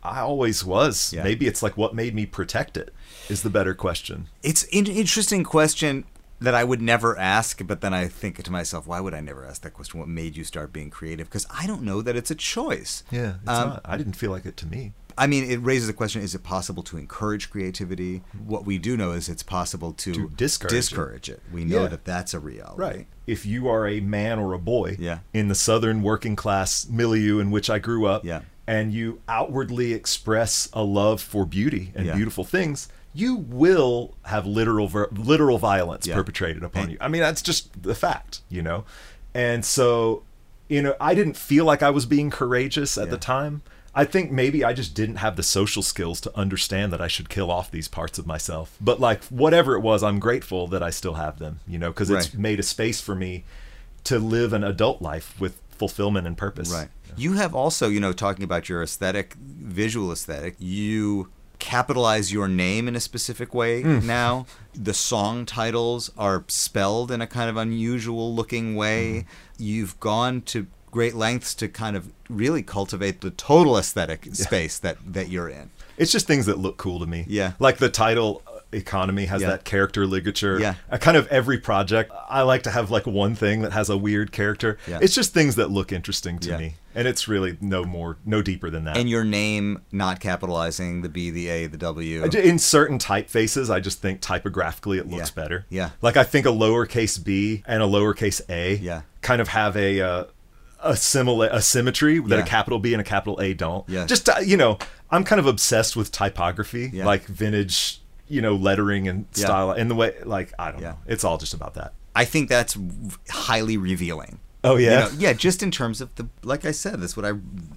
i 0.02 0.20
always 0.20 0.64
was 0.64 1.12
Yeah. 1.12 1.22
maybe 1.24 1.46
it's 1.46 1.62
like 1.62 1.76
what 1.76 1.94
made 1.94 2.14
me 2.14 2.26
protect 2.26 2.76
it 2.76 2.92
is 3.28 3.42
the 3.42 3.50
better 3.50 3.74
question 3.74 4.28
It's 4.42 4.64
an 4.64 4.86
interesting 4.86 5.44
question 5.44 6.04
that 6.44 6.54
I 6.54 6.64
would 6.64 6.80
never 6.82 7.18
ask, 7.18 7.60
but 7.66 7.80
then 7.80 7.92
I 7.92 8.06
think 8.08 8.42
to 8.42 8.50
myself, 8.52 8.86
why 8.86 9.00
would 9.00 9.14
I 9.14 9.20
never 9.20 9.44
ask 9.44 9.62
that 9.62 9.74
question? 9.74 10.00
What 10.00 10.08
made 10.08 10.36
you 10.36 10.44
start 10.44 10.72
being 10.72 10.90
creative? 10.90 11.28
Because 11.28 11.46
I 11.50 11.66
don't 11.66 11.82
know 11.82 12.00
that 12.02 12.16
it's 12.16 12.30
a 12.30 12.34
choice. 12.34 13.02
yeah 13.10 13.34
it's 13.42 13.48
Um, 13.48 13.68
not. 13.70 13.80
i 13.84 13.96
didn't 13.96 14.14
feel 14.14 14.30
like 14.30 14.46
it 14.46 14.56
to 14.58 14.66
me 14.66 14.92
I 15.16 15.28
mean, 15.28 15.48
it 15.48 15.58
raises 15.62 15.86
the 15.86 15.92
question: 15.92 16.22
Is 16.22 16.34
it 16.34 16.42
possible 16.42 16.82
to 16.82 16.96
encourage 16.98 17.48
creativity? 17.48 18.22
What 18.44 18.64
we 18.66 18.78
do 18.78 18.96
know 18.96 19.12
is 19.12 19.28
it's 19.28 19.44
possible 19.44 19.92
to, 19.92 20.12
To 20.12 20.28
discourage 20.30 20.72
it. 20.72 20.76
discourage 20.76 21.28
it. 21.28 21.40
We 21.52 21.64
know 21.64 21.82
Yeah. 21.82 21.88
that 21.90 22.04
that's 22.04 22.34
a 22.34 22.40
reality. 22.40 22.80
Right. 22.82 23.06
If 23.24 23.46
you 23.46 23.68
are 23.68 23.86
a 23.86 24.00
man 24.00 24.40
or 24.40 24.54
a 24.54 24.58
boy 24.58 24.96
Yeah. 24.98 25.20
in 25.32 25.46
the 25.46 25.54
southern 25.54 26.02
working 26.02 26.34
class 26.34 26.88
milieu 26.90 27.38
in 27.38 27.52
which 27.52 27.70
I 27.70 27.78
grew 27.78 28.06
up, 28.06 28.24
Yeah. 28.24 28.40
and 28.66 28.92
you 28.92 29.20
outwardly 29.28 29.92
express 29.92 30.68
a 30.72 30.82
love 30.82 31.20
for 31.22 31.46
beauty 31.46 31.92
and 31.94 32.12
beautiful 32.12 32.42
things, 32.42 32.88
you 33.14 33.36
will 33.36 34.14
have 34.24 34.44
literal 34.46 34.88
ver- 34.88 35.08
literal 35.12 35.58
violence 35.58 36.06
Yeah. 36.06 36.14
perpetrated 36.16 36.62
upon 36.64 36.90
you. 36.90 36.96
I 37.00 37.08
mean, 37.08 37.20
that's 37.22 37.42
just 37.42 37.82
the 37.82 37.94
fact, 37.94 38.40
you 38.48 38.60
know. 38.60 38.84
And 39.32 39.64
so, 39.64 40.22
you 40.68 40.82
know, 40.82 40.94
I 41.00 41.14
didn't 41.14 41.36
feel 41.36 41.64
like 41.64 41.82
I 41.82 41.90
was 41.90 42.06
being 42.06 42.30
courageous 42.30 42.98
at 42.98 43.06
Yeah. 43.06 43.10
the 43.12 43.18
time. 43.18 43.62
I 43.96 44.04
think 44.04 44.32
maybe 44.32 44.64
I 44.64 44.72
just 44.72 44.92
didn't 44.94 45.16
have 45.16 45.36
the 45.36 45.44
social 45.44 45.80
skills 45.82 46.20
to 46.22 46.36
understand 46.36 46.92
that 46.92 47.00
I 47.00 47.06
should 47.06 47.28
kill 47.28 47.48
off 47.50 47.70
these 47.70 47.86
parts 47.86 48.18
of 48.18 48.26
myself. 48.26 48.72
But 48.80 48.98
like 49.00 49.22
whatever 49.26 49.76
it 49.76 49.80
was, 49.80 50.02
I'm 50.02 50.18
grateful 50.18 50.66
that 50.68 50.82
I 50.82 50.90
still 50.90 51.14
have 51.14 51.38
them, 51.38 51.60
you 51.68 51.78
know, 51.78 51.90
because 51.90 52.10
it's 52.10 52.30
Right. 52.30 52.38
made 52.38 52.58
a 52.58 52.64
space 52.64 53.00
for 53.00 53.14
me 53.14 53.44
to 54.02 54.18
live 54.18 54.52
an 54.52 54.64
adult 54.64 55.00
life 55.00 55.34
with 55.38 55.60
fulfillment 55.78 56.26
and 56.26 56.36
purpose. 56.36 56.70
Right. 56.72 56.88
You 57.16 57.34
have 57.34 57.54
also, 57.54 57.88
you 57.88 58.00
know, 58.00 58.12
talking 58.12 58.42
about 58.42 58.68
your 58.68 58.82
aesthetic, 58.82 59.34
visual 59.34 60.10
aesthetic, 60.10 60.56
you 60.58 61.28
capitalize 61.64 62.30
your 62.30 62.46
name 62.46 62.86
in 62.88 62.94
a 62.94 63.00
specific 63.00 63.54
way 63.54 63.82
Mm. 63.82 64.02
now. 64.04 64.44
The 64.74 64.92
song 64.92 65.46
titles 65.46 66.10
are 66.18 66.44
spelled 66.48 67.10
in 67.10 67.22
a 67.22 67.26
kind 67.26 67.48
of 67.48 67.56
unusual 67.56 68.34
looking 68.34 68.76
way. 68.76 69.04
Mm-hmm. 69.26 69.62
You've 69.62 69.98
gone 69.98 70.42
to 70.52 70.66
great 70.90 71.14
lengths 71.14 71.54
to 71.54 71.66
kind 71.68 71.96
of 71.96 72.12
really 72.28 72.62
cultivate 72.62 73.20
the 73.22 73.30
total 73.30 73.78
aesthetic 73.78 74.26
space 74.34 74.78
that 74.78 74.98
that 75.06 75.28
you're 75.30 75.48
in. 75.48 75.70
It's 75.96 76.12
just 76.12 76.26
things 76.26 76.44
that 76.46 76.58
look 76.58 76.76
cool 76.76 77.00
to 77.00 77.06
me. 77.06 77.24
Yeah. 77.28 77.52
Like 77.58 77.78
the 77.78 77.88
title 77.88 78.42
economy 78.74 79.26
has 79.26 79.42
Yeah. 79.42 79.48
that 79.50 79.64
character 79.64 80.06
ligature. 80.06 80.58
Yeah. 80.60 80.74
Uh, 80.90 80.98
kind 80.98 81.16
of 81.16 81.26
every 81.28 81.58
project 81.58 82.12
I 82.28 82.42
like 82.42 82.62
to 82.64 82.70
have 82.70 82.90
like 82.90 83.06
one 83.06 83.34
thing 83.34 83.62
that 83.62 83.72
has 83.72 83.88
a 83.90 83.96
weird 83.96 84.32
character. 84.32 84.78
Yeah. 84.86 84.98
It's 85.00 85.14
just 85.14 85.32
things 85.32 85.56
that 85.56 85.70
look 85.70 85.92
interesting 85.92 86.38
to 86.40 86.50
Yeah. 86.50 86.58
me. 86.58 86.74
And 86.94 87.08
it's 87.08 87.26
really 87.26 87.56
no 87.60 87.84
more 87.84 88.18
no 88.24 88.40
deeper 88.42 88.70
than 88.70 88.84
that. 88.84 88.96
And 88.96 89.08
your 89.08 89.24
name 89.24 89.80
not 89.90 90.20
capitalizing 90.20 91.02
the 91.02 91.08
B, 91.08 91.30
the 91.30 91.48
A, 91.48 91.66
the 91.66 91.76
W. 91.78 92.24
In 92.24 92.58
certain 92.58 92.98
typefaces, 92.98 93.68
I 93.68 93.80
just 93.80 94.00
think 94.00 94.20
typographically 94.20 94.98
it 94.98 95.08
looks 95.08 95.32
Yeah. 95.34 95.42
better. 95.42 95.66
Yeah. 95.70 95.90
Like 96.02 96.16
I 96.16 96.24
think 96.24 96.46
a 96.46 96.50
lowercase 96.50 97.22
b 97.22 97.62
and 97.66 97.82
a 97.82 97.86
lowercase 97.86 98.40
a 98.48 98.76
Yeah. 98.76 99.02
kind 99.22 99.40
of 99.40 99.48
have 99.48 99.76
a 99.76 100.00
uh, 100.00 100.24
a 100.86 100.94
similar 100.96 101.48
a 101.50 101.62
symmetry 101.62 102.18
that 102.18 102.28
Yeah. 102.28 102.42
a 102.42 102.46
capital 102.46 102.78
B 102.78 102.92
and 102.92 103.00
a 103.00 103.04
capital 103.04 103.40
A 103.40 103.54
don't. 103.54 103.88
Yeah. 103.88 104.04
Just 104.04 104.28
uh, 104.28 104.34
you 104.44 104.56
know, 104.56 104.78
I'm 105.10 105.24
kind 105.24 105.38
of 105.40 105.46
obsessed 105.46 105.96
with 105.96 106.12
typography, 106.12 106.90
Yeah. 106.92 107.06
like 107.06 107.24
vintage, 107.26 108.00
you 108.34 108.42
know, 108.42 108.54
lettering 108.54 109.08
and 109.08 109.26
Yeah. 109.34 109.44
style 109.46 109.70
and 109.70 109.90
the 109.90 109.94
way 109.94 110.12
like 110.24 110.52
I 110.58 110.70
don't 110.72 110.82
Yeah. 110.82 110.90
know. 110.92 110.98
It's 111.06 111.24
all 111.24 111.38
just 111.38 111.54
about 111.54 111.74
that. 111.74 111.92
I 112.16 112.24
think 112.24 112.48
that's 112.48 112.76
highly 113.30 113.76
revealing. 113.76 114.38
Oh 114.62 114.76
You 114.76 114.86
yeah. 114.86 115.00
know, 115.00 115.10
yeah, 115.18 115.32
just 115.34 115.62
in 115.62 115.70
terms 115.70 116.00
of 116.00 116.14
the 116.16 116.28
like 116.42 116.64
I 116.64 116.72
said, 116.72 117.00
that's 117.00 117.16
what 117.16 117.26
I 117.26 117.32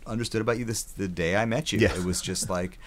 understood 0.06 0.42
about 0.42 0.58
you 0.60 0.66
this 0.66 0.84
the 0.84 1.08
day 1.08 1.36
I 1.36 1.46
met 1.46 1.72
you. 1.72 1.80
Yeah. 1.80 1.94
It 1.96 2.04
was 2.06 2.22
just 2.22 2.50
like 2.50 2.80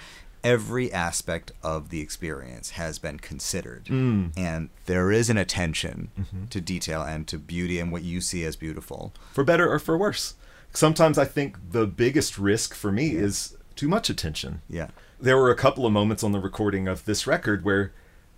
every 0.43 0.91
aspect 0.91 1.53
of 1.63 1.91
the 1.91 2.01
experience 2.01 2.71
has 2.71 2.99
been 2.99 3.19
considered. 3.19 3.85
Mm. 3.87 4.33
And 4.39 4.71
there 4.87 5.13
is 5.13 5.29
an 5.29 5.37
attention 5.37 6.09
Mm-hmm. 6.19 6.47
to 6.47 6.61
detail 6.63 7.03
and 7.03 7.27
to 7.29 7.39
beauty 7.39 7.79
and 7.79 7.93
what 7.93 8.03
you 8.03 8.21
see 8.23 8.43
as 8.45 8.57
beautiful. 8.57 9.13
for 9.33 9.45
better 9.45 9.71
or 9.71 9.79
for 9.79 9.99
worse. 9.99 10.35
Sometimes 10.73 11.19
I 11.19 11.25
think 11.27 11.57
the 11.73 11.87
biggest 11.87 12.39
risk 12.39 12.75
for 12.75 12.91
me 12.93 13.09
is 13.27 13.57
too 13.77 13.89
much 13.89 14.09
attention. 14.09 14.63
Yeah. 14.69 14.89
There 15.21 15.37
were 15.37 15.51
a 15.51 15.57
couple 15.57 15.87
of 15.87 15.93
moments 15.93 16.23
on 16.23 16.33
the 16.33 16.41
recording 16.41 16.89
of 16.89 17.05
this 17.05 17.27
record 17.27 17.65
where 17.65 17.93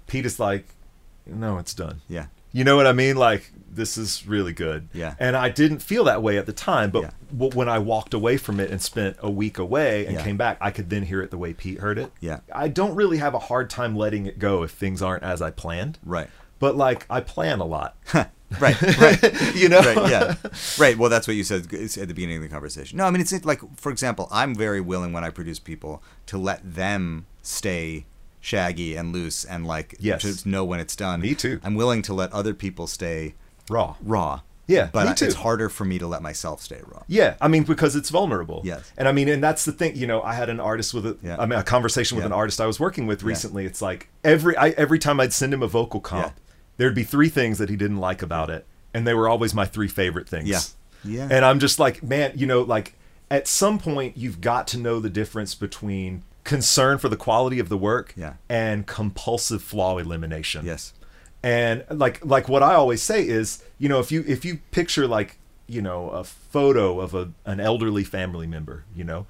Pete 0.07 0.27
is 0.27 0.39
like, 0.41 0.67
"No, 1.27 1.59
it's 1.59 1.75
done." 1.75 2.01
Yeah. 2.09 2.27
You 2.55 2.65
know 2.65 2.77
what 2.77 2.87
I 2.87 2.93
mean? 2.93 3.17
Like 3.17 3.51
this 3.75 3.97
is 3.97 4.27
really 4.27 4.53
good. 4.53 4.89
Yeah. 4.93 5.15
And 5.19 5.35
I 5.35 5.49
didn't 5.49 5.79
feel 5.79 6.05
that 6.05 6.23
way 6.23 6.37
at 6.37 6.45
the 6.45 6.53
time, 6.53 6.91
but 6.91 7.03
Yeah. 7.05 7.11
w- 7.33 7.57
when 7.57 7.67
I 7.71 7.79
walked 7.79 8.13
away 8.13 8.37
from 8.37 8.61
it 8.61 8.71
and 8.71 8.83
spent 8.83 9.17
a 9.21 9.31
week 9.31 9.57
away 9.59 10.05
and 10.05 10.17
Yeah. 10.17 10.23
came 10.23 10.37
back, 10.37 10.59
I 10.61 10.71
could 10.71 10.91
then 10.91 11.05
hear 11.05 11.23
it 11.23 11.31
the 11.31 11.39
way 11.39 11.55
Pete 11.55 11.79
heard 11.81 11.97
it. 11.99 12.13
Yeah. 12.21 12.41
I 12.55 12.69
don't 12.69 12.95
really 12.95 13.17
have 13.17 13.33
a 13.33 13.39
hard 13.39 13.71
time 13.71 13.97
letting 13.97 14.27
it 14.27 14.39
go 14.39 14.63
if 14.63 14.73
things 14.73 15.01
aren't 15.01 15.23
as 15.23 15.41
I 15.41 15.51
planned. 15.51 15.99
Right. 16.05 16.29
But 16.59 16.77
like 16.77 17.07
I 17.09 17.21
plan 17.21 17.61
a 17.61 17.65
lot. 17.65 17.97
Right, 18.61 18.81
right. 18.99 19.55
you 19.55 19.69
know? 19.69 19.81
right, 19.81 20.11
yeah, 20.11 20.35
right. 20.79 20.97
Well, 20.99 21.11
that's 21.11 21.27
what 21.27 21.37
you 21.37 21.45
said 21.45 21.63
at 21.63 21.69
the 21.71 22.07
beginning 22.15 22.37
of 22.37 22.43
the 22.43 22.49
conversation. 22.49 22.99
No, 22.99 23.05
I 23.07 23.11
mean 23.11 23.21
it's 23.21 23.45
like, 23.45 23.61
for 23.77 23.91
example, 23.93 24.29
I'm 24.31 24.55
very 24.55 24.81
willing 24.81 25.13
when 25.13 25.25
I 25.25 25.31
produce 25.31 25.59
people 25.59 26.03
to 26.27 26.39
let 26.39 26.61
them 26.75 27.27
stay 27.43 28.07
shaggy 28.41 28.97
and 28.97 29.13
loose 29.13 29.45
and 29.45 29.67
like 29.67 29.95
Yes. 30.01 30.23
to 30.43 30.49
know 30.49 30.65
when 30.65 30.81
it's 30.81 30.97
done. 30.97 31.21
Me 31.21 31.35
too. 31.35 31.61
I'm 31.63 31.75
willing 31.75 32.03
to 32.03 32.15
let 32.15 32.33
other 32.33 32.55
people 32.55 32.87
stay 32.87 33.35
Raw. 33.71 33.97
raw. 34.03 34.41
Yeah, 34.69 34.89
but 34.93 35.07
me 35.09 35.15
too. 35.15 35.27
it's 35.27 35.35
harder 35.35 35.69
for 35.69 35.85
me 35.85 35.99
to 35.99 36.07
let 36.07 36.23
myself 36.23 36.63
stay 36.63 36.81
raw. 36.87 37.03
Yeah, 37.09 37.35
I 37.41 37.49
mean 37.49 37.65
because 37.65 37.95
it's 37.97 38.11
vulnerable. 38.11 38.63
Yes. 38.65 38.91
and 38.97 39.07
I 39.09 39.13
mean, 39.13 39.29
and 39.29 39.43
that's 39.43 39.65
the 39.65 39.73
thing. 39.73 39.97
You 39.97 40.07
know, 40.07 40.23
I 40.23 40.35
had 40.35 40.49
an 40.49 40.61
artist 40.61 40.95
with 40.95 41.05
a, 41.05 41.17
Yeah. 41.23 41.37
I 41.39 41.47
mean, 41.47 41.59
a 41.59 41.63
conversation 41.65 42.17
with 42.17 42.23
Yeah. 42.23 42.27
an 42.29 42.33
artist 42.33 42.61
I 42.61 42.67
was 42.67 42.79
working 42.81 43.07
with 43.07 43.23
recently. 43.23 43.67
It's 43.67 43.83
like 43.83 44.09
every 44.25 44.57
I, 44.57 44.69
every 44.71 44.99
time 44.99 45.21
I'd 45.21 45.33
send 45.33 45.53
him 45.53 45.63
a 45.63 45.67
vocal 45.67 46.01
comp, 46.01 46.27
Yeah. 46.27 46.42
There'd 46.83 46.95
be 46.97 47.05
three 47.05 47.29
things 47.29 47.59
that 47.59 47.69
he 47.71 47.77
didn't 47.77 47.99
like 47.99 48.23
about 48.23 48.51
it, 48.51 48.67
and 48.93 49.07
they 49.07 49.15
were 49.15 49.29
always 49.29 49.55
my 49.55 49.65
three 49.65 49.87
favorite 49.87 50.29
things. 50.29 50.49
Yeah. 50.49 50.59
Yeah. 51.05 51.29
and 51.31 51.45
I'm 51.45 51.59
just 51.61 51.79
like, 51.79 52.03
man, 52.03 52.33
you 52.35 52.45
know, 52.47 52.63
like 52.63 52.95
at 53.31 53.47
some 53.47 53.79
point 53.79 54.17
you've 54.17 54.41
got 54.41 54.67
to 54.69 54.79
know 54.79 54.99
the 55.01 55.09
difference 55.11 55.55
between 55.55 56.23
concern 56.45 56.99
for 56.99 57.09
the 57.09 57.17
quality 57.17 57.59
of 57.61 57.69
the 57.69 57.77
work 57.79 58.13
Yeah. 58.17 58.35
and 58.49 58.85
compulsive 58.87 59.63
flaw 59.63 59.99
elimination 59.99 60.65
Yes. 60.67 60.93
and 61.43 61.85
like 61.89 62.25
like 62.25 62.49
what 62.49 62.63
I 62.65 62.75
always 62.75 63.01
say 63.03 63.27
is, 63.27 63.63
you 63.79 63.89
know, 63.89 64.01
if 64.01 64.11
you 64.13 64.25
if 64.27 64.45
you 64.45 64.59
picture 64.73 65.07
like 65.07 65.39
you 65.69 65.81
know 65.83 66.11
a 66.11 66.25
photo 66.25 67.01
of 67.01 67.15
a 67.15 67.31
an 67.47 67.61
elderly 67.61 68.05
family 68.05 68.47
member, 68.47 68.85
you 68.95 69.05
know, 69.05 69.27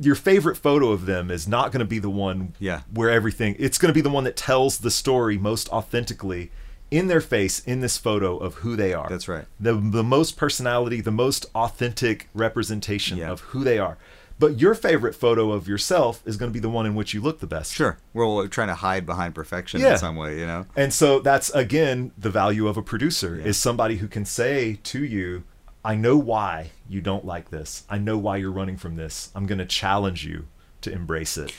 your 0.00 0.14
favorite 0.14 0.56
photo 0.56 0.90
of 0.90 1.04
them 1.06 1.30
is 1.30 1.48
not 1.48 1.72
going 1.72 1.80
to 1.80 1.84
be 1.86 1.98
the 1.98 2.10
one 2.10 2.54
Yeah. 2.58 2.80
where 2.94 3.10
everything. 3.10 3.56
It's 3.58 3.76
going 3.78 3.88
to 3.90 3.94
be 3.94 4.00
the 4.02 4.08
one 4.10 4.24
that 4.24 4.36
tells 4.36 4.78
the 4.78 4.90
story 4.90 5.36
most 5.36 5.68
authentically 5.70 6.50
in 6.90 7.06
their 7.06 7.20
face 7.20 7.60
in 7.60 7.80
this 7.80 7.96
photo 7.96 8.36
of 8.36 8.54
who 8.56 8.76
they 8.76 8.92
are. 8.92 9.08
That's 9.08 9.28
right. 9.28 9.44
The 9.58 9.74
the 9.74 10.02
most 10.04 10.36
personality, 10.36 11.00
the 11.00 11.10
most 11.12 11.46
authentic 11.54 12.28
representation 12.34 13.18
Yeah. 13.18 13.30
of 13.30 13.40
who 13.40 13.62
they 13.64 13.78
are. 13.78 13.96
But 14.38 14.58
your 14.58 14.74
favorite 14.74 15.14
photo 15.14 15.52
of 15.52 15.68
yourself 15.68 16.22
is 16.24 16.38
going 16.38 16.50
to 16.50 16.52
be 16.54 16.60
the 16.60 16.70
one 16.70 16.86
in 16.86 16.94
which 16.94 17.12
you 17.12 17.20
look 17.20 17.40
the 17.40 17.46
best. 17.46 17.74
Sure. 17.74 17.98
We're, 18.14 18.26
we're 18.26 18.46
trying 18.48 18.68
to 18.68 18.74
hide 18.74 19.04
behind 19.04 19.34
perfection 19.34 19.80
Yeah. 19.82 19.92
in 19.92 19.98
some 19.98 20.16
way, 20.16 20.38
you 20.38 20.46
know? 20.46 20.64
And 20.74 20.94
so 20.94 21.18
that's 21.20 21.50
again 21.50 22.12
the 22.16 22.30
value 22.30 22.66
of 22.66 22.76
a 22.78 22.82
producer 22.82 23.36
Yeah. 23.36 23.44
is 23.44 23.58
somebody 23.58 23.96
who 23.96 24.08
can 24.08 24.24
say 24.24 24.78
to 24.84 25.04
you, 25.04 25.44
I 25.84 25.94
know 25.94 26.16
why 26.16 26.70
you 26.88 27.00
don't 27.02 27.24
like 27.26 27.50
this. 27.50 27.84
I 27.90 27.98
know 27.98 28.16
why 28.16 28.38
you're 28.38 28.50
running 28.50 28.78
from 28.78 28.96
this. 28.96 29.30
I'm 29.34 29.44
going 29.46 29.58
to 29.58 29.66
challenge 29.66 30.24
you 30.24 30.46
to 30.80 30.90
embrace 30.90 31.36
it. 31.36 31.52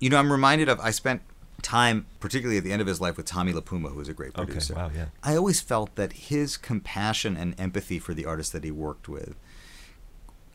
You 0.00 0.08
know, 0.10 0.18
I'm 0.18 0.32
reminded 0.32 0.68
of 0.70 0.80
I 0.80 0.90
spent 0.90 1.20
time, 1.64 2.06
particularly 2.20 2.58
at 2.58 2.64
the 2.64 2.72
end 2.72 2.80
of 2.80 2.86
his 2.86 3.00
life, 3.00 3.16
with 3.16 3.26
Tommy 3.26 3.52
LiPuma, 3.52 3.88
who 3.90 3.96
was 3.96 4.08
a 4.08 4.14
great 4.14 4.34
producer. 4.34 4.74
Okay, 4.74 4.82
wow, 4.82 4.90
yeah. 4.94 5.06
I 5.24 5.34
always 5.36 5.60
felt 5.60 5.96
that 5.96 6.12
his 6.12 6.56
compassion 6.56 7.36
and 7.36 7.58
empathy 7.58 7.98
for 7.98 8.14
the 8.14 8.24
artists 8.26 8.52
that 8.52 8.62
he 8.62 8.70
worked 8.70 9.08
with, 9.08 9.34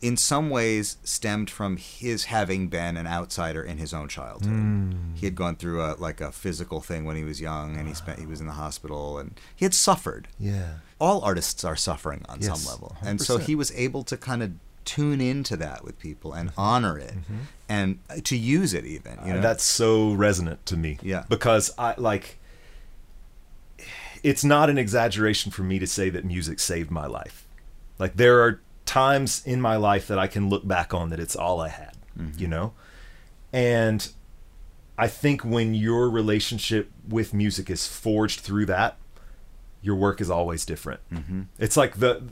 in 0.01 0.15
some 0.15 0.49
ways, 0.49 0.95
stemmed 1.03 1.49
from 1.49 1.75
his 1.75 2.25
having 2.25 2.69
been 2.69 2.95
an 2.95 3.05
outsider 3.05 3.61
in 3.61 3.77
his 3.79 3.93
own 3.93 4.07
childhood. 4.07 4.53
Hmm. 4.53 5.13
He 5.15 5.25
had 5.25 5.35
gone 5.35 5.57
through 5.57 5.81
a 5.83 5.95
like 5.99 6.21
a 6.21 6.31
physical 6.31 6.79
thing 6.79 7.03
when 7.03 7.17
he 7.17 7.25
was 7.25 7.41
young, 7.41 7.75
and 7.75 7.85
he 7.87 7.93
spent 7.93 8.19
he 8.19 8.25
was 8.25 8.39
in 8.39 8.47
the 8.47 8.53
hospital, 8.53 9.17
and 9.19 9.37
he 9.53 9.65
had 9.65 9.73
suffered. 9.73 10.29
Yeah. 10.39 10.75
all 11.01 11.21
artists 11.21 11.65
are 11.65 11.75
suffering 11.75 12.23
on 12.29 12.39
Yes, 12.39 12.61
some 12.61 12.71
level. 12.71 12.95
And 13.01 13.19
so 13.21 13.37
he 13.39 13.55
was 13.55 13.71
able 13.73 14.03
to 14.03 14.15
kind 14.15 14.41
of 14.43 14.51
tune 14.89 15.21
into 15.21 15.55
that 15.55 15.83
with 15.83 15.99
people 15.99 16.33
and 16.33 16.51
honor 16.57 16.97
it 16.97 17.13
and 17.69 17.99
uh, 18.09 18.15
to 18.23 18.35
use 18.35 18.73
it 18.73 18.87
even. 18.87 19.19
You 19.23 19.33
know? 19.33 19.39
Uh, 19.39 19.41
That's 19.41 19.63
so 19.63 20.13
resonant 20.13 20.65
to 20.65 20.75
me. 20.75 20.97
Yeah. 21.03 21.25
Because 21.29 21.71
I 21.77 21.93
like 21.97 22.39
it's 24.23 24.43
not 24.43 24.67
an 24.67 24.79
exaggeration 24.79 25.51
for 25.51 25.61
me 25.61 25.77
to 25.77 25.85
say 25.85 26.09
that 26.09 26.25
music 26.25 26.59
saved 26.59 26.89
my 26.89 27.05
life. 27.05 27.47
Like 27.99 28.15
there 28.15 28.41
are 28.41 28.61
times 28.85 29.45
in 29.45 29.61
my 29.61 29.75
life 29.75 30.07
that 30.07 30.17
I 30.17 30.25
can 30.25 30.49
look 30.49 30.67
back 30.67 30.91
on 30.91 31.09
that 31.09 31.19
it's 31.19 31.35
all 31.35 31.61
I 31.61 31.69
had, 31.69 31.95
you 32.35 32.47
know? 32.47 32.73
And 33.53 34.11
I 34.97 35.07
think 35.07 35.45
when 35.45 35.75
your 35.75 36.09
relationship 36.09 36.91
with 37.07 37.31
music 37.31 37.69
is 37.69 37.87
forged 37.87 38.39
through 38.39 38.65
that, 38.65 38.97
your 39.83 39.95
work 39.95 40.19
is 40.19 40.31
always 40.31 40.65
different. 40.65 40.99
Mm-hmm. 41.13 41.43
It's 41.59 41.77
like 41.77 41.99
the 41.99 42.23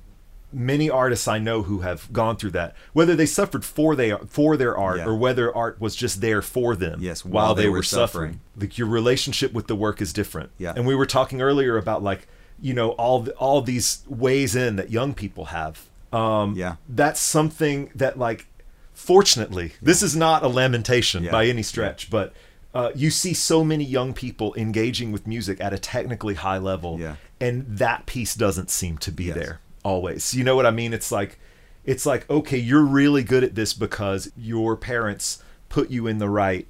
many 0.53 0.89
artists 0.89 1.27
I 1.27 1.39
know 1.39 1.63
who 1.63 1.79
have 1.81 2.11
gone 2.13 2.37
through 2.37 2.51
that, 2.51 2.75
whether 2.93 3.15
they 3.15 3.25
suffered 3.25 3.65
for 3.65 3.95
they 3.95 4.11
for 4.29 4.55
their 4.57 4.77
art 4.77 4.97
Yeah. 4.99 5.05
or 5.07 5.15
whether 5.15 5.53
art 5.55 5.79
was 5.81 5.95
just 5.95 6.21
there 6.21 6.41
for 6.41 6.75
them. 6.75 6.99
Yes, 7.01 7.25
while, 7.25 7.47
while 7.47 7.55
they, 7.55 7.63
they 7.63 7.69
were 7.69 7.77
were 7.79 7.83
suffering. 7.83 8.33
suffering. 8.33 8.39
Like 8.57 8.77
your 8.77 8.87
relationship 8.87 9.51
with 9.53 9.67
the 9.67 9.75
work 9.75 10.01
is 10.01 10.13
different. 10.13 10.51
Yeah. 10.57 10.73
and 10.75 10.87
we 10.87 10.95
were 10.95 11.05
talking 11.05 11.41
earlier 11.41 11.77
about 11.77 12.01
like 12.03 12.27
you 12.61 12.73
know 12.73 12.91
all 12.91 13.19
the, 13.21 13.31
all 13.33 13.61
these 13.61 14.03
ways 14.07 14.55
in 14.55 14.77
that 14.77 14.89
young 14.89 15.13
people 15.13 15.45
have. 15.45 15.85
Um, 16.13 16.55
Yeah. 16.55 16.75
that's 16.87 17.19
something 17.19 17.91
that 17.95 18.17
like 18.17 18.47
fortunately 18.93 19.73
this 19.81 20.01
is 20.01 20.15
not 20.15 20.43
a 20.43 20.47
lamentation 20.47 21.23
Yeah. 21.23 21.31
by 21.31 21.45
any 21.45 21.63
stretch, 21.63 22.09
but. 22.09 22.33
Uh, 22.73 22.91
you 22.93 23.09
see 23.09 23.33
so 23.33 23.63
many 23.63 23.83
young 23.83 24.13
people 24.13 24.53
engaging 24.55 25.11
with 25.11 25.25
music 25.25 25.59
at 25.59 25.73
a 25.73 25.79
technically 25.79 26.35
high 26.35 26.59
level, 26.59 26.99
Yeah. 26.99 27.15
and 27.41 27.65
that 27.65 28.05
piece 28.05 28.35
doesn't 28.35 28.69
seem 28.69 28.99
to 28.99 29.11
be 29.11 29.23
Yes. 29.25 29.35
there 29.35 29.59
always. 29.87 30.33
You 30.33 30.43
know 30.43 30.55
what 30.55 30.65
I 30.65 30.71
mean? 30.71 30.93
It's 30.93 31.11
like 31.11 31.39
it's 31.85 32.05
like 32.05 32.29
okay, 32.29 32.57
you're 32.57 32.83
really 32.83 33.23
good 33.23 33.43
at 33.43 33.55
this 33.55 33.73
because 33.73 34.31
your 34.37 34.75
parents 34.75 35.41
put 35.69 35.89
you 35.89 36.07
in 36.07 36.17
the 36.17 36.29
right 36.29 36.67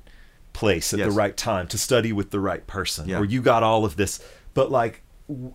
place 0.54 0.94
at 0.94 1.00
Yes. 1.00 1.08
the 1.10 1.14
right 1.16 1.36
time 1.38 1.68
to 1.68 1.78
study 1.78 2.12
with 2.14 2.32
the 2.32 2.40
right 2.40 2.66
person 2.68 3.08
Yeah. 3.10 3.20
or 3.20 3.26
you 3.26 3.42
got 3.42 3.62
all 3.64 3.86
of 3.86 3.96
this. 3.96 4.20
But 4.54 4.72
like 4.72 5.02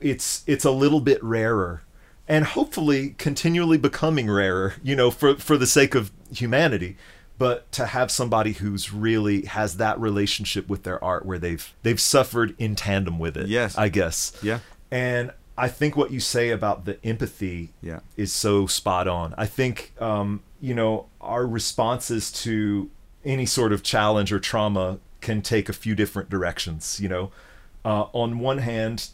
it's 0.01 0.43
it's 0.47 0.65
a 0.65 0.71
little 0.71 1.01
bit 1.01 1.23
rarer 1.25 1.83
and 2.29 2.45
hopefully 2.45 3.15
continually 3.19 3.79
becoming 3.79 4.31
rarer, 4.31 4.75
you 4.83 4.95
know, 4.97 5.11
for 5.11 5.37
for 5.37 5.57
the 5.57 5.67
sake 5.67 5.95
of 5.95 6.11
humanity. 6.35 6.97
But 7.39 7.73
to 7.73 7.87
have 7.87 8.11
somebody 8.13 8.53
who's 8.53 8.93
really 8.93 9.47
has 9.47 9.77
that 9.79 9.99
relationship 9.99 10.69
with 10.69 10.83
their 10.85 11.03
art 11.03 11.25
where 11.27 11.39
they've 11.39 11.73
they've 11.83 12.01
suffered 12.01 12.55
in 12.59 12.77
tandem 12.77 13.19
with 13.19 13.37
it. 13.37 13.49
Yes. 13.49 13.77
I 13.77 13.89
guess. 13.89 14.33
Yeah. 14.43 14.59
And 14.91 15.33
I 15.57 15.69
think 15.69 15.97
what 15.97 16.11
you 16.11 16.21
say 16.21 16.51
about 16.51 16.85
the 16.87 16.99
empathy 17.05 17.71
Yeah. 17.83 18.01
is 18.17 18.33
so 18.33 18.67
spot 18.67 19.07
on. 19.07 19.35
I 19.37 19.47
think, 19.47 19.93
um, 20.01 20.43
you 20.61 20.75
know, 20.75 21.07
our 21.21 21.47
responses 21.47 22.33
to 22.45 22.91
any 23.25 23.47
sort 23.47 23.73
of 23.73 23.83
challenge 23.83 24.33
or 24.33 24.41
trauma 24.41 24.99
can 25.21 25.43
take 25.43 25.69
a 25.69 25.73
few 25.73 25.95
different 25.95 26.31
directions. 26.31 26.99
You 27.01 27.09
know, 27.09 27.31
uh, 27.85 28.07
on 28.13 28.39
one 28.39 28.59
hand, 28.59 29.09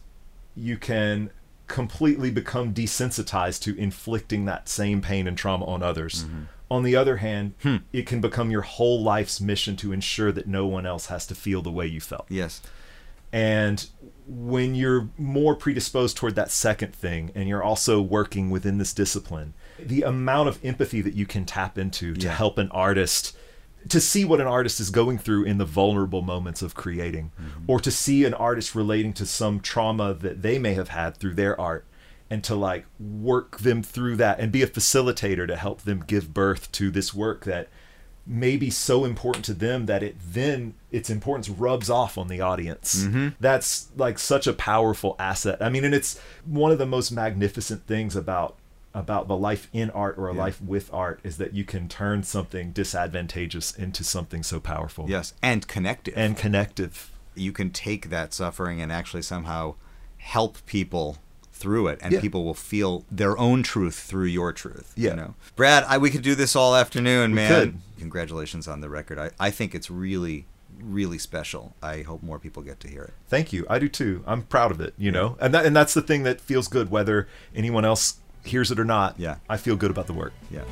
you 0.57 0.77
can 0.77 1.31
completely 1.67 2.31
become 2.31 2.73
desensitized 2.73 3.61
to 3.63 3.77
inflicting 3.77 4.45
that 4.47 4.69
same 4.69 5.03
pain 5.03 5.27
and 5.27 5.37
trauma 5.37 5.67
on 5.67 5.83
others. 5.83 6.25
On 6.71 6.83
the 6.83 6.97
other 6.97 7.17
hand, 7.19 7.55
it 7.93 8.07
can 8.07 8.21
become 8.21 8.51
your 8.51 8.63
whole 8.63 9.03
life's 9.03 9.41
mission 9.41 9.77
to 9.77 9.93
ensure 9.93 10.33
that 10.33 10.47
no 10.47 10.67
one 10.67 10.87
else 10.87 11.07
has 11.07 11.27
to 11.27 11.35
feel 11.35 11.61
the 11.63 11.71
way 11.71 11.87
you 11.87 12.01
felt. 12.01 12.27
yes. 12.31 12.63
And 13.33 13.87
when 14.29 14.75
you're 14.75 15.09
more 15.17 15.55
predisposed 15.57 16.17
toward 16.17 16.35
that 16.35 16.51
second 16.51 16.95
thing 16.95 17.33
and 17.35 17.49
you're 17.49 17.63
also 17.63 18.01
working 18.01 18.51
within 18.51 18.77
this 18.77 18.93
discipline, 18.93 19.55
the 19.79 20.03
amount 20.03 20.49
of 20.51 20.63
empathy 20.63 21.01
that 21.01 21.15
you 21.15 21.25
can 21.25 21.47
tap 21.47 21.79
into 21.79 22.15
to 22.15 22.27
Yeah. 22.27 22.35
help 22.35 22.59
an 22.59 22.69
artist 22.71 23.35
to 23.89 24.01
see 24.01 24.25
what 24.25 24.41
an 24.41 24.47
artist 24.47 24.81
is 24.81 24.91
going 24.91 25.17
through 25.17 25.45
in 25.45 25.57
the 25.57 25.65
vulnerable 25.65 26.21
moments 26.21 26.63
of 26.63 26.75
creating 26.75 27.31
mm-hmm. 27.41 27.65
or 27.67 27.81
to 27.81 27.91
see 27.91 28.25
an 28.25 28.35
artist 28.35 28.75
relating 28.75 29.13
to 29.15 29.25
some 29.25 29.61
trauma 29.61 30.13
that 30.13 30.43
they 30.43 30.59
may 30.59 30.75
have 30.75 30.89
had 30.89 31.17
through 31.17 31.33
their 31.35 31.59
art 31.59 31.87
and 32.29 32.45
to 32.45 32.55
like 32.55 32.85
work 32.99 33.59
them 33.61 33.83
through 33.83 34.17
that 34.17 34.41
and 34.41 34.53
be 34.53 34.63
a 34.63 34.67
facilitator 34.67 35.47
to 35.47 35.57
help 35.57 35.83
them 35.83 36.05
give 36.07 36.35
birth 36.35 36.71
to 36.73 36.91
this 36.91 37.15
work 37.15 37.45
that 37.45 37.69
may 38.29 38.57
be 38.59 38.69
so 38.69 39.05
important 39.07 39.45
to 39.47 39.55
them 39.55 39.87
that 39.87 40.03
it 40.03 40.15
then 40.33 40.75
its 40.93 41.09
importance 41.09 41.49
rubs 41.49 41.89
off 41.89 42.19
on 42.19 42.29
the 42.29 42.41
audience. 42.43 43.05
Mm-hmm. 43.05 43.29
That's 43.41 43.89
like 43.97 44.19
such 44.19 44.47
a 44.47 44.53
powerful 44.53 45.17
asset. 45.19 45.63
I 45.63 45.71
mean, 45.71 45.83
and 45.85 45.95
it's 45.95 46.19
one 46.45 46.71
of 46.71 46.77
the 46.79 46.87
most 46.87 47.11
magnificent 47.11 47.87
things 47.87 48.15
about 48.15 48.57
about 48.95 49.29
the 49.29 49.37
life 49.37 49.69
in 49.73 49.91
art 49.91 50.17
or 50.19 50.29
a 50.29 50.35
Yeah. 50.35 50.41
life 50.41 50.61
with 50.63 50.93
art 50.93 51.21
is 51.23 51.37
that 51.39 51.55
you 51.55 51.63
can 51.65 51.89
turn 51.89 52.23
something 52.23 52.73
disadvantageous 52.73 53.71
into 53.77 54.03
something 54.03 54.43
so 54.43 54.61
powerful. 54.61 55.07
Yes. 55.09 55.35
And 55.43 55.67
connective. 55.69 56.15
And 56.17 56.37
connective. 56.37 57.11
you 57.35 57.53
can 57.53 57.71
take 57.71 58.11
that 58.11 58.35
suffering 58.35 58.81
and 58.81 58.91
actually 58.91 59.23
somehow 59.23 59.75
help 60.17 60.59
people 60.67 61.19
through 61.59 61.89
it 61.89 61.99
and 62.03 62.13
Yeah. 62.13 62.21
people 62.21 62.45
will 62.45 62.55
feel 62.55 63.05
their 63.11 63.37
own 63.37 63.63
truth 63.63 63.99
through 63.99 64.27
your 64.27 64.53
truth 64.53 64.93
Yeah. 64.97 65.11
you 65.11 65.17
know 65.17 65.35
brad 65.57 65.85
I, 65.89 65.99
we 65.99 66.11
could 66.11 66.23
do 66.23 66.35
this 66.35 66.55
all 66.57 66.75
afternoon 66.75 67.31
We 67.33 67.37
man 67.37 67.51
could. 67.51 67.81
congratulations 67.99 68.67
on 68.69 68.81
the 68.81 68.89
record 68.89 69.19
I, 69.19 69.31
I 69.41 69.51
think 69.51 69.75
it's 69.75 69.91
really 69.91 70.47
really 70.81 71.19
special 71.19 71.75
i 71.83 72.03
hope 72.03 72.23
more 72.23 72.39
people 72.39 72.63
get 72.63 72.79
to 72.81 72.89
hear 72.89 73.03
it 73.03 73.15
Thank 73.29 73.53
you. 73.53 73.67
I 73.69 73.79
do 73.79 73.89
too. 73.91 74.23
I'm 74.27 74.43
proud 74.43 74.71
of 74.71 74.81
it, 74.81 74.95
you 74.97 75.11
know. 75.13 75.37
And 75.39 75.53
that 75.53 75.67
and 75.67 75.77
that's 75.77 75.93
the 75.93 76.01
thing 76.01 76.23
that 76.23 76.41
feels 76.41 76.67
good 76.67 76.91
whether 76.91 77.29
anyone 77.55 77.85
else 77.85 78.21
hears 78.43 78.71
it 78.71 78.79
or 78.81 78.85
not. 78.87 79.19
Yeah. 79.19 79.37
I 79.51 79.59
feel 79.59 79.77
good 79.77 79.91
about 79.91 80.07
the 80.07 80.15
work. 80.15 80.33
Yeah. 80.51 80.63